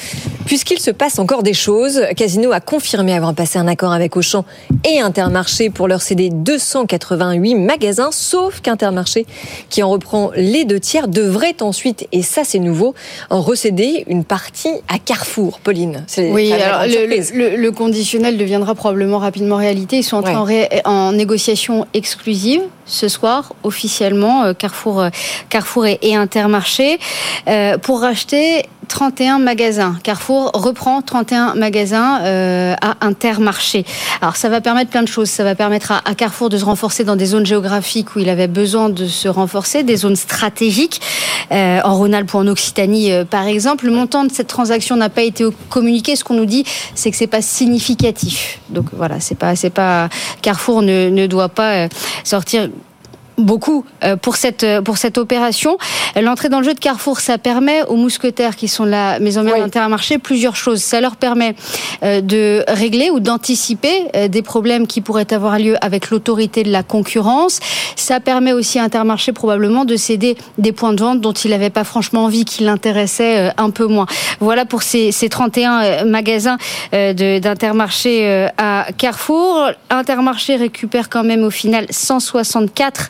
puisqu'il 0.46 0.80
se 0.80 0.92
passe 0.92 1.18
encore 1.18 1.44
des 1.44 1.54
choses. 1.54 2.02
Casino 2.18 2.52
a 2.52 2.60
confirmé 2.60 3.14
avoir 3.14 3.34
passé 3.34 3.58
un 3.58 3.68
accord 3.68 3.94
avec 3.94 4.18
Auchan 4.18 4.44
et 4.84 5.02
Intermarché 5.24 5.70
pour 5.70 5.88
leur 5.88 6.02
céder 6.02 6.30
288 6.30 7.56
magasins, 7.56 8.10
sauf 8.12 8.62
qu'Intermarché, 8.62 9.26
qui 9.70 9.82
en 9.84 9.90
reprend 9.90 10.32
les 10.36 10.66
deux 10.66 10.80
tiers, 10.80 11.08
devrait 11.08 11.56
ensuite, 11.62 12.08
et 12.12 12.22
ça 12.22 12.44
c'est 12.44 12.60
nouveau, 12.60 12.94
en 13.30 13.42
recéder 13.42 14.04
une 14.08 14.24
partie 14.24 14.70
à 14.88 15.00
Carrefour. 15.00 15.60
Pauline, 15.64 16.04
c'est 16.08 16.32
Oui, 16.32 16.52
alors 16.52 16.84
le, 16.86 16.92
surprise. 16.92 17.34
le- 17.34 17.56
le 17.56 17.72
conditionnel 17.72 18.38
deviendra 18.38 18.76
probablement 18.76 19.18
rapidement 19.20 19.56
réalité. 19.58 19.98
Ils 19.98 20.04
sont 20.04 20.22
ré- 20.44 20.70
en 20.86 21.12
négociation 21.14 21.86
exclusive 21.94 22.62
ce 22.86 23.08
soir, 23.08 23.54
officiellement, 23.64 24.44
euh, 24.44 24.54
Carrefour, 24.54 25.02
euh, 25.02 25.10
Carrefour 25.50 25.86
et, 25.86 26.16
Intermarché, 26.16 27.00
euh, 27.48 27.78
pour 27.78 28.02
racheter 28.02 28.66
31 28.88 29.40
magasins. 29.40 29.96
Carrefour 30.04 30.52
reprend 30.54 31.02
31 31.02 31.56
magasins 31.56 32.22
euh, 32.22 32.76
à 32.82 33.06
Intermarché. 33.06 33.86
Alors 34.22 34.36
ça 34.36 34.50
va 34.50 34.62
permettre 34.62 34.92
plein 34.92 35.02
de 35.02 35.08
choses. 35.08 35.30
Ça 35.30 35.44
va 35.44 35.56
permettre 35.56 35.92
à, 35.92 36.02
à 36.06 36.14
Carrefour 36.14 36.50
de 36.50 36.58
se 36.58 36.66
renforcer 36.66 37.04
dans 37.04 37.16
des 37.16 37.26
zones 37.26 37.46
géographiques 37.46 38.16
où 38.16 38.20
il 38.20 38.30
avait 38.30 38.48
besoin 38.48 38.90
de 38.90 39.08
se 39.08 39.28
renforcer, 39.28 39.84
des 39.84 39.98
zones 39.98 40.16
stratégiques, 40.16 41.02
euh, 41.52 41.80
en 41.84 41.96
Rhône-Alpes 41.96 42.34
ou 42.34 42.38
en 42.38 42.48
Occitanie 42.48 43.12
euh, 43.12 43.26
par 43.26 43.48
exemple. 43.48 43.86
Le 43.86 43.92
montant 43.92 44.26
de 44.26 44.32
cette 44.32 44.48
transaction 44.48 44.96
n'a 44.96 45.10
pas 45.10 45.24
été 45.24 45.46
communiqué. 45.70 46.16
Ce 46.16 46.24
qu'on 46.24 46.36
nous 46.36 46.46
dit, 46.46 46.64
c'est 46.96 47.12
que 47.12 47.18
c'est 47.18 47.28
pas 47.28 47.42
significatif. 47.42 48.60
Donc 48.70 48.86
voilà, 48.94 49.20
c'est 49.20 49.36
pas, 49.36 49.56
c'est 49.56 49.70
pas 49.70 50.10
Carrefour 50.42 50.82
ne, 50.82 51.10
ne 51.10 51.26
doit 51.28 51.50
pas 51.50 51.88
sortir 52.24 52.70
beaucoup 53.38 53.86
euh, 54.04 54.16
pour 54.16 54.36
cette 54.36 54.64
euh, 54.64 54.82
pour 54.82 54.98
cette 54.98 55.18
opération. 55.18 55.78
L'entrée 56.22 56.50
dans 56.50 56.60
le 56.60 56.66
jeu 56.66 56.74
de 56.74 56.80
Carrefour, 56.80 57.20
ça 57.20 57.38
permet 57.38 57.84
aux 57.84 57.96
mousquetaires 57.96 58.56
qui 58.56 58.68
sont 58.68 58.86
la 58.86 59.20
maison 59.20 59.44
mère 59.44 59.58
d'Intermarché 59.58 60.18
plusieurs 60.18 60.56
choses. 60.56 60.82
Ça 60.82 61.02
leur 61.02 61.16
permet 61.16 61.56
euh, 62.04 62.22
de 62.22 62.64
régler 62.68 63.10
ou 63.10 63.20
d'anticiper 63.20 64.28
des 64.30 64.42
problèmes 64.42 64.88
qui 64.88 65.02
pourraient 65.02 65.32
avoir 65.34 65.58
lieu 65.58 65.76
avec 65.82 66.10
l'autorité 66.10 66.64
de 66.64 66.72
la 66.72 66.84
concurrence. 66.84 67.60
Ça 67.96 68.20
permet 68.20 68.54
aussi 68.54 68.80
à 68.80 68.84
Intermarché 68.84 69.32
probablement 69.32 69.86
de 69.86 69.96
céder 69.96 70.36
des 70.58 70.72
points 70.72 70.94
de 70.94 71.02
vente 71.02 71.22
dont 71.22 71.32
il 71.32 71.52
n'avait 71.52 71.70
pas 71.70 71.84
franchement 71.84 72.26
envie, 72.26 72.46
qui 72.46 72.64
l'intéressaient 72.64 73.52
un 73.58 73.70
peu 73.70 73.88
moins. 73.88 74.06
Voilà 74.40 74.66
pour 74.66 74.84
ces, 74.84 75.12
ces 75.12 75.30
31 75.30 75.84
euh, 75.84 76.06
magasins 76.06 76.58
d'Intermarché 76.92 78.48
à 78.58 78.88
Carrefour. 78.98 79.70
Intermarché 79.90 80.56
récupère 80.56 81.10
quand 81.10 81.24
même 81.24 81.44
au 81.44 81.50
final 81.50 81.86
164 81.90 83.10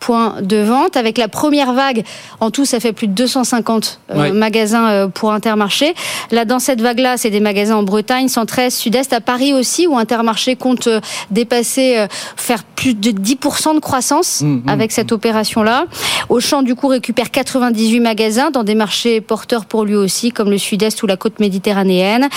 points 0.00 0.36
de 0.42 0.56
vente. 0.56 0.96
Avec 0.96 1.16
la 1.18 1.28
première 1.28 1.72
vague, 1.72 2.04
en 2.40 2.50
tout, 2.50 2.64
ça 2.64 2.80
fait 2.80 2.92
plus 2.92 3.06
de 3.06 3.12
250 3.12 4.00
euh, 4.10 4.16
Ouais. 4.20 4.32
magasins 4.32 4.88
euh, 4.90 5.06
pour 5.08 5.30
Intermarché. 5.32 5.94
Là, 6.32 6.44
dans 6.44 6.58
cette 6.58 6.80
vague-là, 6.80 7.16
c'est 7.16 7.30
des 7.30 7.38
magasins 7.40 7.76
en 7.76 7.82
Bretagne, 7.84 8.26
centre-est, 8.28 8.76
sud-est, 8.76 9.12
à 9.12 9.20
Paris 9.20 9.52
aussi, 9.54 9.86
où 9.86 9.96
Intermarché 9.96 10.56
compte 10.56 10.88
euh, 10.88 11.00
dépasser, 11.30 12.06
faire 12.36 12.64
plus 12.64 12.94
de 12.94 13.10
10% 13.10 13.74
de 13.74 13.80
croissance 13.80 14.40
Mmh, 14.40 14.68
avec 14.68 14.90
cette 14.92 15.12
opération-là. 15.12 15.84
Auchan, 16.30 16.62
du 16.62 16.74
coup, 16.74 16.86
récupère 16.88 17.30
98 17.30 18.00
magasins 18.00 18.50
dans 18.50 18.64
des 18.64 18.74
marchés 18.74 19.20
porteurs 19.20 19.66
pour 19.66 19.84
lui 19.84 19.94
aussi, 19.94 20.30
comme 20.30 20.50
le 20.50 20.56
sud-est 20.58 21.02
ou 21.02 21.06
la 21.06 21.16
côte 21.16 21.40
méditerranéenne. 21.40 22.28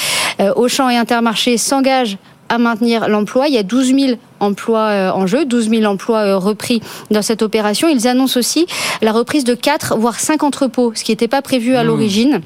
Auchan 0.57 0.89
et 0.89 0.97
Intermarché 0.97 1.57
s'engagent 1.57 2.17
à 2.49 2.57
maintenir 2.57 3.07
l'emploi. 3.07 3.47
Il 3.47 3.53
y 3.53 3.57
a 3.57 3.63
12 3.63 3.95
000 3.95 4.19
emplois 4.39 4.89
euh, 4.89 5.11
en 5.11 5.27
jeu, 5.27 5.45
12 5.45 5.69
000 5.69 5.83
emplois 5.85 6.19
euh, 6.19 6.37
repris 6.37 6.81
dans 7.11 7.21
cette 7.21 7.41
opération. 7.41 7.87
Ils 7.87 8.07
annoncent 8.07 8.39
aussi 8.39 8.67
la 9.01 9.11
reprise 9.11 9.43
de 9.43 9.55
4 9.55 9.97
voire 9.97 10.19
5 10.19 10.43
entrepôts, 10.43 10.91
ce 10.95 11.03
qui 11.03 11.11
n'était 11.11 11.27
pas 11.27 11.41
prévu 11.41 11.75
à 11.75 11.83
l'origine. 11.83 12.41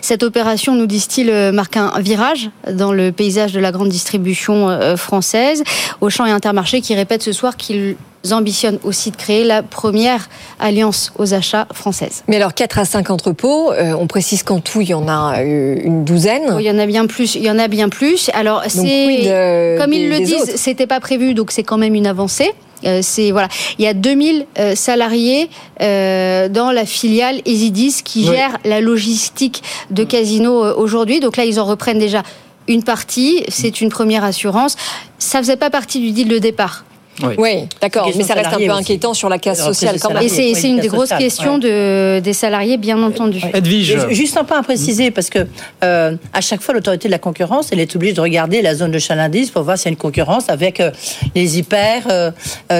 Cette 0.00 0.22
opération, 0.22 0.74
nous 0.74 0.86
disent-ils, 0.86 1.30
euh, 1.30 1.52
marque 1.52 1.76
un 1.76 1.92
virage 2.00 2.50
dans 2.70 2.92
le 2.92 3.12
paysage 3.12 3.52
de 3.52 3.60
la 3.60 3.72
grande 3.72 3.88
distribution 3.88 4.68
euh, 4.68 4.96
française. 4.96 5.62
Auchan 6.00 6.26
et 6.26 6.30
Intermarché 6.30 6.80
qui 6.80 6.94
répètent 6.94 7.22
ce 7.22 7.32
soir 7.32 7.56
qu'ils 7.56 7.96
ambitionnent 8.30 8.78
aussi 8.84 9.10
de 9.10 9.16
créer 9.16 9.44
la 9.44 9.62
première 9.62 10.28
alliance 10.58 11.12
aux 11.18 11.34
achats 11.34 11.66
française. 11.72 12.22
Mais 12.28 12.36
alors 12.36 12.54
4 12.54 12.78
à 12.78 12.84
5 12.84 13.10
entrepôts, 13.10 13.72
euh, 13.72 13.92
on 13.98 14.06
précise 14.06 14.42
qu'en 14.42 14.60
tout 14.60 14.80
il 14.80 14.88
y 14.88 14.94
en 14.94 15.08
a 15.08 15.42
une 15.42 16.04
douzaine. 16.04 16.54
Oui, 16.54 16.64
il 16.64 16.66
y 16.66 16.70
en 16.70 16.78
a 16.78 16.86
bien 16.86 17.06
plus. 17.06 17.34
Il 17.34 17.42
y 17.42 17.50
en 17.50 17.58
a 17.58 17.68
bien 17.68 17.88
plus. 17.88 18.30
Alors 18.34 18.62
c'est 18.68 19.76
comme 19.78 19.92
ils 19.92 20.08
le 20.08 20.20
disent, 20.20 20.56
c'était 20.56 20.86
pas 20.86 21.00
prévu, 21.00 21.34
donc 21.34 21.50
c'est 21.50 21.64
quand 21.64 21.78
même 21.78 21.94
une 21.94 22.06
avancée. 22.06 22.52
Euh, 22.84 23.00
c'est 23.02 23.30
voilà, 23.30 23.48
il 23.78 23.84
y 23.84 23.88
a 23.88 23.94
2000 23.94 24.46
euh, 24.58 24.74
salariés 24.74 25.48
euh, 25.80 26.48
dans 26.48 26.70
la 26.70 26.86
filiale 26.86 27.40
Esidis 27.44 28.02
qui 28.04 28.20
Oui. 28.28 28.36
gère 28.36 28.56
la 28.64 28.80
logistique 28.80 29.62
de 29.90 30.04
Casino 30.04 30.64
euh, 30.64 30.74
aujourd'hui. 30.76 31.20
Donc 31.20 31.36
là, 31.36 31.44
ils 31.44 31.60
en 31.60 31.64
reprennent 31.64 31.98
déjà 31.98 32.22
une 32.68 32.82
partie. 32.82 33.44
C'est 33.48 33.80
une 33.80 33.88
première 33.88 34.24
assurance. 34.24 34.76
Ça 35.18 35.38
faisait 35.38 35.56
pas 35.56 35.70
partie 35.70 36.00
du 36.00 36.12
deal 36.12 36.28
de 36.28 36.38
départ. 36.38 36.84
Oui, 37.38 37.66
d'accord, 37.80 38.10
mais 38.16 38.24
ça 38.24 38.34
reste 38.34 38.48
un 38.48 38.56
peu 38.56 38.64
aussi. 38.64 38.70
inquiétant 38.70 39.14
sur 39.14 39.28
la 39.28 39.38
casse 39.38 39.62
sociale 39.64 39.94
des 39.94 40.00
quand 40.00 40.12
même. 40.12 40.22
Et 40.22 40.28
c'est 40.28 40.68
une 40.68 40.80
des 40.80 40.88
grosses 40.88 41.02
sociale, 41.10 41.18
questions 41.20 41.54
ouais. 41.54 41.60
de, 41.60 42.20
des 42.20 42.32
salariés, 42.32 42.76
bien 42.76 43.02
entendu. 43.02 43.40
Edwige. 43.52 43.96
Juste 44.10 44.36
un 44.36 44.44
point 44.44 44.58
à 44.58 44.62
préciser, 44.62 45.10
parce 45.10 45.30
que 45.30 45.46
euh, 45.84 46.16
à 46.32 46.40
chaque 46.40 46.60
fois, 46.62 46.74
l'autorité 46.74 47.08
de 47.08 47.12
la 47.12 47.18
concurrence, 47.18 47.68
elle 47.72 47.80
est 47.80 47.94
obligée 47.96 48.12
de 48.14 48.20
regarder 48.20 48.62
la 48.62 48.74
zone 48.74 48.90
de 48.90 48.98
chalandise 48.98 49.50
pour 49.50 49.62
voir 49.62 49.76
s'il 49.78 49.86
y 49.86 49.88
a 49.88 49.92
une 49.92 49.96
concurrence 49.96 50.48
avec 50.48 50.80
euh, 50.80 50.90
les 51.34 51.58
hyper 51.58 52.02
euh, 52.10 52.30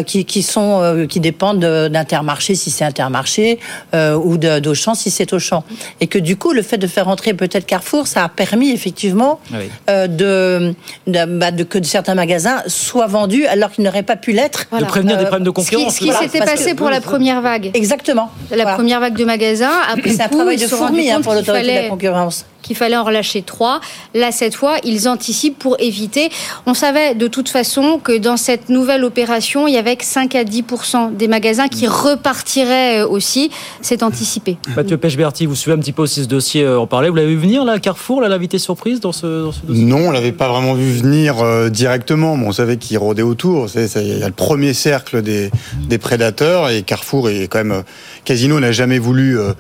qui, 0.04 0.24
qui 0.24 0.42
sont 0.42 0.80
euh, 0.82 1.06
qui 1.06 1.20
dépendent 1.20 1.60
de- 1.60 1.88
d'Intermarché 1.88 2.54
si 2.54 2.70
c'est 2.70 2.84
Intermarché 2.84 3.58
euh, 3.94 4.14
ou 4.16 4.36
d'Auchan 4.38 4.94
si 4.94 5.10
c'est 5.10 5.32
Auchan. 5.32 5.64
Et 6.00 6.06
que 6.06 6.18
du 6.18 6.36
coup, 6.36 6.52
le 6.52 6.62
fait 6.62 6.78
de 6.78 6.86
faire 6.86 7.08
entrer 7.08 7.34
peut-être 7.34 7.66
Carrefour, 7.66 8.06
ça 8.06 8.24
a 8.24 8.28
permis 8.28 8.70
effectivement 8.70 9.40
Oui. 9.52 9.58
euh, 9.88 10.06
de, 10.06 10.74
de, 11.06 11.24
bah, 11.38 11.50
de- 11.50 11.64
que 11.64 11.82
certains 11.82 12.14
magasins 12.14 12.62
soient 12.66 13.06
vendus 13.06 13.46
alors 13.46 13.70
qu'ils 13.70 13.84
n'auraient 13.84 14.02
pas 14.02 14.16
pu 14.16 14.29
l'être. 14.32 14.66
Voilà. 14.70 14.86
De 14.86 14.90
prévenir 14.90 15.16
des 15.16 15.24
Euh, 15.24 15.26
problèmes 15.26 15.44
de 15.44 15.60
Ce 15.60 15.68
qui, 15.68 15.74
concurrence. 15.76 15.94
ce 15.94 15.98
qui 15.98 16.04
Voilà, 16.10 16.20
s'était 16.20 16.38
passé 16.44 16.70
que- 16.72 16.76
pour 16.76 16.90
la 16.90 17.00
première 17.00 17.40
vague. 17.40 17.70
Exactement. 17.74 18.30
La 18.50 18.56
Voilà. 18.56 18.74
première 18.74 19.00
vague 19.00 19.16
de 19.16 19.24
magasins. 19.24 19.70
Après 19.92 20.10
C'est 20.10 20.22
un 20.22 20.28
coup, 20.28 20.36
travail 20.36 20.56
de 20.56 20.66
fourmi 20.66 21.10
hein, 21.10 21.20
pour 21.22 21.34
l'autorité 21.34 21.66
de 21.68 21.82
la 21.82 21.88
concurrence. 21.88 22.44
Qu'il 22.62 22.76
fallait 22.76 22.96
en 22.96 23.04
relâcher 23.04 23.42
trois. 23.42 23.80
Là, 24.14 24.32
cette 24.32 24.54
fois, 24.54 24.76
ils 24.84 25.08
anticipent 25.08 25.58
pour 25.58 25.76
éviter. 25.80 26.30
On 26.66 26.74
savait 26.74 27.14
de 27.14 27.26
toute 27.26 27.48
façon 27.48 27.98
que 28.02 28.16
dans 28.18 28.36
cette 28.36 28.68
nouvelle 28.68 29.04
opération, 29.04 29.66
il 29.66 29.74
y 29.74 29.78
avait 29.78 29.96
que 29.96 30.04
5 30.04 30.34
à 30.34 30.44
10% 30.44 31.16
des 31.16 31.28
magasins 31.28 31.68
qui 31.68 31.86
repartiraient 31.86 33.00
euh, 33.00 33.08
aussi. 33.08 33.50
C'est 33.80 34.02
anticipé. 34.02 34.56
Mathieu 34.76 34.96
Pechberti, 34.96 35.46
vous 35.46 35.54
suivez 35.54 35.76
un 35.76 35.80
petit 35.80 35.92
peu 35.92 36.02
aussi 36.02 36.22
ce 36.22 36.28
dossier, 36.28 36.62
euh, 36.62 36.78
en 36.78 36.86
parler. 36.86 37.08
Vous 37.08 37.16
l'avez 37.16 37.34
vu 37.34 37.36
venir, 37.36 37.64
là, 37.64 37.78
Carrefour, 37.78 38.20
là, 38.20 38.28
l'invité 38.28 38.58
surprise 38.58 39.00
dans 39.00 39.12
ce, 39.12 39.44
dans 39.44 39.52
ce 39.52 39.60
dossier? 39.66 39.84
Non, 39.84 40.08
on 40.08 40.10
l'avait 40.10 40.32
pas 40.32 40.48
vraiment 40.48 40.74
vu 40.74 40.92
venir 40.92 41.40
euh, 41.40 41.68
directement. 41.68 42.36
Bon, 42.36 42.48
on 42.48 42.52
savait 42.52 42.76
qu'il 42.76 42.98
rôdait 42.98 43.22
autour. 43.22 43.66
Il 43.74 44.18
y 44.18 44.22
a 44.22 44.26
le 44.26 44.32
premier 44.32 44.74
cercle 44.74 45.22
des, 45.22 45.50
des 45.88 45.98
prédateurs 45.98 46.68
et 46.70 46.82
Carrefour 46.82 47.28
est 47.28 47.48
quand 47.48 47.64
même. 47.64 47.82
Euh, 48.20 48.24
Casino 48.24 48.60
n'a 48.60 48.72
jamais 48.72 48.98
voulu 48.98 49.38
euh, 49.38 49.52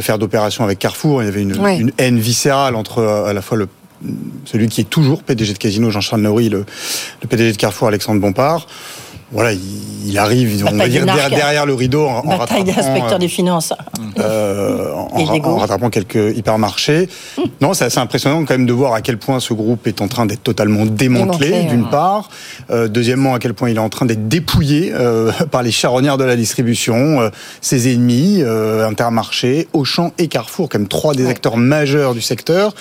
faire 0.00 0.18
d'opération 0.18 0.64
avec 0.64 0.78
Carrefour. 0.78 1.22
Il 1.22 1.26
y 1.26 1.28
avait 1.28 1.42
une, 1.42 1.92
haine 1.98 2.18
viscérale 2.18 2.74
entre 2.74 2.98
euh, 2.98 3.24
à 3.26 3.32
la 3.32 3.42
fois 3.42 3.56
le 3.56 3.68
celui 4.44 4.68
qui 4.68 4.82
est 4.82 4.90
toujours 4.90 5.22
PDG 5.22 5.54
de 5.54 5.58
Casino, 5.58 5.90
Jean-Charles 5.90 6.20
Naury, 6.20 6.50
le, 6.50 6.66
le 7.22 7.28
PDG 7.28 7.52
de 7.52 7.56
Carrefour, 7.56 7.88
Alexandre 7.88 8.20
Bompard. 8.20 8.66
Voilà, 9.32 9.52
il, 9.52 9.60
il 10.06 10.18
arrive, 10.18 10.64
on 10.66 10.76
va 10.76 10.88
dire, 10.88 11.04
derrière, 11.04 11.30
derrière 11.30 11.66
le 11.66 11.74
rideau 11.74 12.06
en, 12.06 12.22
rattrapant, 12.22 12.64
euh, 12.64 13.18
des 13.18 13.28
finances. 13.28 13.72
euh, 14.18 14.92
en, 14.92 15.56
rattrapant 15.56 15.90
quelques 15.90 16.36
hypermarchés. 16.36 17.08
Non, 17.60 17.72
c'est 17.72 17.86
assez 17.86 17.98
impressionnant 17.98 18.44
quand 18.44 18.54
même 18.54 18.66
de 18.66 18.72
voir 18.72 18.92
à 18.92 19.00
quel 19.00 19.16
point 19.16 19.40
ce 19.40 19.54
groupe 19.54 19.86
est 19.86 20.02
en 20.02 20.08
train 20.08 20.26
d'être 20.26 20.42
totalement 20.42 20.84
démantelé, 20.84 21.48
Démantelé, 21.48 21.70
d'une 21.70 21.84
ouais. 21.84 21.90
part. 21.90 22.28
Euh, 22.70 22.86
deuxièmement, 22.86 23.34
à 23.34 23.38
quel 23.38 23.54
point 23.54 23.70
il 23.70 23.76
est 23.76 23.80
en 23.80 23.88
train 23.88 24.04
d'être 24.04 24.28
dépouillé 24.28 24.92
euh, 24.94 25.32
par 25.50 25.62
les 25.62 25.70
charognards 25.70 26.18
de 26.18 26.24
la 26.24 26.36
distribution, 26.36 27.20
euh, 27.22 27.30
ses 27.62 27.92
ennemis, 27.92 28.42
euh, 28.42 28.86
Intermarché, 28.86 29.68
Auchan 29.72 30.12
et 30.18 30.28
Carrefour, 30.28 30.68
même 30.74 30.86
trois 30.86 31.14
des 31.14 31.26
acteurs 31.26 31.56
majeurs 31.56 32.12
du 32.14 32.20
secteur 32.20 32.74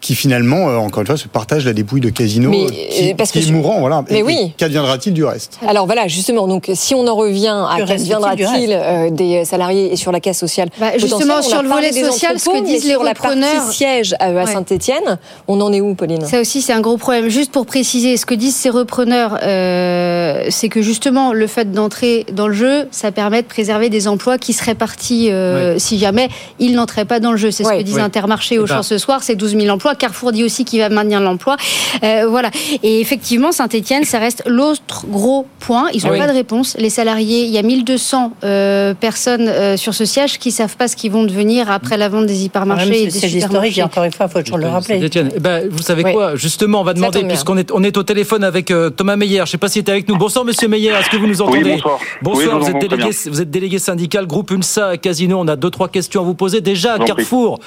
qui 0.00 0.14
finalement, 0.14 0.68
euh, 0.70 0.76
encore 0.76 1.02
une 1.02 1.06
fois, 1.06 1.16
se 1.16 1.28
partagent 1.28 1.66
la 1.66 1.72
dépouille 1.74 2.00
de 2.00 2.08
Casino, 2.10 2.48
Mais, 2.50 2.66
qui, 2.66 3.10
euh, 3.10 3.14
parce 3.16 3.30
qui 3.32 3.38
que 3.40 3.44
est 3.44 3.48
je- 3.48 3.52
mourant. 3.52 3.80
Voilà. 3.80 4.02
Mais 4.10 4.20
Et- 4.20 4.22
oui. 4.22 4.52
Qu'adviendra-t-il 4.56 5.12
du 5.12 5.24
reste? 5.24 5.58
Alors 5.66 5.84
voilà, 5.86 6.08
justement, 6.08 6.48
donc 6.48 6.70
si 6.74 6.94
on 6.94 7.06
en 7.06 7.14
revient 7.14 7.48
à 7.68 7.76
qu'adviendra-t-il 7.86 8.72
euh, 8.72 9.10
des 9.10 9.44
salariés 9.44 9.92
et 9.92 9.96
sur 9.96 10.10
la 10.12 10.20
caisse 10.20 10.38
sociale? 10.38 10.70
Bah, 10.80 10.96
justement, 10.96 11.42
sur 11.42 11.62
le 11.62 11.68
volet 11.68 11.90
des 11.90 12.02
social, 12.04 12.38
ce 12.40 12.46
que 12.48 12.64
disent 12.64 12.84
les 12.84 12.92
sur 12.92 13.02
la 13.02 13.10
repreneurs- 13.10 13.52
partie 13.56 13.76
siège 13.76 14.14
euh, 14.22 14.40
à 14.40 14.44
Ouais. 14.44 14.52
Saint-Etienne, 14.52 15.18
on 15.48 15.60
en 15.60 15.72
est 15.72 15.80
où, 15.82 15.94
Pauline? 15.94 16.24
Ça 16.24 16.40
aussi, 16.40 16.62
c'est 16.62 16.72
un 16.72 16.80
gros 16.80 16.96
problème. 16.96 17.28
Juste 17.28 17.52
pour 17.52 17.66
préciser, 17.66 18.16
ce 18.16 18.24
que 18.24 18.34
disent 18.34 18.56
ces 18.56 18.70
repreneurs, 18.70 19.38
euh, 19.42 20.46
c'est 20.50 20.68
que 20.68 20.82
justement, 20.82 21.32
le 21.32 21.46
fait 21.46 21.72
d'entrer 21.72 22.24
dans 22.32 22.48
le 22.48 22.54
jeu, 22.54 22.88
ça 22.90 23.12
permet 23.12 23.42
de 23.42 23.46
préserver 23.48 23.88
des 23.90 24.08
emplois 24.08 24.38
qui 24.38 24.52
seraient 24.52 24.74
partis 24.74 25.30
euh, 25.30 25.78
si 25.78 25.98
jamais 25.98 26.28
ils 26.58 26.72
n'entraient 26.74 27.04
pas 27.04 27.20
dans 27.20 27.32
le 27.32 27.36
jeu. 27.36 27.50
C'est 27.50 27.64
ce 27.64 27.68
que 27.68 27.82
disent 27.82 27.96
Ouais. 27.96 28.00
Intermarché 28.00 28.58
au 28.58 28.66
champ 28.66 28.82
ce 28.82 28.98
soir, 28.98 29.22
c'est 29.22 29.34
12 29.36 29.56
000 29.56 29.68
emplois. 29.68 29.89
Carrefour 29.94 30.32
dit 30.32 30.44
aussi 30.44 30.64
qu'il 30.64 30.80
va 30.80 30.88
maintenir 30.88 31.20
l'emploi. 31.20 31.56
Euh, 32.02 32.26
voilà. 32.28 32.50
Et 32.82 33.00
effectivement, 33.00 33.52
Saint-Etienne, 33.52 34.04
ça 34.04 34.18
reste 34.18 34.42
l'autre 34.46 35.06
gros 35.06 35.46
point. 35.58 35.88
Ils 35.92 36.04
n'ont 36.04 36.12
oui. 36.12 36.18
pas 36.18 36.28
de 36.28 36.32
réponse. 36.32 36.76
Les 36.78 36.90
salariés, 36.90 37.44
il 37.44 37.50
y 37.50 37.58
a 37.58 37.62
1200 37.62 38.32
euh, 38.44 38.94
personnes 38.94 39.48
euh, 39.48 39.76
sur 39.76 39.94
ce 39.94 40.04
siège 40.04 40.38
qui 40.38 40.50
savent 40.50 40.76
pas 40.76 40.88
ce 40.88 40.96
qu'ils 40.96 41.12
vont 41.12 41.24
devenir 41.24 41.70
après 41.70 41.96
la 41.96 42.08
vente 42.08 42.26
des 42.26 42.44
hypermarchés 42.44 43.02
et 43.02 43.04
des 43.06 43.10
c'est 43.10 43.28
historique, 43.28 43.78
et 43.78 43.82
encore 43.82 44.04
une 44.04 44.12
fois, 44.12 44.26
il 44.28 44.32
faut 44.32 44.42
toujours 44.42 44.58
le 44.58 44.68
rappeler. 44.68 45.08
Eh 45.14 45.40
ben, 45.40 45.68
vous 45.70 45.82
savez 45.82 46.04
Oui. 46.04 46.12
quoi? 46.12 46.36
Justement, 46.36 46.80
on 46.80 46.84
va 46.84 46.94
demander, 46.94 47.24
puisqu'on 47.24 47.56
est, 47.56 47.70
on 47.72 47.82
est 47.82 47.96
au 47.96 48.02
téléphone 48.02 48.44
avec 48.44 48.70
euh, 48.70 48.90
Thomas 48.90 49.16
Meyer. 49.16 49.38
Je 49.38 49.42
ne 49.42 49.46
sais 49.46 49.58
pas 49.58 49.68
s'il 49.68 49.82
est 49.82 49.90
avec 49.90 50.08
nous. 50.08 50.16
Bonsoir, 50.16 50.44
monsieur 50.44 50.68
Meyer. 50.68 50.90
Est-ce 50.90 51.10
que 51.10 51.16
vous 51.16 51.26
nous 51.26 51.42
entendez? 51.42 51.74
bonsoir. 51.74 51.98
Bonsoir, 52.22 52.58
vous 52.58 52.64
vous, 52.64 52.70
êtes 52.70 52.78
délégué, 52.78 53.10
vous 53.26 53.40
êtes 53.40 53.50
délégué 53.50 53.78
syndical, 53.78 54.26
groupe 54.26 54.50
UNSA 54.50 54.88
à 54.88 54.96
Casino. 54.96 55.38
On 55.40 55.48
a 55.48 55.56
deux, 55.56 55.70
trois 55.70 55.88
questions 55.88 56.22
à 56.22 56.24
vous 56.24 56.34
poser. 56.34 56.60
Déjà, 56.60 56.96
prie. 56.96 57.06
Carrefour. 57.06 57.60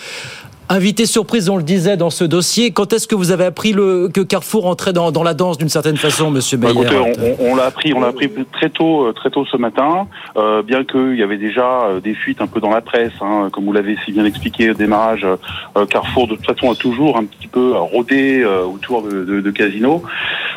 Invité 0.69 1.05
surprise, 1.05 1.49
on 1.49 1.57
le 1.57 1.63
disait 1.63 1.97
dans 1.97 2.09
ce 2.09 2.23
dossier. 2.23 2.71
Quand 2.71 2.93
est-ce 2.93 3.05
que 3.07 3.15
vous 3.15 3.31
avez 3.31 3.43
appris 3.45 3.73
le, 3.73 4.07
que 4.07 4.21
Carrefour 4.21 4.65
entrait 4.65 4.93
dans, 4.93 5.11
dans 5.11 5.21
la 5.21 5.33
danse 5.33 5.57
d'une 5.57 5.69
certaine 5.69 5.97
façon, 5.97 6.31
monsieur 6.31 6.57
Bah, 6.57 6.69
Meyer 6.73 6.85
écoutez, 6.85 6.97
on, 6.97 7.45
on- 7.45 7.51
on 7.51 7.55
l'a 7.55 7.65
appris, 7.65 7.93
on 7.93 7.99
l'a 7.99 8.07
appris 8.07 8.29
très 8.53 8.69
tôt, 8.69 9.05
euh, 9.05 9.11
très 9.13 9.29
tôt 9.29 9.45
ce 9.45 9.57
matin. 9.57 10.07
euh, 10.37 10.63
bien 10.63 10.83
qu'il 10.85 11.15
y 11.17 11.21
avait 11.21 11.37
déjà 11.37 11.83
euh, 11.85 11.99
des 11.99 12.15
fuites 12.15 12.41
un 12.41 12.47
peu 12.47 12.59
dans 12.61 12.69
la 12.71 12.81
presse, 12.81 13.11
hein, 13.21 13.49
comme 13.51 13.65
vous 13.65 13.73
l'avez 13.73 13.97
si 14.05 14.13
bien 14.13 14.25
expliqué 14.25 14.71
au 14.71 14.73
démarrage. 14.73 15.27
euh, 15.77 15.85
Carrefour, 15.85 16.27
de 16.27 16.35
toute 16.35 16.45
façon, 16.45 16.71
a 16.71 16.75
toujours 16.75 17.17
un 17.17 17.25
petit 17.25 17.47
peu 17.47 17.75
euh, 17.75 17.79
rôdé 17.79 18.41
euh, 18.41 18.63
autour 18.63 19.03
de, 19.03 19.25
de, 19.25 19.41
de 19.41 19.51
Casino. 19.51 20.01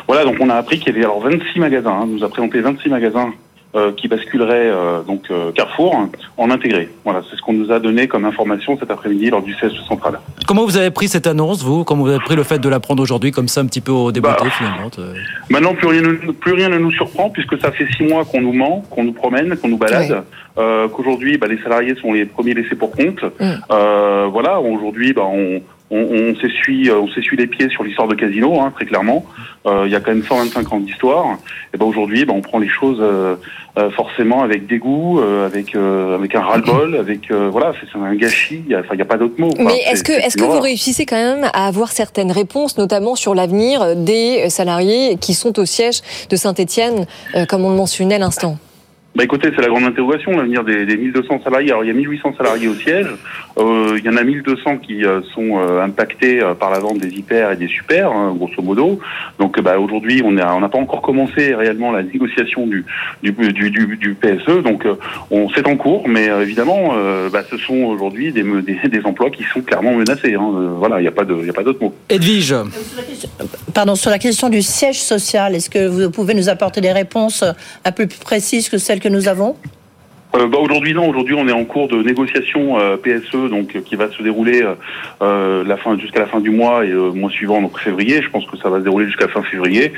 Voilà, 0.07 0.23
donc 0.23 0.37
on 0.39 0.49
a 0.49 0.55
appris 0.55 0.79
qu'il 0.79 0.87
y 0.93 0.95
avait 0.95 1.03
alors 1.05 1.19
26 1.19 1.59
magasins. 1.59 1.91
hein, 1.91 2.03
on 2.03 2.07
nous 2.07 2.23
a 2.23 2.29
présenté 2.29 2.61
26 2.61 2.89
magasins. 2.89 3.33
Euh, 3.77 3.91
qui 3.95 4.07
basculeraient 4.07 4.69
euh, 4.71 5.01
donc 5.03 5.23
euh, 5.31 5.51
Carrefour 5.53 5.95
en 6.37 6.49
intégré. 6.51 6.89
Voilà, 7.05 7.21
c'est 7.29 7.35
ce 7.37 7.41
qu'on 7.41 7.53
nous 7.53 7.71
a 7.71 7.79
donné 7.79 8.07
comme 8.07 8.25
information 8.25 8.77
cet 8.79 8.89
après-midi 8.91 9.29
lors 9.29 9.41
du 9.43 9.53
siège 9.53 9.73
central. 9.87 10.19
Comment 10.47 10.65
vous 10.65 10.77
avez 10.77 10.91
pris 10.91 11.07
cette 11.07 11.27
annonce, 11.27 11.63
vous? 11.63 11.83
Comment 11.83 12.03
vous 12.03 12.09
avez 12.09 12.19
pris 12.19 12.35
le 12.35 12.43
fait 12.43 12.59
de 12.59 12.67
la 12.69 12.79
prendre 12.79 13.01
aujourd'hui, 13.03 13.31
comme 13.31 13.47
ça, 13.47 13.61
un 13.61 13.65
petit 13.67 13.81
peu 13.81 13.91
au 13.91 14.11
déboîté, 14.11 14.45
Bah, 14.45 14.49
finalement 14.57 14.89
Maintenant, 15.49 15.73
plus 15.75 15.87
rien, 15.87 16.01
ne- 16.01 16.31
plus 16.31 16.53
rien 16.53 16.69
ne 16.69 16.77
nous 16.79 16.91
surprend 16.91 17.29
puisque 17.29 17.57
ça 17.59 17.71
fait 17.71 17.87
six 17.95 18.03
mois 18.03 18.25
qu'on 18.25 18.41
nous 18.41 18.53
ment, 18.53 18.83
qu'on 18.89 19.03
nous 19.03 19.13
promène, 19.13 19.55
qu'on 19.57 19.67
nous 19.69 19.77
balade. 19.77 20.23
Euh, 20.57 20.87
Qu'aujourd'hui, 20.87 21.37
bah, 21.37 21.45
les 21.47 21.59
salariés 21.61 21.93
sont 22.01 22.13
les 22.13 22.25
premiers 22.25 22.55
laissés 22.55 22.75
pour 22.75 22.91
compte. 22.91 23.19
Euh, 23.71 24.27
voilà, 24.31 24.59
aujourd'hui, 24.59 25.13
bah, 25.13 25.21
on, 25.25 25.61
on, 25.89 25.99
on 25.99 26.35
s'essuie, 26.35 26.89
euh, 26.89 26.99
on 26.99 27.07
s'essuie 27.07 27.37
les 27.37 27.47
pieds 27.47 27.69
sur 27.69 27.83
l'histoire 27.83 28.07
de 28.07 28.15
Casino, 28.15 28.59
hein, 28.59 28.71
très 28.75 28.85
clairement. 28.85 29.25
Euh, 29.65 29.83
Il 29.85 29.91
y 29.91 29.95
a 29.95 29.99
quand 29.99 30.11
même 30.11 30.23
125 30.23 30.73
ans 30.73 30.79
d'histoire. 30.79 31.37
Et 31.73 31.77
ben 31.77 31.85
aujourd'hui, 31.85 32.25
bah, 32.25 32.33
on 32.35 32.41
prend 32.41 32.59
les 32.59 32.67
choses 32.67 32.99
euh, 33.01 33.35
forcément 33.91 34.43
avec 34.43 34.67
dégoût, 34.67 35.19
euh, 35.19 35.45
avec 35.45 35.75
avec 35.75 36.35
un 36.35 36.41
ras-le-bol, 36.41 36.95
avec 36.99 37.31
voilà, 37.31 37.73
c'est 37.79 37.97
un 37.97 38.15
gâchis. 38.15 38.63
Il 38.65 38.71
y 38.71 38.75
a, 38.75 38.79
enfin, 38.79 38.93
il 38.93 38.99
y 38.99 39.01
a 39.01 39.05
pas 39.05 39.17
d'autre 39.17 39.35
mot. 39.37 39.49
quoi. 39.49 39.65
Mais 39.65 39.79
est-ce 39.91 40.03
que, 40.03 40.11
est-ce 40.11 40.37
que 40.37 40.43
vous 40.43 40.59
réussissez 40.59 41.05
quand 41.05 41.15
même 41.15 41.45
à 41.53 41.67
avoir 41.67 41.91
certaines 41.91 42.31
réponses, 42.31 42.77
notamment 42.77 43.15
sur 43.15 43.35
l'avenir 43.35 43.95
des 43.95 44.49
salariés 44.49 45.17
qui 45.19 45.33
sont 45.33 45.57
au 45.59 45.65
siège 45.65 46.01
de 46.29 46.35
Saint-Etienne, 46.35 47.05
comme 47.47 47.63
on 47.63 47.69
le 47.69 47.77
mentionnait 47.77 48.15
à 48.15 48.19
l'instant? 48.19 48.57
Bah 49.15 49.23
écoutez, 49.23 49.49
c'est 49.55 49.63
la 49.63 49.69
grande 49.69 49.83
interrogation, 49.83 50.31
l'avenir 50.31 50.63
des, 50.63 50.85
des 50.85 50.95
1200 50.95 51.41
salariés. 51.43 51.71
Alors 51.71 51.83
il 51.83 51.87
y 51.87 51.89
a 51.89 51.93
1800 51.93 52.35
salariés 52.37 52.67
au 52.67 52.75
siège, 52.75 53.07
il 53.59 54.05
y 54.05 54.09
en 54.09 54.17
a 54.17 54.23
1200 54.23 54.77
qui 54.77 55.03
euh, 55.05 55.21
sont 55.33 55.57
euh, 55.59 55.81
impactés 55.83 56.41
euh, 56.41 56.53
par 56.53 56.69
la 56.69 56.79
vente 56.79 56.99
des 56.99 57.09
hyper 57.09 57.51
et 57.51 57.55
des 57.57 57.67
super, 57.67 58.11
hein, 58.11 58.33
grosso 58.37 58.61
modo. 58.61 58.99
Donc 59.39 59.57
euh, 59.57 59.61
bah, 59.61 59.79
aujourd'hui, 59.79 60.21
on 60.23 60.31
n'a 60.31 60.55
on 60.55 60.67
pas 60.69 60.77
encore 60.77 61.01
commencé 61.01 61.55
réellement 61.55 61.91
la 61.91 62.03
négociation 62.03 62.67
du, 62.67 62.85
du, 63.23 63.31
du, 63.31 63.71
du, 63.71 63.97
du 63.97 64.13
PSE, 64.13 64.63
donc 64.63 64.85
euh, 64.85 64.95
on 65.31 65.49
c'est 65.49 65.67
en 65.67 65.75
cours, 65.75 66.07
mais 66.07 66.29
euh, 66.29 66.41
évidemment, 66.43 66.91
euh, 66.95 67.29
bah, 67.29 67.43
ce 67.49 67.57
sont 67.57 67.83
aujourd'hui 67.85 68.31
des, 68.31 68.43
me- 68.43 68.61
des, 68.61 68.77
des 68.87 69.01
emplois 69.05 69.29
qui 69.29 69.43
sont 69.43 69.61
clairement 69.61 69.93
menacés. 69.93 70.35
Hein. 70.35 70.51
Euh, 70.55 70.69
voilà, 70.77 70.99
il 70.99 71.03
n'y 71.03 71.07
a 71.07 71.11
pas 71.11 71.25
d'autre 71.25 71.81
mot. 71.81 71.93
Edwige 72.09 72.53
Pardon, 73.73 73.95
sur 73.95 74.09
la 74.11 74.19
question 74.19 74.49
du 74.49 74.61
siège 74.61 74.99
social, 75.01 75.55
est-ce 75.55 75.69
que 75.69 75.87
vous 75.87 76.11
pouvez 76.11 76.33
nous 76.33 76.49
apporter 76.49 76.81
des 76.81 76.91
réponses 76.91 77.43
un 77.85 77.91
peu 77.91 78.07
plus 78.07 78.19
précises 78.19 78.69
que 78.69 78.77
celles 78.77 78.99
que 78.99 79.09
nous 79.09 79.27
avons? 79.27 79.55
Euh, 80.35 80.45
bah, 80.47 80.57
aujourd'hui 80.59 80.93
non, 80.93 81.07
aujourd'hui 81.07 81.35
on 81.35 81.47
est 81.47 81.53
en 81.53 81.63
cours 81.63 81.87
de 81.87 82.03
négociation 82.03 82.77
euh, 82.79 82.97
PSE 82.97 83.49
donc 83.49 83.75
euh, 83.75 83.79
qui 83.79 83.95
va 83.95 84.09
se 84.11 84.21
dérouler 84.21 84.61
euh, 84.61 84.73
euh, 85.21 85.63
la 85.65 85.77
fin 85.77 85.97
jusqu'à 85.97 86.19
la 86.19 86.25
fin 86.27 86.41
du 86.41 86.49
mois 86.49 86.83
et 86.83 86.89
le 86.89 87.11
mois 87.13 87.29
suivant 87.29 87.61
donc 87.61 87.79
février. 87.79 88.21
Je 88.21 88.29
pense 88.29 88.45
que 88.45 88.57
ça 88.57 88.69
va 88.69 88.79
se 88.79 88.83
dérouler 88.83 89.05
jusqu'à 89.05 89.29
fin 89.29 89.41
février. 89.43 89.93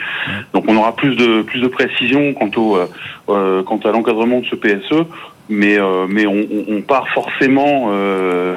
Donc 0.53 0.65
on 0.67 0.77
aura 0.77 0.95
plus 0.95 1.15
de 1.15 1.41
plus 1.41 1.59
de 1.61 1.67
précision 1.67 2.34
quant 2.34 2.51
au 2.57 2.77
quant 3.25 3.80
à 3.84 3.91
l'encadrement 3.91 4.39
de 4.41 4.45
ce 4.45 4.55
PSE, 4.55 5.03
mais 5.49 5.80
euh, 5.80 6.05
mais 6.07 6.27
on, 6.27 6.45
on- 6.69 6.82
part 6.82 7.09
forcément 7.09 7.89
euh, 7.91 8.55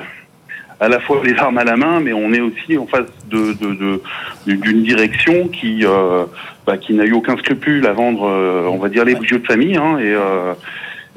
à 0.78 0.88
la 0.90 1.00
fois 1.00 1.22
les 1.24 1.34
armes 1.38 1.56
à 1.58 1.64
la 1.64 1.76
main, 1.76 2.00
mais 2.00 2.12
on 2.12 2.34
est 2.34 2.40
aussi 2.40 2.76
en 2.76 2.86
face 2.86 3.06
de 3.30 3.54
de- 3.54 3.74
de- 4.46 4.54
d'une 4.56 4.82
direction 4.82 5.48
qui 5.48 5.86
euh, 5.86 6.24
bah, 6.66 6.76
qui 6.76 6.92
n'a 6.92 7.04
eu 7.06 7.12
aucun 7.12 7.36
scrupule 7.38 7.86
à 7.86 7.92
vendre, 7.94 8.22
on 8.70 8.76
va 8.76 8.90
dire 8.90 9.06
les 9.06 9.14
bijoux 9.14 9.38
de 9.38 9.46
famille, 9.46 9.76
hein, 9.76 9.96
et 9.98 10.12
euh, 10.12 10.52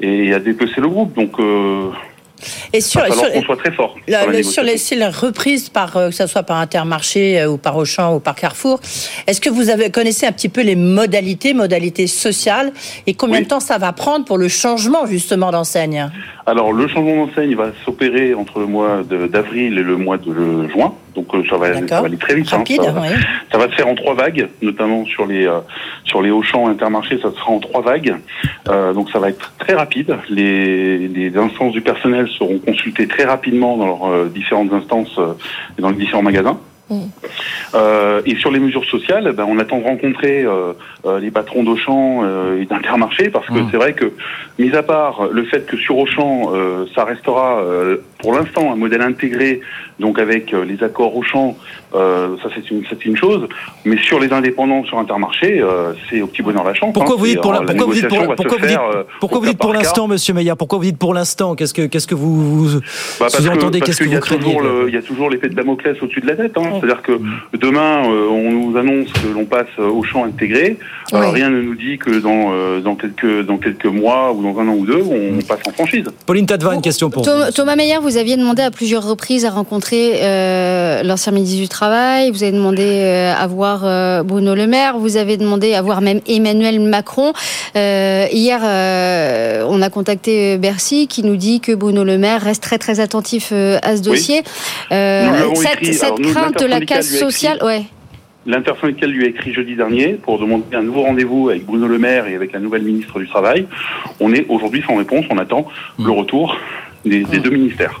et 0.00 0.32
à 0.34 0.38
dépecer 0.38 0.80
le 0.80 0.88
groupe. 0.88 1.14
Donc, 1.14 1.38
euh, 1.38 1.90
Et 2.72 2.80
sur, 2.82 3.00
va 3.00 3.10
sur- 3.10 3.32
qu'on 3.32 3.42
soit 3.42 3.56
très 3.56 3.72
fort. 3.72 3.96
La- 4.08 4.20
sur 4.22 4.30
la 4.30 4.36
le- 4.36 4.42
sur 4.42 4.62
les, 4.62 4.76
les 4.96 5.06
reprises, 5.06 5.68
par, 5.70 5.96
euh, 5.96 6.08
que 6.10 6.14
ce 6.14 6.26
soit 6.26 6.42
par 6.42 6.58
Intermarché 6.58 7.40
euh, 7.40 7.48
ou 7.50 7.56
par 7.56 7.76
Auchan 7.76 8.14
ou 8.14 8.20
par 8.20 8.34
Carrefour, 8.34 8.78
est-ce 9.26 9.40
que 9.40 9.48
vous 9.48 9.70
avez, 9.70 9.90
connaissez 9.90 10.26
un 10.26 10.32
petit 10.32 10.50
peu 10.50 10.60
les 10.62 10.76
modalités, 10.76 11.54
modalités 11.54 12.06
sociales, 12.06 12.72
et 13.06 13.14
combien 13.14 13.40
de 13.40 13.46
temps 13.46 13.60
ça 13.60 13.78
va 13.78 13.92
prendre 13.94 14.24
pour 14.26 14.36
le 14.36 14.48
changement 14.48 15.06
justement 15.06 15.50
d'enseigne? 15.50 16.10
Alors, 16.44 16.72
le 16.72 16.86
changement 16.88 17.26
d'enseigne 17.26 17.54
va 17.56 17.70
s'opérer 17.84 18.34
entre 18.34 18.58
le 18.60 18.66
mois 18.66 19.02
d'avril 19.02 19.78
et 19.78 19.82
le 19.82 19.96
mois 19.96 20.18
de 20.18 20.68
juin. 20.68 20.92
Donc, 21.16 21.34
euh, 21.34 21.42
ça 21.50 21.56
va, 21.56 21.66
ça 21.88 22.00
va 22.00 22.06
aller 22.06 22.16
très 22.18 22.34
vite. 22.34 22.46
hein. 22.52 22.62
Ça, 22.76 22.92
va- 22.92 23.00
oui. 23.00 23.08
ça 23.50 23.58
va 23.58 23.64
se 23.68 23.74
faire 23.74 23.88
en 23.88 23.94
trois 23.94 24.14
vagues, 24.14 24.48
notamment 24.62 25.04
sur 25.06 25.26
les 25.26 25.46
euh, 25.46 25.58
sur 26.04 26.22
les 26.22 26.30
Auchan 26.30 26.68
Intermarché, 26.68 27.18
ça 27.20 27.30
se 27.32 27.36
fera 27.36 27.50
en 27.52 27.58
trois 27.58 27.80
vagues. 27.82 28.14
Euh, 28.68 28.92
donc, 28.92 29.10
ça 29.10 29.18
va 29.18 29.30
être 29.30 29.52
très 29.58 29.74
rapide. 29.74 30.16
Les, 30.28 31.08
les 31.08 31.36
instances 31.36 31.72
du 31.72 31.80
personnel 31.80 32.28
seront 32.38 32.58
consultées 32.58 33.08
très 33.08 33.24
rapidement 33.24 33.76
dans 33.76 33.86
leurs 33.86 34.06
euh, 34.06 34.28
différentes 34.32 34.72
instances 34.72 35.16
euh, 35.18 35.32
et 35.78 35.82
dans 35.82 35.90
les 35.90 35.96
différents 35.96 36.22
magasins. 36.22 36.58
Euh, 37.74 38.20
et 38.24 38.36
sur 38.36 38.52
les 38.52 38.60
mesures 38.60 38.84
sociales, 38.84 39.32
ben, 39.32 39.44
on 39.48 39.58
attend 39.58 39.78
de 39.78 39.84
rencontrer 39.84 40.44
euh, 40.44 40.72
euh, 41.04 41.18
les 41.18 41.32
patrons 41.32 41.64
d'Auchan 41.64 42.20
euh, 42.22 42.60
et 42.62 42.66
d'Intermarché 42.66 43.28
parce 43.28 43.46
que 43.48 43.54
c'est 43.70 43.76
vrai 43.76 43.92
que, 43.92 44.12
mis 44.58 44.72
à 44.74 44.84
part 44.84 45.26
le 45.32 45.44
fait 45.44 45.66
que 45.66 45.76
sur 45.76 45.98
Auchan, 45.98 46.52
euh, 46.54 46.86
ça 46.94 47.04
restera 47.04 47.58
euh, 47.58 47.96
pour 48.18 48.32
l'instant 48.32 48.72
un 48.72 48.76
modèle 48.76 49.02
intégré, 49.02 49.60
donc 50.00 50.18
avec 50.18 50.52
euh, 50.52 50.64
les 50.64 50.82
accords 50.82 51.16
Auchan, 51.16 51.56
euh, 51.94 52.36
ça 52.42 52.48
c'est 52.54 53.06
une, 53.06 53.16
chose, 53.16 53.48
mais 53.84 53.96
sur 53.96 54.18
les 54.20 54.32
indépendants 54.32 54.84
sur 54.84 54.98
Intermarché, 54.98 55.60
euh, 55.60 55.92
c'est 56.08 56.20
au 56.20 56.26
petit 56.26 56.42
bonheur 56.42 56.64
la 56.64 56.74
chance. 56.74 56.92
Pourquoi 56.92 57.14
hein. 57.14 57.18
vous 57.18 57.26
dites 57.26 57.40
pour 57.40 57.50
au 59.70 59.72
l'instant, 59.72 60.08
Monsieur 60.08 60.34
Meyer 60.34 60.52
Pourquoi 60.58 60.78
vous 60.78 60.84
dites 60.84 60.98
pour 60.98 61.14
l'instant? 61.14 61.54
Qu'est-ce 61.54 61.74
que 61.74 61.86
qu'est-ce 61.86 62.06
que 62.06 62.14
vous, 62.14 62.66
vous 62.66 62.80
Bah, 63.20 63.28
sous-entendez 63.28 63.78
parce 63.78 63.90
Qu'est-ce 63.90 64.00
que 64.00 64.08
vous 64.08 64.16
a 64.16 64.20
craignez 64.20 64.58
Il 64.88 64.94
y 64.94 64.98
a 64.98 65.02
toujours 65.02 65.30
l'épée 65.30 65.48
de 65.48 65.54
Damoclès 65.54 65.96
au-dessus 66.02 66.20
de 66.20 66.26
la 66.26 66.36
tête. 66.36 66.56
Hein. 66.56 66.78
C'est-à-dire 66.80 67.02
que 67.02 67.18
demain, 67.56 68.08
euh, 68.08 68.28
on 68.30 68.50
nous 68.50 68.76
annonce 68.76 69.12
que 69.12 69.28
l'on 69.34 69.44
passe 69.44 69.78
au 69.78 70.02
champ 70.02 70.24
intégré. 70.24 70.76
Euh, 71.12 71.20
Oui. 71.20 71.26
rien 71.34 71.50
ne 71.50 71.62
nous 71.62 71.74
dit 71.74 71.98
que 71.98 72.18
dans, 72.18 72.52
euh, 72.52 72.80
dans, 72.80 72.96
quelques, 72.96 73.46
dans 73.46 73.58
quelques 73.58 73.86
mois 73.86 74.32
ou 74.32 74.42
dans 74.42 74.58
un 74.60 74.68
an 74.68 74.74
ou 74.74 74.86
deux, 74.86 75.02
on 75.02 75.40
passe 75.42 75.60
en 75.66 75.70
franchise. 75.70 76.04
Pauline 76.26 76.46
Tadeva, 76.46 76.74
une 76.74 76.82
question 76.82 77.10
pour 77.10 77.24
vous. 77.24 77.52
Thomas 77.54 77.76
Meyer, 77.76 77.98
vous 78.06 78.16
aviez 78.18 78.36
demandé 78.36 78.62
à 78.62 78.70
plusieurs 78.70 79.04
reprises 79.04 79.44
à 79.44 79.50
rencontrer 79.50 80.20
euh, 80.22 81.02
l'ancien 81.02 81.32
ministre 81.32 81.60
du 81.60 81.68
Travail, 81.68 82.30
vous 82.30 82.44
avez 82.44 82.52
demandé 82.52 82.84
euh, 82.84 83.34
à 83.36 83.46
voir 83.48 83.80
euh, 83.84 84.22
Bruno 84.22 84.54
Le 84.54 84.68
Maire, 84.68 84.96
vous 84.96 85.16
avez 85.16 85.36
demandé 85.36 85.74
à 85.74 85.82
voir 85.82 86.00
même 86.00 86.20
Emmanuel 86.28 86.78
Macron. 86.78 87.32
Euh, 87.74 88.26
hier, 88.30 88.60
euh, 88.62 89.66
on 89.68 89.82
a 89.82 89.90
contacté 89.90 90.56
Bercy 90.56 91.08
qui 91.08 91.24
nous 91.24 91.34
dit 91.34 91.58
que 91.60 91.72
Bruno 91.72 92.04
Le 92.04 92.16
Maire 92.16 92.42
reste 92.42 92.62
très 92.62 92.78
très 92.78 93.00
attentif 93.00 93.48
euh, 93.52 93.78
à 93.82 93.96
ce 93.96 94.02
Oui. 94.02 94.06
dossier. 94.10 94.42
Euh, 94.92 95.52
cette 95.56 95.82
écrit. 95.82 95.94
cette 95.94 96.04
Alors, 96.04 96.20
nous, 96.20 96.30
crainte 96.30 96.60
de 96.60 96.66
la 96.66 96.80
casse 96.80 97.08
sociale, 97.18 97.58
ouais. 97.64 97.82
L'intersyndicale 98.48 99.10
lui 99.10 99.24
a 99.24 99.28
écrit 99.28 99.52
jeudi 99.52 99.74
dernier 99.74 100.10
pour 100.12 100.38
demander 100.38 100.62
un 100.74 100.82
nouveau 100.82 101.02
rendez-vous 101.02 101.48
avec 101.48 101.66
Bruno 101.66 101.88
Le 101.88 101.98
Maire 101.98 102.28
et 102.28 102.36
avec 102.36 102.52
la 102.52 102.60
nouvelle 102.60 102.82
ministre 102.82 103.18
du 103.18 103.26
Travail. 103.26 103.66
On 104.20 104.32
est 104.32 104.46
aujourd'hui 104.48 104.84
sans 104.86 104.94
réponse. 104.94 105.24
On 105.30 105.38
attend 105.38 105.66
le 105.98 106.12
retour 106.12 106.56
des, 107.06 107.24
des 107.24 107.38
deux 107.38 107.50
ministères. 107.50 108.00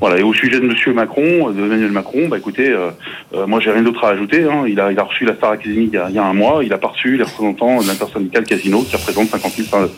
Voilà. 0.00 0.18
Et 0.18 0.22
au 0.22 0.34
sujet 0.34 0.60
de 0.60 0.66
Monsieur 0.66 0.92
Macron, 0.92 1.50
de 1.50 1.64
Emmanuel 1.64 1.90
Macron, 1.92 2.28
bah 2.28 2.36
écoutez, 2.36 2.68
euh, 2.68 2.90
euh, 3.34 3.46
moi 3.46 3.60
j'ai 3.60 3.70
rien 3.70 3.82
d'autre 3.82 4.04
à 4.04 4.10
ajouter. 4.10 4.44
Hein. 4.44 4.64
Il 4.68 4.78
a 4.80 4.92
il 4.92 4.98
a 4.98 5.02
reçu 5.04 5.24
la 5.24 5.34
Star 5.34 5.52
Academy 5.52 5.84
il 5.90 5.94
y 5.94 5.96
a, 5.96 6.06
il 6.10 6.14
y 6.14 6.18
a 6.18 6.24
un 6.24 6.34
mois. 6.34 6.62
Il 6.62 6.72
a 6.72 6.78
pas 6.78 6.88
reçu 6.88 7.16
les 7.16 7.22
représentants 7.24 7.80
de 7.80 7.86
l'intersyndicale 7.88 8.44
Casino 8.44 8.82
qui 8.82 8.94
représente 8.96 9.28
50 9.30 9.52
000 9.52 9.68
sal- 9.68 9.88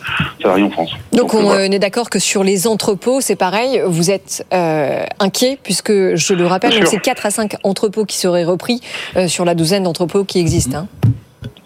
salariés 0.40 0.64
en 0.64 0.70
France. 0.70 0.92
Donc, 1.12 1.34
euh, 1.34 1.38
on 1.38 1.42
voilà. 1.42 1.64
est 1.66 1.78
d'accord 1.78 2.11
que 2.11 2.18
sur 2.20 2.44
les 2.44 2.66
entrepôts, 2.68 3.20
c'est 3.20 3.36
pareil, 3.36 3.82
vous 3.86 4.11
êtes 4.11 4.47
euh, 4.53 5.05
inquiet 5.18 5.59
puisque, 5.62 6.14
je 6.14 6.34
le 6.34 6.47
rappelle, 6.47 6.86
c'est 6.86 7.01
4 7.01 7.26
à 7.26 7.30
5 7.30 7.57
entrepôts 7.64 8.05
qui 8.05 8.18
seraient 8.18 8.44
repris 8.44 8.80
euh, 9.16 9.26
sur 9.28 9.44
la 9.44 9.55
douzaine 9.55 9.82
d'entrepôts 9.82 10.24
qui 10.24 10.38
existent. 10.38 10.78
hein. 10.78 10.88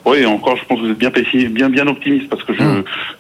Oui, 0.07 0.25
encore, 0.25 0.57
je 0.57 0.65
pense 0.65 0.79
que 0.81 0.85
vous 0.87 0.91
êtes 0.93 0.99
bien 0.99 1.11
pessi- 1.11 1.49
bien 1.49 1.69
bien 1.69 1.87
optimiste 1.87 2.29
parce 2.31 2.43
que 2.45 2.55
je, 2.55 2.63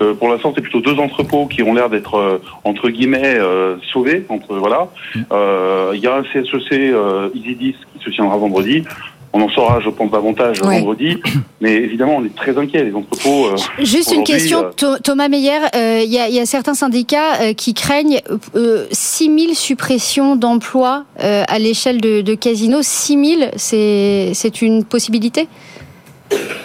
euh, 0.03 0.14
pour 0.14 0.28
l'instant, 0.28 0.53
c'est 0.55 0.62
plutôt 0.62 0.81
deux 0.81 0.99
entrepôts 0.99 1.47
qui 1.47 1.62
ont 1.62 1.74
l'air 1.74 1.91
d'être 1.91 2.14
euh, 2.14 2.39
entre 2.64 2.89
guillemets 2.89 3.37
euh, 3.39 3.76
sauvés. 3.93 4.24
Entre 4.28 4.57
voilà, 4.57 4.89
Euh, 5.33 5.93
il 5.95 6.01
y 6.01 6.07
a 6.07 6.16
un 6.16 6.22
CSEC 6.22 6.72
euh, 6.72 7.28
Isidis 7.35 7.74
qui 7.99 8.05
se 8.05 8.11
tiendra 8.11 8.37
vendredi. 8.37 8.85
On 9.33 9.41
en 9.43 9.49
saura, 9.49 9.78
je 9.81 9.89
pense, 9.91 10.11
davantage 10.11 10.61
Ouais. 10.62 10.81
vendredi. 10.81 11.18
Mais 11.61 11.74
évidemment, 11.74 12.16
on 12.16 12.24
est 12.24 12.35
très 12.35 12.57
inquiet. 12.59 12.83
Les 12.83 12.93
entrepôts. 12.95 13.47
euh, 13.47 13.57
Juste 13.85 14.12
une 14.12 14.24
question, 14.24 14.64
euh, 14.64 14.70
Tho- 14.76 14.99
Thomas 15.01 15.28
Meyer. 15.28 15.53
euh, 15.76 16.01
Il 16.05 16.11
y, 16.12 16.18
a- 16.18 16.28
il 16.28 16.35
y 16.35 16.41
a 16.41 16.47
certains 16.47 16.74
syndicats 16.74 17.41
euh, 17.41 17.53
qui 17.53 17.72
craignent 17.72 18.20
euh, 18.57 18.87
6 18.91 19.26
000 19.26 19.55
suppressions 19.55 20.35
d'emplois 20.35 21.05
euh, 21.22 21.45
à 21.47 21.61
l'échelle 21.61 22.01
de, 22.01 22.22
de 22.22 22.35
Casino. 22.35 22.78
6 22.83 23.37
000, 23.39 23.51
c'est 23.55 24.33
c'est 24.35 24.62
une 24.62 24.83
possibilité? 24.85 25.47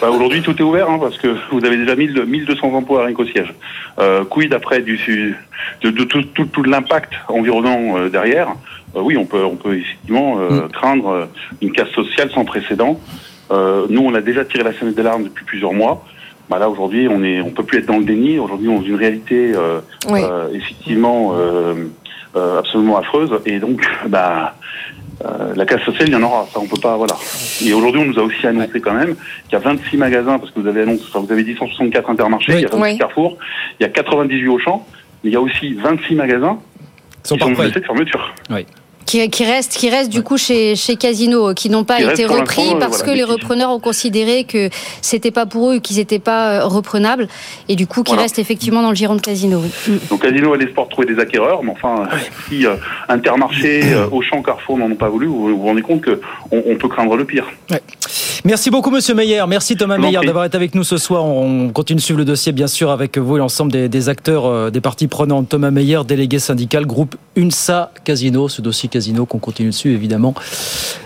Bah, 0.00 0.10
Aujourd'hui, 0.10 0.42
tout 0.42 0.56
est 0.56 0.62
ouvert 0.62 0.88
hein, 0.90 0.98
parce 1.00 1.16
que 1.18 1.28
vous 1.50 1.64
avez 1.64 1.76
déjà 1.76 1.96
1000, 1.96 2.24
1200 2.26 2.72
emplois 2.74 3.04
rien 3.06 3.14
qu'au 3.14 3.24
siège. 3.26 3.52
Euh, 3.98 4.24
quid 4.24 4.52
après 4.52 4.80
du, 4.80 4.96
de, 5.82 5.90
de 5.90 6.04
tout, 6.04 6.22
tout, 6.34 6.44
tout 6.46 6.62
l'impact 6.62 7.12
environnant 7.28 7.96
euh, 7.98 8.08
derrière? 8.08 8.48
Euh, 8.94 9.00
Oui, 9.00 9.16
on 9.16 9.24
peut, 9.26 9.44
on 9.44 9.56
peut 9.56 9.76
effectivement 9.76 10.38
euh, 10.38 10.68
craindre 10.68 11.08
euh, 11.08 11.24
une 11.62 11.72
casse 11.72 11.90
sociale 11.90 12.30
sans 12.30 12.44
précédent. 12.44 13.00
Euh, 13.50 13.86
nous, 13.88 14.02
on 14.02 14.14
a 14.14 14.20
déjà 14.20 14.44
tiré 14.44 14.64
la 14.64 14.72
sonnette 14.72 14.94
d'alarme 14.96 15.24
depuis 15.24 15.44
plusieurs 15.44 15.72
mois. 15.72 16.04
Bah 16.48 16.58
là, 16.58 16.68
aujourd'hui, 16.68 17.08
on 17.10 17.24
est, 17.24 17.40
on 17.40 17.50
peut 17.50 17.64
plus 17.64 17.78
être 17.78 17.86
dans 17.86 17.98
le 17.98 18.04
déni. 18.04 18.38
Aujourd'hui, 18.38 18.68
on 18.68 18.78
vit 18.78 18.90
une 18.90 18.96
réalité 18.96 19.52
euh, 19.54 19.80
Oui. 20.08 20.20
euh, 20.22 20.48
effectivement 20.52 21.32
euh, 21.34 21.74
euh, 22.36 22.58
absolument 22.60 22.98
affreuse. 22.98 23.30
Et 23.46 23.58
donc, 23.58 23.84
bah, 24.08 24.54
euh, 25.24 25.54
la 25.54 25.64
casse 25.64 25.82
sociale, 25.82 26.08
il 26.08 26.12
y 26.12 26.16
en 26.16 26.22
aura. 26.22 26.46
Ça, 26.52 26.60
on 26.60 26.66
peut 26.66 26.80
pas, 26.80 26.96
voilà. 26.96 27.14
Et 27.64 27.72
aujourd'hui, 27.72 28.02
on 28.02 28.04
nous 28.06 28.18
a 28.18 28.22
aussi 28.22 28.46
annoncé 28.46 28.80
quand 28.80 28.92
même 28.94 29.16
qu'il 29.44 29.52
y 29.52 29.56
a 29.56 29.58
26 29.60 29.96
magasins, 29.96 30.38
parce 30.38 30.50
que 30.50 30.60
vous 30.60 30.68
avez 30.68 30.82
annoncé, 30.82 31.04
enfin, 31.08 31.20
vous 31.20 31.32
avez 31.32 31.44
dit 31.44 31.54
164 31.56 32.10
intermarchés, 32.10 32.52
il 32.52 32.60
y 32.60 32.64
a 32.64 32.68
26 32.68 32.82
Oui. 32.82 32.98
Carrefour, 32.98 33.38
il 33.80 33.82
y 33.82 33.86
a 33.86 33.88
98 33.88 34.48
Auchan, 34.48 34.86
mais 35.24 35.30
il 35.30 35.32
y 35.32 35.36
a 35.36 35.40
aussi 35.40 35.72
26 35.74 36.14
magasins 36.14 36.58
Sont 37.22 37.36
qui 37.36 37.40
sont 37.42 37.50
menacés 37.50 37.80
de 37.80 37.84
fermeture. 37.84 38.34
Qui, 39.06 39.30
qui 39.30 39.44
restent, 39.44 39.72
qui 39.72 39.88
restent 39.88 40.10
du 40.10 40.22
coup 40.22 40.36
chez, 40.36 40.76
chez 40.76 40.96
Casino, 40.96 41.50
euh, 41.50 41.54
qui 41.54 41.70
n'ont 41.70 41.84
pas 41.84 41.96
Qui 41.96 42.02
été 42.04 42.26
repris 42.26 42.70
euh, 42.70 42.78
parce 42.78 42.98
voilà, 42.98 43.12
que 43.12 43.16
les 43.16 43.24
repreneurs 43.24 43.70
ont 43.70 43.78
considéré 43.78 44.44
que 44.44 44.68
c'était 45.00 45.30
pas 45.30 45.46
pour 45.46 45.70
eux, 45.70 45.78
qu'ils 45.78 45.96
n'étaient 45.98 46.18
pas 46.18 46.60
euh, 46.60 46.64
reprenables, 46.66 47.28
et 47.68 47.76
du 47.76 47.86
coup 47.86 48.02
qui 48.02 48.10
Voilà. 48.10 48.22
restent 48.22 48.38
effectivement 48.40 48.82
dans 48.82 48.90
le 48.90 48.96
giron 48.96 49.14
de 49.14 49.20
Casino. 49.20 49.62
oui. 49.62 49.70
Mm. 49.94 49.98
Donc 50.10 50.22
Casino 50.22 50.52
a 50.52 50.56
l'espoir 50.56 50.86
de 50.86 50.90
trouver 50.90 51.06
des 51.14 51.20
acquéreurs, 51.20 51.62
mais 51.62 51.70
enfin, 51.70 52.08
si 52.48 52.66
euh, 52.66 52.74
Intermarché, 53.08 53.80
euh, 53.94 54.08
Auchan, 54.10 54.42
Carrefour 54.42 54.76
n'en 54.78 54.90
ont 54.90 54.96
pas 54.96 55.08
voulu, 55.08 55.26
vous 55.26 55.56
vous 55.56 55.62
rendez 55.64 55.82
compte 55.82 56.04
qu'on 56.04 56.62
on 56.66 56.76
peut 56.76 56.88
craindre 56.88 57.16
le 57.16 57.24
pire. 57.24 57.46
Merci 58.44 58.70
beaucoup, 58.70 58.90
Monsieur 58.90 59.14
Meyer. 59.14 59.42
Merci 59.48 59.76
Thomas 59.76 59.98
Meyer 59.98 60.20
d'avoir 60.24 60.44
été 60.44 60.56
avec 60.56 60.74
nous 60.74 60.84
ce 60.84 60.96
soir. 60.98 61.24
On 61.24 61.70
continue 61.70 61.96
de 61.96 62.02
suivre 62.02 62.18
le 62.18 62.24
dossier, 62.24 62.52
bien 62.52 62.66
sûr, 62.66 62.90
avec 62.90 63.18
vous 63.18 63.36
et 63.36 63.38
l'ensemble 63.38 63.72
des, 63.72 63.88
des 63.88 64.08
acteurs, 64.08 64.46
euh, 64.46 64.70
des 64.70 64.80
parties 64.80 65.06
prenantes. 65.08 65.48
Thomas 65.48 65.70
Meyer, 65.70 66.00
délégué 66.06 66.38
syndical, 66.38 66.86
groupe 66.86 67.16
UNSA 67.36 67.90
Casino. 68.04 68.48
Ce 68.48 68.62
dossier 68.62 68.88
Casino 68.88 69.26
qu'on 69.26 69.38
continue 69.38 69.70
de 69.70 69.74
suivre, 69.74 69.96
évidemment, 69.96 70.34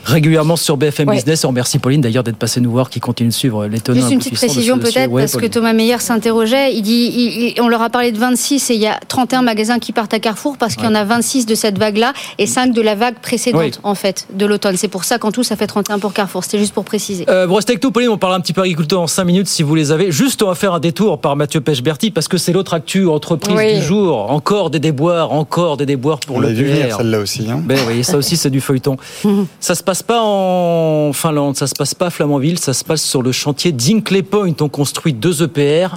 régulièrement 0.04 0.56
sur 0.56 0.76
BFM 0.76 1.08
Ouais. 1.08 1.16
Business. 1.16 1.44
On 1.44 1.48
remercie 1.48 1.78
Pauline 1.78 2.00
d'ailleurs 2.00 2.24
d'être 2.24 2.36
passée 2.36 2.60
nous 2.60 2.70
voir, 2.70 2.90
qui 2.90 3.00
continue 3.00 3.30
de 3.30 3.34
suivre 3.34 3.66
l'étonnant 3.66 4.00
Juste 4.00 4.12
une 4.12 4.18
petite 4.18 4.34
précision 4.34 4.78
peut-être, 4.78 5.10
Ouais, 5.10 5.22
parce 5.22 5.36
que. 5.36 5.46
Thomas 5.46 5.72
Meyer 5.72 5.98
s'interrogeait. 5.98 6.74
Il 6.74 6.82
dit, 6.82 7.10
il- 7.12 7.54
il- 7.56 7.60
on 7.60 7.68
leur 7.68 7.82
a 7.82 7.90
parlé 7.90 8.12
de 8.12 8.18
26 8.18 8.70
et 8.70 8.74
il 8.74 8.80
y 8.80 8.86
a 8.86 8.98
31 9.08 9.42
magasins 9.42 9.78
qui 9.78 9.92
partent 9.92 10.14
à 10.14 10.20
Carrefour 10.20 10.56
parce 10.58 10.74
qu'il 10.76 10.84
y 10.84 10.88
en 10.88 10.94
a 10.94 11.04
26 11.04 11.46
de 11.46 11.54
cette 11.54 11.78
vague-là 11.78 12.12
et 12.38 12.46
5 12.46 12.72
de 12.72 12.80
la 12.80 12.94
vague 12.94 13.16
précédente, 13.16 13.80
en 13.82 13.94
fait, 13.94 14.26
de 14.32 14.46
l'automne. 14.46 14.76
C'est 14.76 14.88
pour 14.88 15.04
ça 15.04 15.18
qu'en 15.18 15.32
tout, 15.32 15.42
ça 15.42 15.56
fait 15.56 15.66
31 15.66 15.98
pour 15.98 16.12
Carrefour. 16.12 16.44
C'était 16.44 16.58
juste 16.58 16.72
pour 16.74 16.84
préciser. 16.84 17.19
Euh, 17.28 17.46
vous 17.46 17.54
restez 17.54 17.72
avec 17.72 17.82
nous, 17.84 17.90
Pauline. 17.90 18.08
On 18.10 18.18
parle 18.18 18.34
un 18.34 18.40
petit 18.40 18.52
peu 18.52 18.60
agriculteur 18.62 19.00
en 19.00 19.06
5 19.06 19.24
minutes 19.24 19.48
si 19.48 19.62
vous 19.62 19.74
les 19.74 19.92
avez. 19.92 20.10
Juste, 20.12 20.42
on 20.42 20.46
va 20.48 20.54
faire 20.54 20.72
un 20.74 20.80
détour 20.80 21.20
par 21.20 21.36
Mathieu 21.36 21.60
Pechberti 21.60 22.10
parce 22.10 22.28
que 22.28 22.38
c'est 22.38 22.52
l'autre 22.52 22.74
actu 22.74 23.06
entreprise 23.08 23.54
Oui. 23.56 23.76
du 23.78 23.82
jour. 23.82 24.30
Encore 24.30 24.70
des 24.70 24.78
déboires, 24.78 25.32
encore 25.32 25.76
des 25.76 25.86
déboires 25.86 26.20
pour 26.20 26.36
On 26.36 26.40
le 26.40 26.48
l'a 26.48 26.52
vu 26.54 26.64
venir 26.64 26.88
PR. 26.88 26.96
celle-là 26.98 27.18
aussi. 27.20 27.46
Hein. 27.50 27.62
Ben 27.64 27.78
oui, 27.88 28.04
ça 28.04 28.16
aussi 28.16 28.36
c'est 28.36 28.50
du 28.50 28.60
feuilleton. 28.60 28.96
ça 29.60 29.74
se 29.74 29.82
passe 29.82 30.02
pas 30.02 30.22
en 30.22 31.12
Finlande, 31.12 31.56
ça 31.56 31.66
se 31.66 31.74
passe 31.74 31.94
pas 31.94 32.06
à 32.06 32.10
Flamanville, 32.10 32.58
ça 32.58 32.72
se 32.72 32.84
passe 32.84 33.02
sur 33.02 33.22
le 33.22 33.32
chantier 33.32 33.72
d'Inkley 33.72 34.22
Point. 34.22 34.52
On 34.60 34.68
construit 34.68 35.12
deux 35.12 35.42
EPR. 35.42 35.96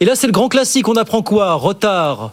Et 0.00 0.04
là 0.04 0.12
c'est 0.14 0.26
le 0.26 0.32
grand 0.32 0.48
classique. 0.48 0.88
On 0.88 0.94
apprend 0.96 1.22
quoi? 1.22 1.54
Retard 1.54 2.32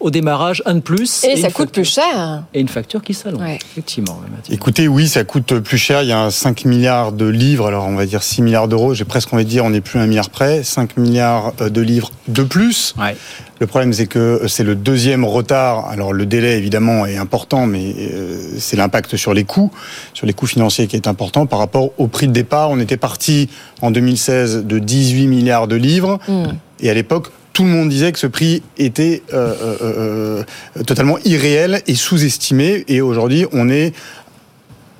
au 0.00 0.10
démarrage, 0.10 0.62
un 0.66 0.74
de 0.74 0.80
plus. 0.80 1.24
Et, 1.24 1.36
ça 1.36 1.48
coûte 1.48 1.56
facture- 1.56 1.72
plus 1.72 1.84
cher. 1.84 2.44
Et 2.52 2.60
une 2.60 2.68
facture 2.68 3.02
qui 3.02 3.14
s'allonge. 3.14 3.40
Ouais. 3.40 3.58
Effectivement. 3.72 4.20
Écoutez, 4.50 4.86
oui, 4.86 5.08
ça 5.08 5.24
coûte 5.24 5.58
plus 5.60 5.78
cher. 5.78 6.02
Il 6.02 6.08
y 6.08 6.12
a 6.12 6.30
5 6.30 6.66
milliards 6.66 7.12
de 7.12 7.26
livres. 7.26 7.66
Alors, 7.66 7.86
on 7.86 7.94
va 7.94 8.04
dire 8.04 8.22
6 8.22 8.42
milliards 8.42 8.68
d'euros. 8.68 8.92
J'ai 8.92 9.04
presque 9.04 9.32
envie 9.32 9.44
de 9.44 9.48
dire, 9.48 9.64
on 9.64 9.70
n'est 9.70 9.80
plus 9.80 9.98
à 9.98 10.02
un 10.02 10.06
milliard 10.06 10.28
près. 10.28 10.62
5 10.62 10.98
milliards 10.98 11.54
euh, 11.60 11.70
de 11.70 11.80
livres 11.80 12.10
de 12.28 12.42
plus. 12.42 12.94
Ouais. 12.98 13.16
Le 13.60 13.66
problème, 13.66 13.92
c'est 13.92 14.06
que 14.06 14.42
c'est 14.46 14.64
le 14.64 14.74
deuxième 14.74 15.24
retard. 15.24 15.88
Alors, 15.88 16.12
le 16.12 16.26
délai, 16.26 16.58
évidemment, 16.58 17.06
est 17.06 17.16
important, 17.16 17.66
mais 17.66 17.94
euh, 17.98 18.56
c'est 18.58 18.76
l'impact 18.76 19.16
sur 19.16 19.32
les 19.32 19.44
coûts, 19.44 19.70
sur 20.12 20.26
les 20.26 20.34
coûts 20.34 20.46
financiers 20.46 20.86
qui 20.86 20.96
est 20.96 21.08
important 21.08 21.46
par 21.46 21.60
rapport 21.60 21.90
au 21.96 22.08
prix 22.08 22.26
de 22.26 22.32
départ. 22.32 22.70
On 22.70 22.78
était 22.78 22.96
parti 22.98 23.48
en 23.80 23.90
2016 23.90 24.66
de 24.66 24.78
18 24.78 25.28
milliards 25.28 25.68
de 25.68 25.76
livres. 25.76 26.18
Mm. 26.28 26.44
Et 26.80 26.90
à 26.90 26.94
l'époque, 26.94 27.28
tout 27.54 27.64
le 27.64 27.70
monde 27.70 27.88
disait 27.88 28.12
que 28.12 28.18
ce 28.18 28.26
prix 28.26 28.62
était 28.76 29.22
euh, 29.32 29.54
euh, 29.62 30.44
euh, 30.76 30.82
totalement 30.82 31.16
irréel 31.24 31.80
et 31.86 31.94
sous-estimé. 31.94 32.84
Et 32.88 33.00
aujourd'hui, 33.00 33.46
on 33.52 33.70
est 33.70 33.94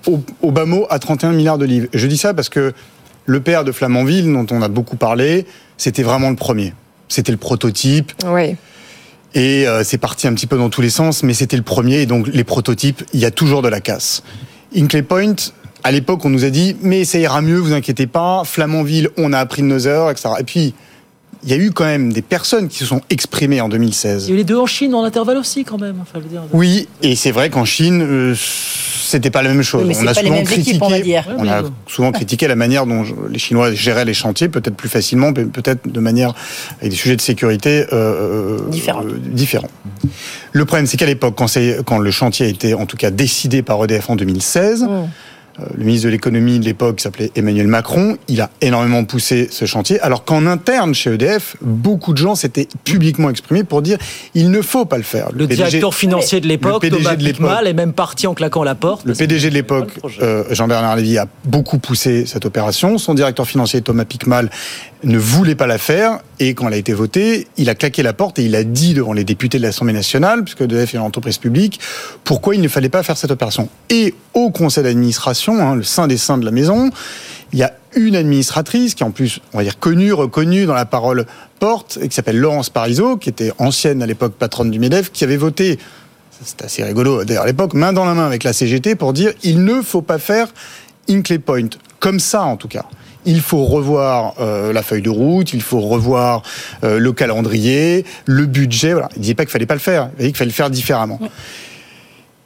au, 0.07 0.23
au 0.41 0.53
bas 0.53 0.65
mot 0.65 0.87
à 0.89 0.99
31 0.99 1.33
milliards 1.33 1.59
de 1.59 1.67
livres. 1.67 1.89
Je 1.93 2.07
dis 2.07 2.17
ça 2.17 2.33
parce 2.33 2.49
que 2.49 2.73
le 3.27 3.41
père 3.41 3.65
de 3.65 3.73
Flamanville, 3.73 4.33
dont 4.33 4.47
on 4.51 4.63
a 4.63 4.69
beaucoup 4.69 4.97
parlé, 4.97 5.47
c'était 5.77 6.05
vraiment 6.05 6.31
le 6.31 6.37
premier. 6.37 6.73
C'était 7.09 7.33
le 7.33 7.39
prototype. 7.39 8.13
Oui. 8.27 8.57
Et 9.35 9.67
euh, 9.67 9.83
c'est 9.83 9.99
parti 9.99 10.29
un 10.29 10.35
petit 10.35 10.47
peu 10.47 10.57
dans 10.57 10.71
tous 10.71 10.81
les 10.81 10.91
sens, 10.91 11.25
mais 11.25 11.35
c'était 11.35 11.57
le 11.57 11.63
premier. 11.63 12.03
Et 12.03 12.07
donc, 12.07 12.29
les 12.29 12.45
prototypes, 12.45 13.03
il 13.13 13.21
y 13.21 13.25
a 13.25 13.33
toujours 13.33 13.63
de 13.63 13.69
la 13.69 13.81
casse. 13.81 14.23
Inclay 14.77 15.03
Point, 15.03 15.35
à 15.83 15.91
l'époque, 15.91 16.25
on 16.25 16.31
nous 16.31 16.45
a 16.45 16.51
dit, 16.51 16.77
mais 16.83 17.05
ça 17.05 17.19
ira 17.19 17.43
mieux, 17.43 17.59
vous 17.59 17.73
inquiétez 17.73 18.07
pas. 18.07 18.43
Flamanville, 18.45 19.11
on 19.17 19.33
a 19.33 19.39
appris 19.39 19.63
de 19.63 19.67
nos 19.67 19.89
heures, 19.89 20.11
etc. 20.11 20.29
Et 20.39 20.45
puis, 20.45 20.75
il 21.45 21.51
y 21.51 21.53
a 21.53 21.57
eu 21.57 21.71
quand 21.71 21.85
même 21.85 22.13
des 22.13 22.23
personnes 22.23 22.69
qui 22.69 22.79
se 22.79 22.87
sont 22.87 23.01
exprimées 23.11 23.61
en 23.61 23.69
2016. 23.69 24.25
Il 24.27 24.29
y 24.29 24.33
a 24.33 24.35
eu 24.35 24.39
les 24.39 24.45
deux 24.45 24.57
en 24.59 24.67
Chine 24.67 24.95
en 24.95 25.05
intervalle 25.05 25.37
aussi 25.37 25.65
quand 25.65 25.79
même. 25.79 25.97
Enfin, 26.01 26.19
je 26.19 26.21
veux 26.21 26.29
dire. 26.29 26.43
Oui, 26.53 26.89
et 27.03 27.17
c'est 27.17 27.31
vrai 27.31 27.51
qu'en 27.51 27.65
Chine, 27.65 28.03
euh, 28.03 28.35
c'était 28.37 29.31
pas 29.31 29.43
la 29.43 29.51
même 29.51 29.63
chose. 29.63 29.85
Oui, 29.87 30.09
a 30.09 30.15
souvent 30.15 30.43
critiqué, 30.43 30.71
équipes, 30.77 30.83
on 31.39 31.49
a 31.49 31.63
souvent 31.87 32.13
critiqué 32.13 32.49
la 32.49 32.57
manière 32.57 32.87
dont 32.87 33.05
les 33.31 33.39
Chinois 33.39 33.73
géraient 33.73 34.05
les 34.05 34.15
chantiers, 34.15 34.49
peut-être 34.49 34.75
plus 34.75 34.89
facilement, 34.89 35.33
mais 35.37 35.45
peut-être 35.45 35.87
de 35.89 36.01
manière 36.01 36.35
avec 36.81 36.91
des 36.91 36.97
sujets 36.97 37.17
de 37.17 37.21
sécurité 37.21 37.85
euh, 37.93 38.59
Différents. 38.71 39.05
euh, 39.05 39.19
différents. 39.19 39.69
Le 40.53 40.65
problème, 40.65 40.87
c'est 40.87 40.97
qu'à 40.97 41.07
l'époque, 41.07 41.35
quand, 41.37 41.99
le 41.99 42.11
chantier 42.11 42.47
a 42.47 42.49
été 42.49 42.75
en 42.75 42.87
tout 42.87 42.97
cas 42.97 43.11
décidé 43.11 43.63
par 43.63 43.83
EDF 43.85 44.11
en 44.11 44.17
2016. 44.17 44.87
euh, 44.89 45.05
Le 45.77 45.85
ministre 45.85 46.07
de 46.07 46.11
l'économie 46.11 46.59
de 46.59 46.65
l'époque 46.65 47.01
s'appelait 47.01 47.31
Emmanuel 47.37 47.69
Macron. 47.69 48.17
Il 48.29 48.41
a 48.41 48.51
énormément 48.61 49.05
poussé 49.05 49.49
ce 49.51 49.65
chantier, 49.67 50.01
alors 50.01 50.25
qu'en 50.25 50.47
interne 50.47 50.95
chez 50.95 51.13
EDF, 51.13 51.57
beaucoup 51.61 52.13
de 52.13 52.19
gens 52.19 52.35
s'étaient 52.35 52.67
publiquement 52.83 53.31
exprimés 53.31 53.63
pour 53.63 53.81
dire 53.81 53.99
il 54.35 54.51
ne 54.51 54.61
faut 54.63 54.85
pas 54.85 54.97
le 54.97 55.05
faire. 55.05 55.29
Le 55.33 55.47
PDG 55.47 55.55
directeur 55.55 55.95
financier 55.95 56.41
de 56.41 56.49
l'époque, 56.49 56.89
Thomas 56.89 57.15
de. 57.15 57.25
Pickmal, 57.25 57.67
est 57.69 57.73
même 57.73 57.93
parti 57.93 58.27
en 58.27 58.35
claquant 58.35 58.65
la 58.65 58.75
porte. 58.75 59.05
Le 59.05 59.15
PDG 59.15 59.51
de 59.51 59.55
l'époque, 59.55 59.93
euh, 60.21 60.45
Jean-Bernard 60.51 60.97
Lévy, 60.97 61.19
a 61.19 61.27
beaucoup 61.45 61.79
poussé 61.79 62.27
cette 62.27 62.47
opération. 62.47 62.99
Son 62.99 63.15
directeur 63.15 63.47
financier, 63.47 63.81
Thomas 63.81 64.05
Pickmal, 64.05 64.51
ne 65.05 65.19
voulait 65.19 65.55
pas 65.55 65.67
la 65.67 65.79
faire. 65.79 66.19
Et 66.41 66.55
quand 66.55 66.67
elle 66.69 66.75
a 66.75 66.79
été 66.79 66.93
votée, 66.93 67.47
il 67.57 67.69
a 67.71 67.75
claqué 67.75 68.03
la 68.03 68.13
porte 68.13 68.39
et 68.39 68.45
il 68.45 68.55
a 68.57 68.65
dit 68.65 68.95
devant 68.95 69.13
les 69.13 69.25
députés 69.25 69.59
de 69.59 69.63
l'Assemblée 69.63 69.95
nationale, 69.95 70.45
puisque 70.45 70.63
EDF 70.63 70.95
est 70.95 70.99
une 70.99 71.03
entreprise 71.03 71.39
publique, 71.39 71.81
pourquoi 72.25 72.55
il 72.55 72.61
ne 72.61 72.69
fallait 72.69 72.89
pas 72.89 73.03
faire 73.03 73.17
cette 73.17 73.31
opération. 73.31 73.69
Et 73.91 74.15
au 74.35 74.51
conseil 74.51 74.85
d'administration, 74.85 75.59
hein, 75.61 75.77
le 75.77 75.83
sein 75.83 76.07
des 76.07 76.17
saints 76.17 76.39
de 76.39 76.45
la 76.45 76.51
maison, 76.51 76.91
il 77.53 77.59
y 77.59 77.63
a 77.63 77.73
une 77.97 78.17
administratrice 78.17 78.95
qui 78.95 79.03
est 79.03 79.07
en 79.07 79.13
plus, 79.13 79.41
on 79.53 79.59
va 79.59 79.65
dire, 79.65 79.79
connue, 79.79 80.13
reconnue 80.13 80.67
dans 80.67 80.75
la 80.75 80.87
parole 80.87 81.27
porte, 81.61 81.99
et 82.03 82.09
qui 82.09 82.15
s'appelle 82.15 82.39
Laurence 82.39 82.71
Parisot, 82.71 83.17
qui 83.17 83.29
était 83.29 83.53
ancienne 83.59 84.03
à 84.03 84.07
l'époque 84.07 84.35
patronne 84.35 84.71
du 84.71 84.79
MEDEF, 84.79 85.13
qui 85.13 85.25
avait 85.25 85.37
voté 85.37 85.79
c'est 86.45 86.63
assez 86.63 86.83
rigolo 86.83 87.25
d'ailleurs 87.25 87.45
à 87.45 87.47
l'époque, 87.47 87.75
main 87.75 87.93
dans 87.93 88.05
la 88.05 88.15
main 88.15 88.27
avec 88.27 88.43
la 88.45 88.53
CGT 88.53 88.97
pour 88.97 89.13
dire 89.13 89.33
il 89.43 89.65
ne 89.65 89.83
faut 89.83 90.03
pas 90.03 90.19
faire 90.19 90.49
Inclay 91.09 91.39
Point, 91.39 91.69
comme 92.01 92.19
ça 92.19 92.43
en 92.43 92.57
tout 92.57 92.69
cas. 92.69 92.87
Il 93.25 93.41
faut 93.41 93.65
revoir 93.65 94.35
euh, 94.41 94.73
la 94.73 94.83
feuille 94.83 95.03
de 95.03 95.11
route, 95.11 95.53
il 95.53 95.63
faut 95.63 95.81
revoir 95.81 96.43
euh, 96.83 96.99
le 96.99 97.13
calendrier, 97.13 98.05
le 98.27 98.47
budget. 98.47 98.93
Voilà. 98.93 99.09
Il 99.17 99.23
disait 99.23 99.35
pas 99.35 99.45
qu'il 99.45 99.53
fallait 99.53 99.67
pas 99.67 99.75
le 99.75 99.81
faire, 99.81 100.11
il 100.15 100.17
disait 100.19 100.29
qu'il 100.29 100.37
fallait 100.37 100.51
le 100.51 100.55
faire 100.55 100.71
différemment. 100.71 101.21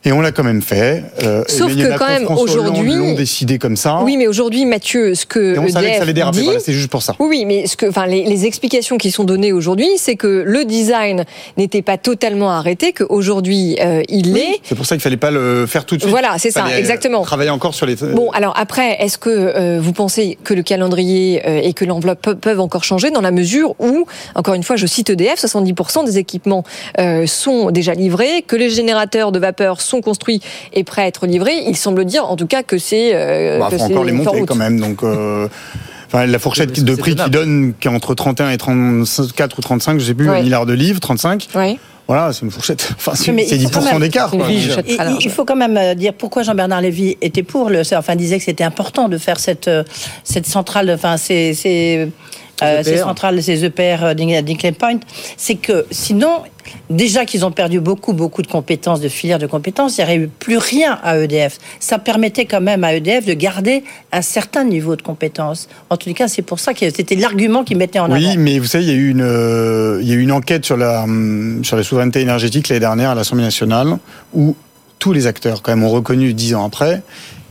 Et 0.05 0.13
on 0.13 0.21
l'a 0.21 0.31
quand 0.31 0.45
même 0.45 0.63
fait. 0.63 1.03
Euh, 1.25 1.43
Sauf 1.49 1.75
que 1.75 1.99
quand 1.99 2.07
même 2.07 2.27
aujourd'hui, 2.29 2.93
l'ont 2.95 3.15
décidé 3.15 3.59
comme 3.59 3.77
ça. 3.77 4.01
Oui, 4.05 4.17
mais 4.17 4.29
aujourd'hui, 4.29 4.65
Mathieu, 4.65 5.15
ce 5.17 5.27
que 5.27 5.57
Et 5.57 5.59
on 5.59 5.69
savait 5.69 5.91
que 5.91 5.97
ça 5.97 6.03
allait 6.03 6.13
déraper. 6.13 6.39
dit, 6.39 6.45
Voilà, 6.45 6.61
c'est 6.61 6.73
juste 6.73 6.89
pour 6.91 7.03
ça. 7.03 7.17
Oui, 7.19 7.27
oui, 7.29 7.45
mais 7.45 7.67
ce 7.67 7.77
que, 7.77 7.87
enfin, 7.87 8.07
les, 8.07 8.23
les 8.25 8.47
explications 8.47 8.97
qui 8.97 9.11
sont 9.11 9.25
données 9.25 9.53
aujourd'hui, 9.53 9.89
c'est 9.97 10.15
que 10.15 10.45
le 10.47 10.65
design 10.65 11.25
n'était 11.57 11.83
pas 11.83 11.99
totalement 11.99 12.51
arrêté, 12.53 12.93
qu'aujourd'hui 12.93 13.77
euh, 13.81 14.03
il 14.09 14.35
l'est. 14.35 14.61
C'est 14.63 14.77
pour 14.77 14.87
ça 14.87 14.95
qu'il 14.95 15.03
fallait 15.03 15.17
pas 15.17 15.33
le 15.33 15.67
faire 15.67 15.85
tout 15.85 15.97
de 15.97 16.01
suite. 16.01 16.11
Voilà, 16.11 16.37
c'est 16.39 16.53
ça, 16.53 16.67
euh, 16.67 16.79
exactement. 16.79 17.23
Travailler 17.23 17.51
encore 17.51 17.75
sur 17.75 17.85
les. 17.85 17.97
Bon, 17.97 18.31
alors 18.31 18.55
après, 18.57 19.03
est-ce 19.03 19.19
que 19.19 19.29
euh, 19.31 19.79
vous 19.83 19.93
pensez 19.93 20.39
que 20.45 20.55
le 20.55 20.63
calendrier 20.63 21.43
et 21.67 21.73
que 21.73 21.85
l'enveloppe 21.85 22.23
pe- 22.23 22.35
peuvent 22.35 22.61
encore 22.61 22.85
changer 22.85 23.11
dans 23.11 23.21
la 23.21 23.33
mesure 23.33 23.75
où, 23.81 24.07
encore 24.37 24.55
une 24.55 24.63
fois, 24.63 24.77
je 24.77 24.87
cite 24.87 25.11
EDF, 25.11 25.45
70% 25.45 26.05
des 26.07 26.19
équipements 26.19 26.63
sont 27.27 27.73
déjà 27.73 27.95
livrés, 27.95 28.43
que 28.47 28.55
les 28.55 28.71
générateurs 28.71 29.33
de 29.33 29.39
vapeur 29.41 29.81
sont 29.81 29.88
construits 30.01 30.41
et 30.73 30.85
prêts 30.85 31.03
à 31.03 31.07
être 31.07 31.27
livrés 31.27 31.65
Il 31.67 31.77
semble 31.77 32.05
dire, 32.05 32.25
en 32.27 32.37
tout 32.37 32.47
cas, 32.47 32.63
que 32.63 32.79
c'est. 32.79 33.11
Euh, 33.15 33.59
Bah, 33.59 33.67
que 33.71 33.79
faut 33.79 33.87
c'est 33.87 33.93
encore 33.93 34.05
les 34.05 34.13
monter 34.13 34.45
quand 34.47 34.55
même. 34.55 34.79
Donc, 34.79 35.03
euh, 35.03 35.49
enfin, 36.07 36.27
la 36.27 36.39
fourchette 36.39 36.71
C'est- 36.77 36.83
de 36.85 36.95
c'est 36.95 37.01
prix 37.01 37.17
qui 37.17 37.31
donne, 37.31 37.75
qui 37.81 37.89
est 37.89 37.91
entre 37.91 38.15
31 38.15 38.51
et 38.51 38.57
34 38.59 39.59
ou 39.59 39.63
35, 39.63 39.99
je 40.01 40.05
sais 40.05 40.15
plus, 40.15 40.29
Ouais. 40.29 40.43
milliards 40.43 40.67
de 40.67 40.73
livres, 40.75 41.01
35. 41.01 41.49
Oui. 41.55 41.79
Voilà, 42.07 42.33
c'est 42.33 42.43
une 42.47 42.51
fourchette. 42.51 42.89
Enfin, 42.97 43.13
c'est 43.15 43.33
Mais 43.33 43.45
c'est 43.47 43.57
il 43.57 43.65
faut 43.65 43.69
quand 43.69 43.81
10% 43.81 43.93
même- 43.93 44.01
d'écart. 44.01 44.31
Il, 45.21 45.31
faut 45.31 45.45
quand 45.45 45.57
même 45.57 45.77
euh, 45.77 45.95
dire 45.95 46.15
pourquoi 46.15 46.43
Jean-Bernard 46.43 46.81
Lévy 46.81 47.19
était 47.21 47.43
pour 47.43 47.69
le, 47.69 47.83
enfin 47.95 48.17
disait 48.17 48.39
que 48.39 48.45
c'était 48.45 48.65
important 48.65 49.09
de 49.11 49.19
faire 49.19 49.39
cette 49.39 49.69
euh, 49.69 49.85
cette 50.25 50.47
centrale, 50.47 50.91
enfin 50.95 51.19
ces 51.19 51.53
ces, 51.53 52.09
euh, 52.63 52.83
ces 52.83 52.93
EPR. 52.95 53.01
centrales, 53.03 53.43
ces 53.43 53.65
EPR 53.65 53.99
euh, 54.03 54.15
d'Ing- 54.15 54.43
d'Hinkley 54.43 54.73
Point, 54.73 54.99
c'est 55.37 55.55
que 55.57 55.87
sinon 55.91 56.43
déjà 56.91 57.25
qu'ils 57.25 57.47
ont 57.47 57.51
perdu 57.51 57.81
beaucoup 57.81 58.13
beaucoup 58.13 58.43
de 58.43 58.47
compétences, 58.47 59.01
de 59.01 59.09
filières 59.09 59.39
de 59.39 59.47
compétences, 59.47 59.97
il 59.97 60.01
n'y 60.01 60.05
aurait 60.05 60.17
eu 60.17 60.29
plus 60.29 60.59
rien 60.59 60.99
à 61.03 61.17
EDF. 61.19 61.59
Ça 61.81 61.99
permettait 61.99 62.45
quand 62.45 62.61
même 62.61 62.85
à 62.85 62.95
EDF 62.95 63.25
de 63.25 63.33
garder 63.33 63.85
un 64.13 64.21
certain 64.23 64.65
niveau 64.65 64.95
de 64.97 65.03
compétences. 65.03 65.69
En 65.89 65.97
tout 65.97 66.13
cas, 66.13 66.29
c'est 66.29 66.43
pour 66.43 66.59
ça 66.61 66.75
que 66.75 66.81
c'était 66.91 67.15
l'argument 67.17 67.65
qu'ils 67.65 67.79
mettaient 67.79 67.99
en 68.01 68.11
Oui, 68.13 68.27
avant. 68.27 68.35
mais 68.39 68.59
vous 68.59 68.67
savez, 68.67 68.85
il 68.85 68.91
y 68.91 68.93
a 68.93 68.97
eu 68.97 69.11
une, 69.11 69.23
euh, 69.23 69.99
il 70.03 70.09
y 70.09 70.13
a 70.13 70.15
eu 70.17 70.21
une 70.21 70.33
enquête 70.33 70.65
sur 70.67 70.77
la, 70.77 71.05
hum, 71.05 71.65
sur 71.65 71.77
la 71.77 71.83
souveraineté 71.83 72.21
énergétique 72.21 72.69
l'année 72.69 72.81
dernière 72.81 73.11
à 73.11 73.15
l'Assemblée 73.15 73.45
nationale, 73.45 73.97
où 74.35 74.55
tous 74.99 75.13
les 75.13 75.27
acteurs, 75.27 75.63
quand 75.63 75.73
même, 75.73 75.85
ont 75.85 75.91
reconnu 75.91 76.35
dix 76.35 76.55
ans 76.55 76.65
après 76.67 77.03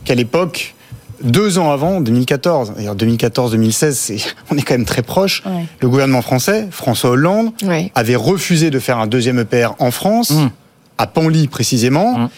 qu'à 0.04 0.14
l'époque, 0.14 0.74
deux 1.22 1.58
ans 1.58 1.70
avant, 1.72 2.00
2014, 2.00 2.72
d'ailleurs 2.76 2.94
2014-2016, 2.96 3.92
c'est- 3.92 4.16
on 4.50 4.56
est 4.56 4.62
quand 4.62 4.74
même 4.74 4.84
très 4.84 5.02
proche, 5.02 5.42
Ouais. 5.46 5.64
le 5.80 5.88
gouvernement 5.88 6.22
français, 6.22 6.66
François 6.70 7.10
Hollande, 7.10 7.50
Ouais. 7.64 7.90
avait 7.94 8.16
refusé 8.16 8.70
de 8.70 8.78
faire 8.78 8.98
un 8.98 9.06
deuxième 9.06 9.38
EPR 9.38 9.74
en 9.78 9.90
France, 9.90 10.30
Mmh. 10.30 10.50
à 10.98 11.06
Panly 11.06 11.48
précisément, 11.48 12.18
Mmh. 12.18 12.28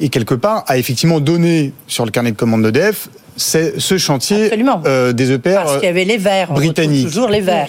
et 0.00 0.08
quelque 0.08 0.34
part 0.34 0.64
a 0.68 0.78
effectivement 0.78 1.20
donné 1.20 1.72
sur 1.86 2.04
le 2.04 2.10
carnet 2.10 2.32
de 2.32 2.36
commande 2.36 2.62
d'EDF 2.62 3.08
ce 3.36 3.98
chantier 3.98 4.50
euh, 4.86 5.12
des 5.12 5.30
EPR 5.32 5.54
Parce 5.54 5.74
qu'il 5.76 5.84
y 5.84 5.88
avait 5.88 6.04
les 6.04 6.16
verts, 6.16 6.48
on 6.50 6.54
britanniques. 6.54 7.06
toujours 7.06 7.28
les 7.28 7.40
verts. 7.40 7.68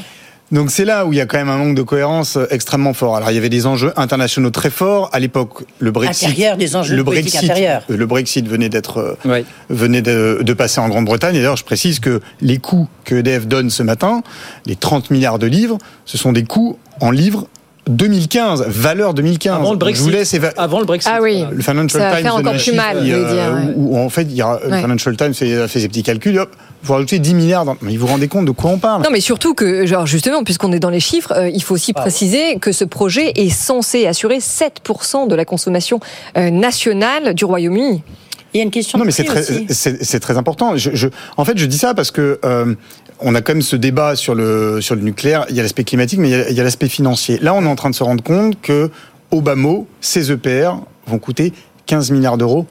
Donc 0.51 0.71
c'est 0.71 0.85
là 0.85 1.05
où 1.05 1.13
il 1.13 1.17
y 1.17 1.21
a 1.21 1.25
quand 1.25 1.37
même 1.37 1.49
un 1.49 1.57
manque 1.57 1.75
de 1.75 1.83
cohérence 1.83 2.35
euh, 2.37 2.47
extrêmement 2.49 2.93
fort. 2.93 3.15
Alors 3.15 3.29
il 3.31 3.35
y 3.35 3.37
avait 3.37 3.49
des 3.49 3.67
enjeux 3.67 3.93
internationaux 3.97 4.49
très 4.49 4.69
forts 4.71 5.09
à 5.13 5.19
l'époque. 5.19 5.63
Le 5.79 5.91
Brexit, 5.91 6.27
Intérieurs, 6.27 6.57
des 6.57 6.75
enjeux 6.75 6.95
le 6.95 7.03
politiques 7.03 7.33
Brexit, 7.33 7.51
intérieurs. 7.51 7.83
euh, 7.89 7.97
le 7.97 8.05
Brexit 8.05 8.47
venait 8.47 8.69
d'être 8.69 9.15
euh, 9.25 9.43
venait 9.69 10.01
de, 10.01 10.39
de 10.41 10.53
passer 10.53 10.79
en 10.81 10.89
Grande-Bretagne. 10.89 11.35
Et 11.35 11.39
d'ailleurs, 11.39 11.57
je 11.57 11.63
précise 11.65 11.99
que 11.99 12.19
les 12.41 12.57
coûts 12.57 12.87
que 13.03 13.15
EDF 13.15 13.45
donne 13.47 13.69
ce 13.69 13.83
matin, 13.83 14.23
les 14.65 14.75
30 14.75 15.11
milliards 15.11 15.39
de 15.39 15.47
livres, 15.47 15.77
ce 16.05 16.17
sont 16.17 16.31
des 16.31 16.43
coûts 16.43 16.77
en 16.99 17.11
livres 17.11 17.47
2015, 17.89 18.65
valeur 18.67 19.13
2015. 19.13 19.53
Avant 19.53 19.71
le 19.71 19.77
Donc, 19.77 19.93
Je 19.93 19.99
vous 20.01 20.09
Brexit. 20.09 20.41
laisse 20.41 20.53
Avant 20.57 20.79
le 20.79 20.85
Brexit. 20.85 21.11
Ah 21.13 21.19
oui. 21.21 21.43
le 21.51 21.61
Financial 21.61 21.89
Ça 21.89 22.09
va 22.09 22.15
Times 22.15 22.23
faire 22.23 22.35
donne 22.37 22.47
encore 22.47 22.61
plus 22.61 22.73
mal, 22.73 23.01
qui, 23.01 23.11
vous 23.11 23.17
voulez 23.17 23.33
dire, 23.33 23.53
ouais. 23.53 23.73
où, 23.75 23.95
où, 23.95 23.99
en 23.99 24.09
fait, 24.09 24.23
il 24.23 24.35
y 24.35 24.41
a, 24.41 24.59
le. 24.69 24.81
Financial 24.81 25.17
Times 25.17 25.33
fait, 25.33 25.67
fait 25.67 25.79
ses 25.79 25.87
petits 25.87 26.03
calculs. 26.03 26.37
Hop, 26.37 26.55
vous 26.83 26.93
rajoutez 26.93 27.19
10 27.19 27.33
milliards. 27.33 27.65
Dans... 27.65 27.75
Mais 27.81 27.97
vous 27.97 28.05
vous 28.05 28.13
rendez 28.13 28.27
compte 28.27 28.45
de 28.45 28.51
quoi 28.51 28.71
on 28.71 28.77
parle 28.77 29.03
Non, 29.03 29.09
mais 29.11 29.21
surtout 29.21 29.53
que, 29.53 29.85
genre, 29.85 30.05
justement, 30.05 30.43
puisqu'on 30.43 30.71
est 30.71 30.79
dans 30.79 30.89
les 30.89 30.99
chiffres, 30.99 31.33
euh, 31.35 31.49
il 31.49 31.63
faut 31.63 31.73
aussi 31.73 31.93
préciser 31.93 32.57
que 32.59 32.71
ce 32.71 32.85
projet 32.85 33.33
est 33.35 33.49
censé 33.49 34.05
assurer 34.05 34.37
7% 34.37 35.27
de 35.27 35.35
la 35.35 35.45
consommation 35.45 35.99
euh, 36.37 36.49
nationale 36.51 37.33
du 37.33 37.45
Royaume-Uni. 37.45 38.03
Il 38.53 38.57
y 38.57 38.61
a 38.61 38.63
une 38.63 38.71
question 38.71 38.97
Non, 38.97 39.03
de 39.03 39.07
mais 39.07 39.11
c'est 39.11 39.23
très, 39.23 39.41
aussi. 39.41 39.65
c'est, 39.69 40.03
c'est 40.03 40.19
très 40.19 40.37
important. 40.37 40.75
Je, 40.77 40.91
je- 40.93 41.07
en 41.37 41.45
fait, 41.45 41.57
je 41.57 41.65
dis 41.65 41.77
ça 41.77 41.93
parce 41.93 42.11
que 42.11 42.39
euh, 42.43 42.73
on 43.19 43.35
a 43.35 43.41
quand 43.41 43.53
même 43.53 43.61
ce 43.61 43.75
débat 43.75 44.15
sur 44.15 44.33
le 44.35 44.81
sur 44.81 44.95
le 44.95 45.01
nucléaire. 45.01 45.45
Il 45.49 45.55
y 45.55 45.59
a 45.59 45.63
l'aspect 45.63 45.83
climatique, 45.83 46.19
mais 46.19 46.29
il 46.29 46.31
y 46.31 46.35
a, 46.41 46.49
il 46.49 46.55
y 46.55 46.59
a 46.61 46.63
l'aspect 46.63 46.89
financier. 46.89 47.37
Là, 47.41 47.53
on 47.53 47.63
est 47.63 47.67
en 47.67 47.75
train 47.75 47.89
de 47.89 47.95
se 47.95 48.03
rendre 48.03 48.23
compte 48.23 48.59
que 48.61 48.89
mot, 49.55 49.87
ces 50.01 50.31
EPR 50.31 50.71
vont 51.05 51.19
coûter 51.19 51.53
15 51.85 52.11
milliards 52.11 52.37
d'euros, 52.37 52.65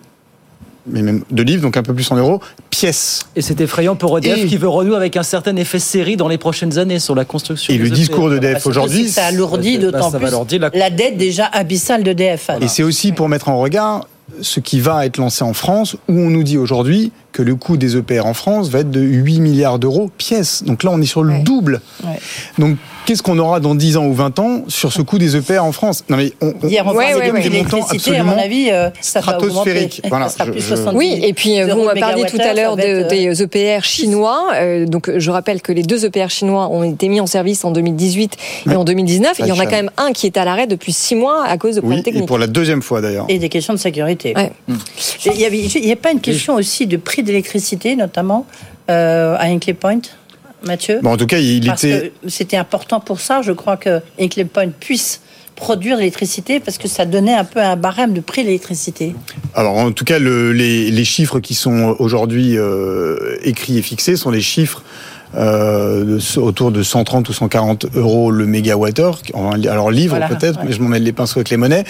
mais 0.86 1.02
même 1.02 1.22
de 1.30 1.42
livres, 1.42 1.62
donc 1.62 1.76
un 1.76 1.82
peu 1.82 1.92
plus 1.94 2.10
en 2.10 2.16
euros, 2.16 2.40
pièce. 2.70 3.20
Et 3.36 3.42
c'est 3.42 3.60
effrayant 3.60 3.94
pour 3.94 4.16
EDF 4.18 4.38
Et- 4.38 4.46
qui 4.46 4.56
veut 4.56 4.68
renouer 4.68 4.96
avec 4.96 5.16
un 5.16 5.22
certain 5.22 5.54
effet 5.56 5.78
série 5.78 6.16
dans 6.16 6.28
les 6.28 6.38
prochaines 6.38 6.78
années 6.78 6.98
sur 6.98 7.14
la 7.14 7.24
construction. 7.24 7.72
Et 7.74 7.78
le 7.78 7.86
EPR. 7.86 7.94
discours 7.94 8.30
d'EDF 8.30 8.52
Parce 8.54 8.64
que 8.64 8.68
aujourd'hui, 8.70 9.08
ça 9.08 9.26
alourdit 9.26 9.76
Bah, 9.78 9.82
d'autant 9.90 10.10
plus 10.10 10.58
la- 10.58 10.70
la 10.72 10.90
dette 10.90 11.16
déjà 11.16 11.46
abyssale 11.46 12.02
d'EDF. 12.02 12.50
Et 12.60 12.68
c'est 12.68 12.82
aussi 12.82 13.12
pour 13.12 13.28
mettre 13.28 13.48
en 13.48 13.58
regard 13.60 14.06
ce 14.40 14.60
qui 14.60 14.80
va 14.80 15.06
être 15.06 15.18
lancé 15.18 15.44
en 15.44 15.54
France, 15.54 15.96
où 16.08 16.12
on 16.12 16.30
nous 16.30 16.42
dit 16.42 16.58
aujourd'hui 16.58 17.12
que 17.32 17.42
le 17.42 17.54
coût 17.54 17.76
des 17.76 17.96
EPR 17.96 18.26
en 18.26 18.34
France 18.34 18.68
va 18.68 18.80
être 18.80 18.90
de 18.90 19.00
8 19.00 19.40
milliards 19.40 19.78
d'euros 19.78 20.10
pièce. 20.16 20.62
Donc 20.64 20.82
là, 20.82 20.90
on 20.92 21.00
est 21.00 21.06
sur 21.06 21.22
le 21.22 21.34
Ouais. 21.34 21.40
double. 21.42 21.80
Ouais. 22.04 22.18
Donc, 22.58 22.76
qu'est-ce 23.06 23.22
qu'on 23.22 23.38
aura 23.38 23.60
dans 23.60 23.74
10 23.74 23.96
ans 23.96 24.06
ou 24.06 24.14
20 24.14 24.38
ans 24.38 24.64
sur 24.68 24.92
ce 24.92 25.02
coût 25.02 25.18
des 25.18 25.36
EPR 25.36 25.60
en 25.60 25.72
France? 25.72 26.04
Non, 26.08 26.16
mais 26.16 26.32
on, 26.40 26.54
on- 26.62 26.68
Hier, 26.68 26.84
on 26.86 26.90
Ouais, 26.94 27.04
parlait 27.12 27.14
ouais, 27.14 27.26
des 27.26 27.30
ouais. 27.32 27.42
Des 27.42 27.50
montants 27.62 27.76
l'électricité, 27.76 28.16
à 28.16 28.24
mon 28.24 28.32
absolument 28.32 28.44
avis, 28.44 28.70
euh, 28.70 28.90
ça 29.00 29.20
stratosphériques. 29.20 30.02
Voilà, 30.08 30.28
ça 30.28 30.34
sera 30.34 30.44
je- 30.46 30.50
plus 30.52 30.60
je- 30.62 30.66
70 30.74 30.96
Oui, 30.98 31.20
et 31.22 31.32
puis 31.34 31.60
euh, 31.60 31.64
vous 31.66 31.70
euros 31.72 31.84
m'avez 31.86 32.00
parlé 32.00 32.24
tout 32.24 32.38
à 32.40 32.54
l'heure 32.54 32.70
ça 32.72 32.76
va 32.76 32.82
de- 32.82 32.88
être, 33.00 33.06
euh, 33.06 33.08
des 33.34 33.42
EPR 33.42 33.84
chinois. 33.84 34.48
Euh, 34.54 34.86
donc 34.86 35.10
je 35.16 35.30
rappelle 35.30 35.60
que 35.62 35.72
les 35.72 35.82
deux 35.82 36.04
EPR 36.06 36.28
chinois 36.30 36.68
ont 36.70 36.82
été 36.82 37.08
mis 37.08 37.20
en 37.20 37.26
service 37.26 37.64
en 37.64 37.70
2018 37.70 38.36
et 38.70 38.74
en 38.74 38.84
2019. 38.84 39.36
Ça 39.36 39.44
Il 39.44 39.48
y 39.48 39.52
en 39.52 39.58
a 39.58 39.64
quand 39.66 39.72
même 39.72 39.90
un 39.96 40.12
qui 40.12 40.26
est 40.26 40.36
à 40.36 40.44
l'arrêt 40.44 40.66
depuis 40.66 40.92
six 40.92 41.14
mois 41.14 41.44
à 41.46 41.56
cause 41.58 41.76
de 41.76 41.80
problèmes 41.80 41.98
Oui, 41.98 42.00
et 42.00 42.04
techniques. 42.04 42.26
pour 42.26 42.38
la 42.38 42.46
deuxième 42.46 42.82
fois 42.82 43.00
d'ailleurs. 43.00 43.26
Et 43.28 43.38
des 43.38 43.48
questions 43.48 43.74
de 43.74 43.78
sécurité. 43.78 44.34
Et 44.38 45.30
Il 45.34 45.40
y 45.40 45.44
avait, 45.44 45.58
il 45.58 45.86
y 45.86 45.92
a 45.92 45.96
pas 45.96 46.10
une 46.12 46.20
question 46.20 46.54
aussi 46.56 46.86
de 46.86 46.96
prix 46.96 47.17
d'électricité, 47.22 47.96
notamment 47.96 48.46
euh, 48.90 49.36
à 49.38 49.44
Hinkley 49.46 49.74
Point, 49.74 50.00
Mathieu? 50.64 51.00
Bon, 51.02 51.12
en 51.12 51.16
tout 51.16 51.26
cas, 51.26 51.38
il 51.38 51.66
Parce 51.66 51.84
était. 51.84 52.12
c'était 52.26 52.56
important 52.56 53.00
pour 53.00 53.20
ça, 53.20 53.42
je 53.42 53.52
crois 53.52 53.76
que 53.76 54.00
Hinkley 54.20 54.44
Point 54.44 54.70
puisse 54.80 55.20
produire 55.54 55.96
l'électricité 55.96 56.60
parce 56.60 56.78
que 56.78 56.86
ça 56.86 57.04
donnait 57.04 57.34
un 57.34 57.44
peu 57.44 57.60
un 57.60 57.74
barème 57.74 58.12
de 58.12 58.20
prix 58.20 58.42
de 58.42 58.46
l'électricité. 58.46 59.14
Alors, 59.54 59.76
en 59.76 59.90
tout 59.90 60.04
cas, 60.04 60.20
le- 60.20 60.52
les, 60.52 60.90
les 60.92 61.04
chiffres 61.04 61.40
qui 61.40 61.54
sont 61.54 61.96
aujourd'hui 61.98 62.56
euh, 62.56 63.36
écrits 63.42 63.76
et 63.78 63.82
fixés 63.82 64.14
sont 64.16 64.30
les 64.30 64.40
chiffres. 64.40 64.84
Euh, 65.36 66.18
autour 66.36 66.70
de 66.72 66.82
130 66.82 67.28
ou 67.28 67.32
140 67.32 67.86
euros 67.96 68.30
le 68.30 68.46
mégawattheure, 68.46 69.20
alors 69.68 69.90
livre 69.90 70.16
Voilà, 70.16 70.28
peut-être, 70.28 70.58
ouais. 70.60 70.64
mais 70.66 70.72
je 70.72 70.80
m'en 70.80 70.88
mêle 70.88 71.02
les 71.02 71.12
pinceaux 71.12 71.38
avec 71.38 71.50
les 71.50 71.56
monnaies, 71.56 71.84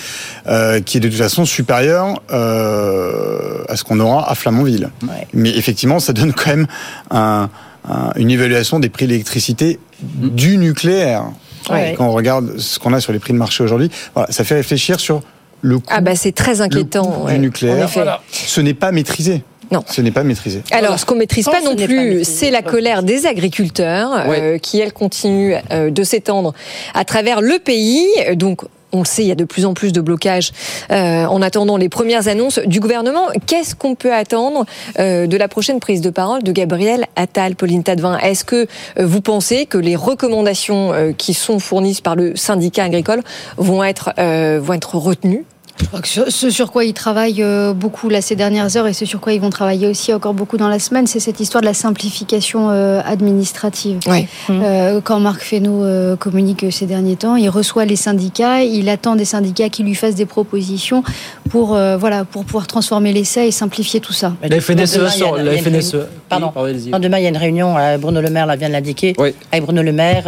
euh, 0.46 0.80
qui 0.80 0.96
est 0.96 1.00
de 1.00 1.08
toute 1.08 1.18
façon 1.18 1.44
supérieur 1.44 2.20
euh, 2.68 3.62
à 3.68 3.76
ce 3.76 3.84
qu'on 3.84 4.00
aura 4.00 4.30
à 4.30 4.34
Flamanville. 4.34 4.90
Ouais. 5.02 5.26
Mais 5.34 5.50
effectivement, 5.56 5.98
ça 6.00 6.12
donne 6.12 6.32
quand 6.32 6.50
même 6.50 6.66
un- 7.10 7.48
un- 7.88 8.10
une 8.16 8.30
évaluation 8.30 8.80
des 8.80 8.88
prix 8.88 9.06
de 9.06 9.12
l'électricité 9.12 9.78
du 10.02 10.56
nucléaire. 10.58 11.24
Ouais. 11.70 11.94
Quand 11.96 12.06
on 12.06 12.12
regarde 12.12 12.58
ce 12.58 12.78
qu'on 12.78 12.92
a 12.92 13.00
sur 13.00 13.12
les 13.12 13.18
prix 13.18 13.32
de 13.32 13.38
marché 13.38 13.62
aujourd'hui, 13.62 13.90
voilà, 14.14 14.30
ça 14.32 14.44
fait 14.44 14.54
réfléchir 14.54 15.00
sur 15.00 15.22
le 15.60 15.78
coût, 15.78 15.86
Ah 15.88 16.00
bah 16.00 16.14
c'est 16.14 16.32
très 16.32 16.54
le 16.56 16.60
inquiétant. 16.62 17.04
coût 17.04 17.24
ouais, 17.26 17.32
du 17.32 17.38
en 17.38 17.42
nucléaire. 17.42 17.88
Ce 18.30 18.60
n'est 18.60 18.74
pas 18.74 18.92
maîtrisé. 18.92 19.42
Non. 19.70 19.82
Ce 19.86 20.00
n'est 20.00 20.10
pas 20.10 20.24
maîtrisé. 20.24 20.62
Alors, 20.70 20.98
ce 20.98 21.06
qu'on 21.06 21.16
maîtrise 21.16 21.46
pas 21.46 21.60
non 21.60 21.76
plus, 21.76 22.24
c'est 22.24 22.50
la 22.50 22.62
colère 22.62 23.02
des 23.02 23.26
agriculteurs 23.26 24.10
euh, 24.28 24.58
qui, 24.58 24.80
elle, 24.80 24.92
continue 24.92 25.54
euh, 25.70 25.90
de 25.90 26.02
s'étendre 26.02 26.54
à 26.94 27.04
travers 27.04 27.40
le 27.40 27.58
pays. 27.58 28.06
Donc, 28.34 28.62
on 28.92 29.00
le 29.00 29.04
sait, 29.04 29.22
il 29.22 29.28
y 29.28 29.32
a 29.32 29.34
de 29.34 29.44
plus 29.44 29.66
en 29.66 29.74
plus 29.74 29.92
de 29.92 30.00
blocages 30.00 30.52
euh, 30.90 31.24
en 31.26 31.42
attendant 31.42 31.76
les 31.76 31.88
premières 31.88 32.28
annonces 32.28 32.58
du 32.58 32.80
gouvernement. 32.80 33.26
Qu'est-ce 33.46 33.74
qu'on 33.74 33.94
peut 33.94 34.12
attendre 34.12 34.64
euh, 34.98 35.26
de 35.26 35.36
la 35.36 35.48
prochaine 35.48 35.80
prise 35.80 36.00
de 36.00 36.10
parole 36.10 36.42
de 36.42 36.52
Gabriel 36.52 37.06
Attal, 37.16 37.54
Pauline 37.54 37.82
Tadevin? 37.82 38.18
Est-ce 38.18 38.44
que 38.44 38.66
euh, 38.98 39.06
vous 39.06 39.20
pensez 39.20 39.66
que 39.66 39.78
les 39.78 39.96
recommandations 39.96 40.92
euh, 40.92 41.12
qui 41.12 41.34
sont 41.34 41.58
fournies 41.58 42.00
par 42.02 42.16
le 42.16 42.36
syndicat 42.36 42.84
agricole 42.84 43.22
vont 43.56 43.84
être, 43.84 44.10
euh, 44.18 44.58
vont 44.62 44.74
être 44.74 44.96
retenues? 44.96 45.44
Ce 46.04 46.30
ce 46.30 46.50
sur 46.50 46.70
quoi 46.72 46.84
ils 46.84 46.92
travaillent 46.94 47.42
euh, 47.42 47.72
beaucoup 47.72 48.08
là 48.08 48.20
ces 48.20 48.36
dernières 48.36 48.76
heures 48.76 48.86
et 48.86 48.92
ce 48.92 49.04
sur 49.04 49.20
quoi 49.20 49.32
ils 49.32 49.40
vont 49.40 49.50
travailler 49.50 49.86
aussi 49.86 50.12
encore 50.12 50.34
beaucoup 50.34 50.56
dans 50.56 50.68
la 50.68 50.78
semaine, 50.78 51.06
c'est 51.06 51.20
cette 51.20 51.40
histoire 51.40 51.60
de 51.62 51.66
la 51.66 51.74
simplification 51.74 52.70
euh, 52.70 53.00
administrative. 53.04 53.98
Ouais. 54.06 54.26
Euh, 54.50 55.00
quand 55.02 55.20
Marc 55.20 55.42
Fesneau 55.42 55.84
communique 56.18 56.66
ces 56.70 56.86
derniers 56.86 57.16
temps, 57.16 57.36
il 57.36 57.48
reçoit 57.48 57.84
les 57.84 57.96
syndicats, 57.96 58.62
il 58.62 58.88
attend 58.88 59.16
des 59.16 59.24
syndicats 59.24 59.68
qui 59.68 59.82
lui 59.82 59.94
fassent 59.94 60.14
des 60.14 60.26
propositions 60.26 61.02
pour 61.50 61.74
euh, 61.74 61.96
voilà 61.96 62.24
pour 62.24 62.44
pouvoir 62.44 62.66
transformer 62.66 63.12
l'essai 63.12 63.46
et 63.48 63.50
simplifier 63.50 64.00
tout 64.00 64.12
ça. 64.12 64.32
La 64.42 64.60
FNSE, 64.60 65.08
sort- 65.08 65.36
la 65.38 65.56
FNSE, 65.56 65.96
Pardon. 66.28 66.52
Oui. 66.56 66.90
Non, 66.90 66.98
demain, 66.98 67.18
il 67.18 67.22
y 67.24 67.26
a 67.26 67.30
une 67.30 67.36
réunion, 67.36 67.74
Bruno 67.98 68.20
Le 68.20 68.30
Maire 68.30 68.46
là, 68.46 68.56
vient 68.56 68.68
de 68.68 68.74
l'indiquer, 68.74 69.14
Oui. 69.18 69.34
avec 69.52 69.64
Bruno 69.64 69.82
Le 69.82 69.92
Maire, 69.92 70.24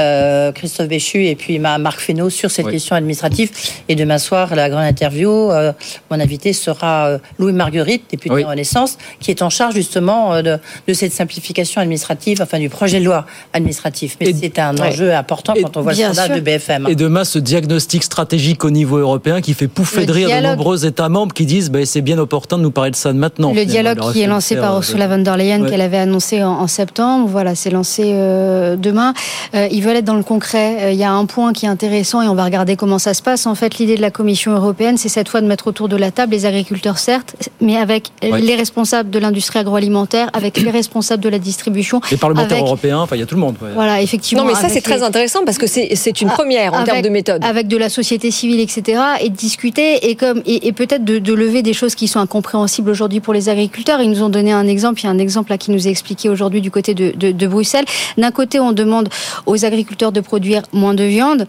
euh, 0.00 0.52
Christophe 0.52 0.88
Béchu 0.88 1.26
et 1.26 1.36
puis 1.36 1.58
ma- 1.58 1.78
Marc 1.78 2.00
Fesneau 2.00 2.30
sur 2.30 2.50
cette 2.50 2.66
Oui. 2.66 2.72
question 2.72 2.96
administrative. 2.96 3.50
Et 3.88 3.94
demain 3.94 4.18
soir, 4.18 4.54
la 4.54 4.68
interview, 4.80 5.30
euh, 5.30 5.72
mon 6.10 6.20
invité 6.20 6.52
sera 6.52 7.06
euh, 7.08 7.18
Louis 7.38 7.52
Marguerite, 7.52 8.04
député 8.10 8.34
Oui. 8.34 8.44
Renaissance, 8.44 8.98
qui 9.20 9.30
est 9.30 9.42
en 9.42 9.50
charge 9.50 9.74
justement 9.74 10.34
euh, 10.34 10.42
de, 10.42 10.58
de 10.86 10.92
cette 10.94 11.12
simplification 11.12 11.80
administrative, 11.80 12.40
enfin 12.42 12.58
du 12.58 12.68
projet 12.68 13.00
de 13.00 13.04
loi 13.04 13.26
administratif. 13.52 14.16
Mais 14.20 14.32
c'est 14.32 14.58
un 14.58 14.74
Ouais. 14.76 14.88
enjeu 14.88 15.12
important 15.14 15.54
Et- 15.54 15.62
quand 15.62 15.76
on 15.76 15.82
voit 15.82 15.92
le 15.92 15.98
sondage 15.98 16.26
sûr. 16.26 16.34
de 16.36 16.40
BFM. 16.40 16.86
Et 16.88 16.94
demain, 16.94 17.24
ce 17.24 17.38
diagnostic 17.38 18.02
stratégique 18.04 18.64
au 18.64 18.70
niveau 18.70 18.98
européen 18.98 19.40
qui 19.40 19.54
fait 19.54 19.68
pouffer 19.68 20.00
Le 20.00 20.06
de 20.06 20.12
rire 20.12 20.28
de 20.42 20.46
nombreux 20.46 20.86
États 20.86 21.08
membres 21.08 21.32
qui 21.34 21.46
disent 21.46 21.70
bah, 21.70 21.84
c'est 21.84 22.00
bien 22.00 22.18
opportun 22.18 22.58
de 22.58 22.62
nous 22.62 22.70
parler 22.70 22.90
de 22.90 22.96
ça 22.96 23.12
maintenant. 23.12 23.52
Le 23.52 23.64
dialogue 23.64 24.00
qui 24.12 24.20
est 24.20 24.26
lancé 24.26 24.56
par 24.56 24.76
Ursula 24.76 25.06
von 25.08 25.18
der 25.18 25.36
Leyen, 25.36 25.62
Ouais. 25.62 25.70
qu'elle 25.70 25.80
avait 25.80 25.98
annoncé 25.98 26.42
en, 26.44 26.50
en 26.52 26.66
septembre, 26.66 27.26
voilà, 27.28 27.54
c'est 27.54 27.70
lancé 27.70 28.02
euh, 28.14 28.76
demain. 28.76 29.14
Euh, 29.54 29.66
ils 29.70 29.82
veulent 29.82 29.96
être 29.96 30.04
dans 30.04 30.14
le 30.14 30.22
concret. 30.22 30.76
Euh, 30.82 30.92
Il 30.92 30.98
y 30.98 31.04
a 31.04 31.10
un 31.12 31.26
point 31.26 31.52
qui 31.52 31.66
est 31.66 31.68
intéressant 31.68 32.22
et 32.22 32.28
on 32.28 32.34
va 32.34 32.44
regarder 32.44 32.76
comment 32.76 32.98
ça 32.98 33.14
se 33.14 33.22
passe. 33.22 33.46
En 33.46 33.54
fait, 33.54 33.78
l'idée 33.78 33.96
de 33.96 34.00
la 34.02 34.10
Commission 34.10 34.52
européenne, 34.52 34.67
c'est 34.96 35.08
cette 35.08 35.28
fois 35.28 35.40
de 35.40 35.46
mettre 35.46 35.66
autour 35.66 35.88
de 35.88 35.96
la 35.96 36.10
table 36.10 36.32
les 36.32 36.46
agriculteurs, 36.46 36.98
certes, 36.98 37.34
mais 37.60 37.76
avec 37.76 38.10
les 38.22 38.54
responsables 38.56 39.10
de 39.10 39.18
l'industrie 39.18 39.58
agroalimentaire, 39.58 40.28
avec 40.32 40.58
les 40.58 40.70
responsables 40.70 41.22
de 41.22 41.28
la 41.28 41.38
distribution. 41.38 42.00
Les 42.10 42.16
parlementaires 42.16 42.52
avec- 42.58 42.64
européens, 42.66 42.98
enfin 43.00 43.16
il 43.16 43.20
y 43.20 43.22
a 43.22 43.26
tout 43.26 43.34
le 43.34 43.40
monde. 43.40 43.56
ouais. 43.62 43.70
Voilà, 43.74 44.00
effectivement. 44.02 44.42
Non, 44.42 44.48
mais 44.48 44.54
ça, 44.54 44.60
avec 44.66 44.72
c'est 44.72 44.80
très 44.80 44.96
les- 44.98 45.02
intéressant 45.02 45.40
parce 45.44 45.58
que 45.58 45.66
c'est 45.66 45.94
c'est 45.94 46.20
une 46.20 46.28
Ah, 46.28 46.32
première 46.34 46.74
en 46.74 46.84
termes 46.84 47.02
de 47.02 47.08
méthode. 47.08 47.44
Avec 47.44 47.68
de 47.68 47.76
la 47.76 47.88
société 47.88 48.30
civile, 48.30 48.60
etc. 48.60 49.00
Et 49.20 49.28
de 49.30 49.36
discuter 49.36 50.08
et, 50.10 50.14
comme, 50.16 50.42
et, 50.46 50.66
et 50.68 50.72
peut-être 50.72 51.04
de, 51.04 51.18
de 51.18 51.32
lever 51.34 51.62
des 51.62 51.72
choses 51.72 51.94
qui 51.94 52.08
sont 52.08 52.20
incompréhensibles 52.20 52.90
aujourd'hui 52.90 53.20
pour 53.20 53.34
les 53.34 53.48
agriculteurs. 53.48 54.00
Ils 54.00 54.10
nous 54.10 54.22
ont 54.22 54.28
donné 54.28 54.52
un 54.52 54.66
exemple. 54.66 55.00
Il 55.00 55.04
y 55.04 55.08
a 55.08 55.10
un 55.10 55.18
exemple 55.18 55.50
là 55.50 55.58
qui 55.58 55.70
nous 55.70 55.86
est 55.86 55.90
expliqué 55.90 56.28
aujourd'hui 56.28 56.60
du 56.60 56.70
côté 56.70 56.94
de, 56.94 57.12
de, 57.16 57.30
de 57.32 57.46
Bruxelles. 57.46 57.84
D'un 58.16 58.30
côté, 58.30 58.60
on 58.60 58.72
demande 58.72 59.08
aux 59.46 59.64
agriculteurs 59.64 60.12
de 60.12 60.20
produire 60.20 60.62
moins 60.72 60.94
de 60.94 61.04
viande. 61.04 61.46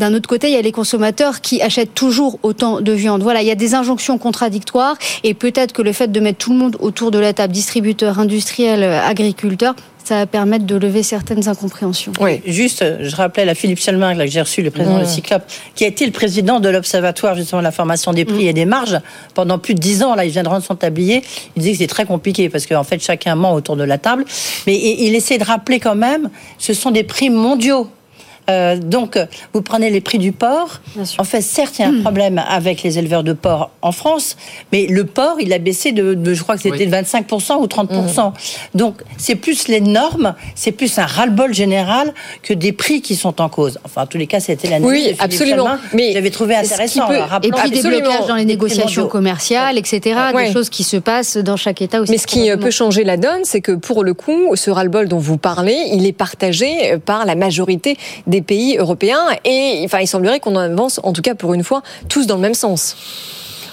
D'un 0.00 0.14
autre 0.14 0.30
côté, 0.30 0.48
il 0.48 0.54
y 0.54 0.56
a 0.56 0.62
les 0.62 0.72
consommateurs 0.72 1.42
qui 1.42 1.60
achètent 1.60 1.94
toujours 1.94 2.38
autant 2.42 2.80
de 2.80 2.92
viande. 2.92 3.22
Voilà, 3.22 3.42
il 3.42 3.48
y 3.48 3.50
a 3.50 3.54
des 3.54 3.74
injonctions 3.74 4.16
contradictoires 4.16 4.96
et 5.24 5.34
peut-être 5.34 5.74
que 5.74 5.82
le 5.82 5.92
fait 5.92 6.10
de 6.10 6.20
mettre 6.20 6.38
tout 6.38 6.52
le 6.52 6.58
monde 6.58 6.76
autour 6.80 7.10
de 7.10 7.18
la 7.18 7.34
table, 7.34 7.52
distributeurs, 7.52 8.18
industriels, 8.18 8.82
agriculteurs, 8.82 9.76
ça 10.02 10.14
va 10.14 10.26
permettre 10.26 10.64
de 10.64 10.74
lever 10.74 11.02
certaines 11.02 11.46
incompréhensions. 11.48 12.12
Oui. 12.18 12.40
Juste, 12.46 12.82
je 13.02 13.14
rappelais 13.14 13.46
à 13.46 13.54
Philippe 13.54 13.78
Chalmin, 13.78 14.14
là, 14.14 14.24
que 14.24 14.30
j'ai 14.30 14.40
reçu, 14.40 14.62
le 14.62 14.70
président 14.70 14.96
Mmh. 14.96 15.02
de 15.02 15.04
Cyclope, 15.04 15.42
qui 15.74 15.84
a 15.84 15.88
été 15.88 16.06
le 16.06 16.12
président 16.12 16.60
de 16.60 16.70
l'Observatoire 16.70 17.36
justement 17.36 17.60
de 17.60 17.64
la 17.64 17.70
formation 17.70 18.14
des 18.14 18.24
prix 18.24 18.48
et 18.48 18.54
des 18.54 18.64
marges 18.64 18.98
pendant 19.34 19.58
plus 19.58 19.74
de 19.74 19.80
dix 19.80 20.02
ans. 20.02 20.14
Là, 20.14 20.24
il 20.24 20.30
vient 20.30 20.42
de 20.42 20.48
rendre 20.48 20.64
son 20.64 20.76
tablier. 20.76 21.22
Il 21.56 21.62
disait 21.62 21.72
que 21.72 21.78
c'est 21.78 21.86
très 21.86 22.06
compliqué 22.06 22.48
parce 22.48 22.64
qu'en 22.64 22.84
fait, 22.84 23.02
chacun 23.02 23.34
ment 23.34 23.52
autour 23.52 23.76
de 23.76 23.84
la 23.84 23.98
table. 23.98 24.24
Mais 24.66 24.74
il 24.76 25.14
essaie 25.14 25.36
de 25.36 25.44
rappeler 25.44 25.78
quand 25.78 25.94
même, 25.94 26.30
ce 26.58 26.72
sont 26.72 26.90
des 26.90 27.04
prix 27.04 27.28
mondiaux. 27.28 27.86
Euh, 28.48 28.76
donc, 28.76 29.18
vous 29.52 29.62
prenez 29.62 29.90
les 29.90 30.00
prix 30.00 30.18
du 30.18 30.32
porc. 30.32 30.80
En 31.18 31.24
fait, 31.24 31.40
certes, 31.40 31.78
il 31.78 31.82
y 31.82 31.84
a 31.84 31.88
un 31.88 32.00
problème 32.00 32.42
avec 32.48 32.82
les 32.82 32.98
éleveurs 32.98 33.22
de 33.22 33.32
porc 33.32 33.70
en 33.82 33.92
France, 33.92 34.36
mais 34.72 34.86
le 34.86 35.04
porc, 35.04 35.36
il 35.40 35.52
a 35.52 35.58
baissé 35.58 35.92
de, 35.92 36.14
de- 36.14 36.34
je 36.34 36.42
crois 36.42 36.56
que 36.56 36.62
c'était 36.62 36.86
de 36.86 36.92
25% 36.94 37.56
ou 37.60 37.66
30%. 37.66 38.32
Donc, 38.74 38.96
c'est 39.18 39.34
plus 39.36 39.68
les 39.68 39.80
normes, 39.80 40.34
c'est 40.54 40.72
plus 40.72 40.98
un 40.98 41.06
ras-le-bol 41.06 41.54
général 41.54 42.12
que 42.42 42.54
des 42.54 42.72
prix 42.72 43.02
qui 43.02 43.14
sont 43.16 43.40
en 43.40 43.48
cause. 43.48 43.78
Enfin, 43.84 44.02
en 44.02 44.06
tous 44.06 44.18
les 44.18 44.26
cas, 44.26 44.40
c'était 44.40 44.68
l'analyse 44.68 45.06
Oui, 45.10 45.16
absolument. 45.18 45.64
Chalmin. 45.66 45.80
Mais 45.94 46.12
j'avais 46.12 46.30
trouvé 46.30 46.56
intéressant. 46.56 47.06
peut- 47.06 47.14
Et 47.42 47.50
puis 47.52 47.70
des 47.70 47.78
Absolument. 47.78 48.00
blocages 48.10 48.26
dans 48.26 48.34
les 48.36 48.44
négociations 48.44 49.06
commerciales, 49.06 49.78
etc. 49.78 50.16
Ouais. 50.34 50.46
Des 50.48 50.52
choses 50.52 50.70
qui 50.70 50.82
se 50.84 50.96
passent 50.96 51.36
dans 51.36 51.56
chaque 51.56 51.82
État 51.82 52.00
aussi. 52.00 52.12
Mais 52.12 52.18
ce 52.18 52.26
qui 52.26 52.50
euh, 52.50 52.56
peut 52.56 52.70
changer 52.70 53.04
la 53.04 53.16
donne, 53.16 53.40
c'est 53.44 53.60
que 53.60 53.72
pour 53.72 54.02
le 54.04 54.14
coup, 54.14 54.54
ce 54.56 54.70
ras-le-bol 54.70 55.08
dont 55.08 55.18
vous 55.18 55.36
parlez, 55.38 55.76
il 55.92 56.06
est 56.06 56.12
partagé 56.12 56.92
euh, 56.94 56.98
par 56.98 57.24
la 57.26 57.34
majorité 57.34 57.96
des 58.30 58.40
pays 58.40 58.76
européens. 58.78 59.26
Et 59.44 59.86
il 60.00 60.08
semblerait 60.08 60.40
qu'on 60.40 60.56
avance, 60.56 61.00
en 61.02 61.12
tout 61.12 61.22
cas 61.22 61.34
pour 61.34 61.52
une 61.52 61.64
fois, 61.64 61.82
tous 62.08 62.26
dans 62.26 62.36
le 62.36 62.40
même 62.40 62.54
sens. 62.54 62.96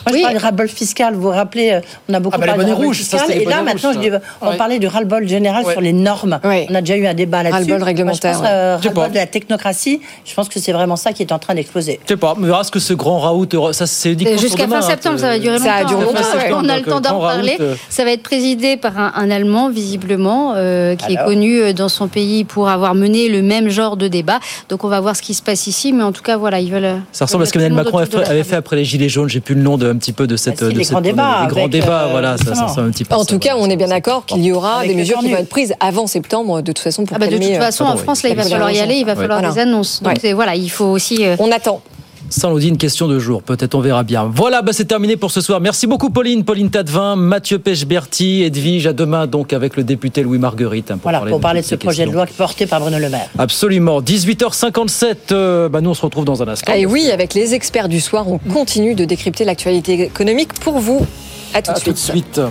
Moi, 0.10 0.18
je 0.18 0.22
parlais 0.24 0.38
de 0.38 0.42
ras-le-bol 0.44 0.68
fiscal. 0.68 1.14
Vous 1.16 1.22
vous 1.22 1.30
rappelez, 1.30 1.72
euh, 1.72 1.82
on 2.10 2.14
a 2.14 2.20
beaucoup 2.20 2.36
Ah, 2.36 2.40
bah, 2.40 2.48
parlé 2.48 2.64
de 2.66 2.70
ça, 2.94 2.94
fiscal. 2.94 3.22
les 3.30 3.36
et 3.42 3.46
là, 3.46 3.62
maintenant, 3.62 3.90
rouges, 3.90 3.98
je 4.04 4.10
dis, 4.10 4.10
ça. 4.16 4.22
on 4.42 4.50
Ouais. 4.50 4.58
parlait 4.58 4.80
du 4.80 4.88
ras-le-bol 4.88 5.28
général 5.28 5.66
Ouais. 5.66 5.72
sur 5.74 5.82
les 5.82 5.94
normes. 5.94 6.40
Ouais. 6.44 6.68
On 6.70 6.76
a 6.76 6.82
déjà 6.82 6.96
eu 6.98 7.06
un 7.08 7.14
débat 7.14 7.44
là-dessus. 7.44 7.54
Ras-le-bol 7.56 7.78
Moi, 7.80 7.86
réglementaire, 7.86 8.34
Je 8.34 8.38
pense, 8.40 8.48
ouais. 8.48 8.52
euh, 8.54 8.76
ras-le-bol 8.78 9.04
pas. 9.06 9.10
de 9.10 9.16
la 9.16 9.26
technocratie. 9.28 10.02
Je 10.26 10.34
pense 10.34 10.50
que 10.50 10.60
c'est 10.60 10.72
vraiment 10.72 10.96
ça 10.96 11.14
qui 11.14 11.24
est 11.24 11.32
en 11.32 11.40
train 11.40 11.56
d'exploser. 11.56 12.00
Je 12.04 12.10
sais 12.10 12.18
pas, 12.18 12.36
mais 12.38 12.48
verra 12.48 12.64
ce 12.64 12.72
que 12.72 12.80
ce 12.80 12.94
grand 12.94 13.20
raout, 13.20 13.48
euro- 13.54 13.74
ça 13.74 13.86
c'est 13.88 14.18
Jusqu'à 14.38 14.68
fin 14.68 14.78
hein, 14.78 14.82
septembre, 14.82 15.16
que- 15.16 15.22
ça 15.22 15.28
va 15.30 15.40
durer 15.40 15.60
Ça 15.60 15.82
longtemps. 15.84 15.88
dure 15.90 16.00
hein. 16.00 16.04
longtemps, 16.06 16.60
On 16.66 16.70
a- 16.70 16.78
le 16.78 16.84
temps 16.84 17.02
d'en 17.02 17.28
euh, 17.28 17.76
Ça 17.90 18.04
va 18.04 18.12
être 18.12 18.24
présidé 18.24 18.78
par 18.78 18.98
un, 18.98 19.30
Allemand, 19.32 19.70
visiblement, 19.70 20.54
euh, 20.56 20.96
qui 20.96 21.14
est 21.14 21.24
connu 21.26 21.60
euh, 21.60 21.74
dans 21.74 21.90
son 21.90 22.08
pays 22.08 22.44
pour 22.46 22.70
avoir 22.70 22.96
mené 22.96 23.28
le 23.30 23.42
même 23.42 23.70
genre 23.70 23.98
de 23.98 24.08
débat. 24.08 24.40
Donc 24.70 24.84
on 24.84 24.88
va 24.88 25.00
voir 25.02 25.16
ce 25.16 25.22
qui 25.22 25.34
se 25.34 25.42
passe 25.42 25.68
ici. 25.68 25.92
Mais 25.94 26.04
en 26.04 26.12
tout 26.12 26.22
cas, 26.22 26.38
voilà, 26.38 26.60
ils 26.60 26.72
veulent. 26.72 26.86
euh, 26.86 26.98
Ça 27.12 27.26
ressemble 27.26 27.44
à 27.44 27.46
ce 27.48 27.54
qu'Emmanuel 27.54 27.74
Macron 27.74 27.98
avait 27.98 28.10
fait, 28.10 28.26
avait 28.30 28.44
fait 28.44 28.56
après 28.56 28.76
les 28.78 28.86
Gilets 28.86 29.10
jaunes. 29.10 29.30
J'ai 29.30 29.40
plus 29.42 29.56
le 29.56 29.62
nom 29.62 29.78
de, 29.78 29.97
un 29.98 30.00
petit 30.00 30.14
peu 30.14 30.28
de 30.28 30.38
cette. 30.38 30.62
Ah, 30.62 30.68
si, 30.68 30.74
de 30.74 30.78
les 30.78 30.84
cette- 30.86 30.94
grands 30.94 31.02
débats 31.02 31.42
Les 31.44 31.48
grands 31.48 31.60
avec, 31.62 31.72
débats, 31.72 32.04
euh, 32.04 32.12
voilà, 32.12 32.38
ça, 32.38 32.44
ça 32.46 32.50
justement. 32.52 32.68
ressemble 32.68 32.88
un 32.88 32.92
petit 32.92 33.04
peu. 33.06 33.14
à 33.14 33.18
En 33.18 33.22
ça, 33.22 33.26
tout 33.26 33.40
cas, 33.40 33.56
on 33.58 33.70
est 33.70 33.76
bien 33.76 33.88
d'accord 33.88 34.26
qu'il 34.26 34.44
y 34.44 34.52
aura 34.52 34.78
Avec 34.78 34.90
des 34.92 34.96
mesures 34.96 35.20
qui 35.20 35.30
vont 35.32 35.38
être 35.38 35.50
prises 35.50 35.74
avant 35.80 36.08
septembre, 36.08 36.62
de 36.62 36.72
toute 36.72 36.80
façon, 36.80 37.04
pour 37.06 37.16
Ah 37.16 37.20
bah 37.20 37.28
de 37.28 37.38
toute 37.38 37.44
euh, 37.46 37.60
façon, 37.60 37.84
en 37.84 37.98
France, 37.98 38.24
là, 38.24 38.30
il 38.30 38.36
va 38.36 38.44
oui. 38.44 38.50
falloir 38.52 38.72
y 38.72 38.80
aller, 38.80 38.96
il 38.96 39.06
va 39.06 39.16
falloir 39.16 39.42
des 39.42 39.60
annonces. 39.60 40.02
Donc 40.02 40.24
voilà, 40.26 40.56
il 40.56 40.70
faut 40.70 40.86
aussi. 40.86 41.26
euh, 41.26 41.36
On 41.40 41.52
attend. 41.52 41.82
Ça, 42.30 42.50
on 42.50 42.58
dit 42.58 42.68
une 42.68 42.78
question 42.78 43.08
de 43.08 43.20
jour. 43.20 43.42
Peut-être 43.42 43.74
on 43.76 43.80
verra 43.80 44.04
bien. 44.04 44.30
Voilà, 44.34 44.62
bah, 44.62 44.72
c'est 44.74 44.86
terminé 44.86 45.16
pour 45.16 45.32
ce 45.32 45.40
soir. 45.42 45.62
Merci 45.62 45.88
beaucoup, 45.88 46.10
Pauline. 46.10 46.44
Pauline 46.44 46.70
Tadevin, 46.70 47.16
Mathieu 47.16 47.58
Pechberti, 47.58 48.44
Edwige. 48.44 48.86
À 48.88 48.94
demain, 48.94 49.28
donc, 49.28 49.54
avec 49.54 49.78
le 49.78 49.84
député 49.84 50.24
Louis 50.24 50.38
Marguerite. 50.38 50.92
hein, 50.92 50.96
pour 50.98 51.04
Voilà, 51.04 51.20
parler 51.20 51.32
pour 51.32 51.40
de 51.40 51.44
parler 51.44 51.62
de 51.62 51.66
ce 51.66 51.76
projet 51.76 52.06
de 52.06 52.12
loi 52.12 52.26
porté 52.38 52.66
par 52.66 52.80
Bruno 52.82 53.00
Le 53.00 53.10
Maire. 53.10 53.30
Absolument. 53.38 54.02
18h57. 54.02 55.16
euh, 55.32 55.70
bah, 55.70 55.80
nous, 55.82 55.92
on 55.92 55.94
se 55.94 56.02
retrouve 56.02 56.26
dans 56.26 56.44
un 56.44 56.48
instant. 56.50 56.74
Et 56.74 56.86
oui, 56.86 57.10
avec 57.12 57.34
les 57.34 57.54
experts 57.54 57.88
du 57.88 58.02
soir, 58.02 58.30
on 58.30 58.38
continue 58.40 58.94
de 58.94 59.06
décrypter 59.06 59.46
l'actualité 59.46 60.02
économique 60.04 60.54
pour 60.60 60.80
vous. 60.80 61.06
À 61.54 61.62
tout 61.62 61.72
À 61.72 61.76
de 61.76 61.80
tout 61.80 61.92
de 61.94 61.98
suite. 61.98 62.26
suite. 62.36 62.42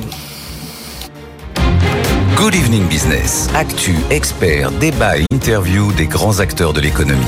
Good 2.37 2.55
Evening 2.55 2.87
Business. 2.89 3.49
Actu, 3.55 3.95
experts, 4.11 4.71
débat 4.73 5.19
et 5.19 5.25
interview 5.33 5.93
des 5.93 6.07
grands 6.07 6.41
acteurs 6.41 6.73
de 6.73 6.81
l'économie. 6.81 7.21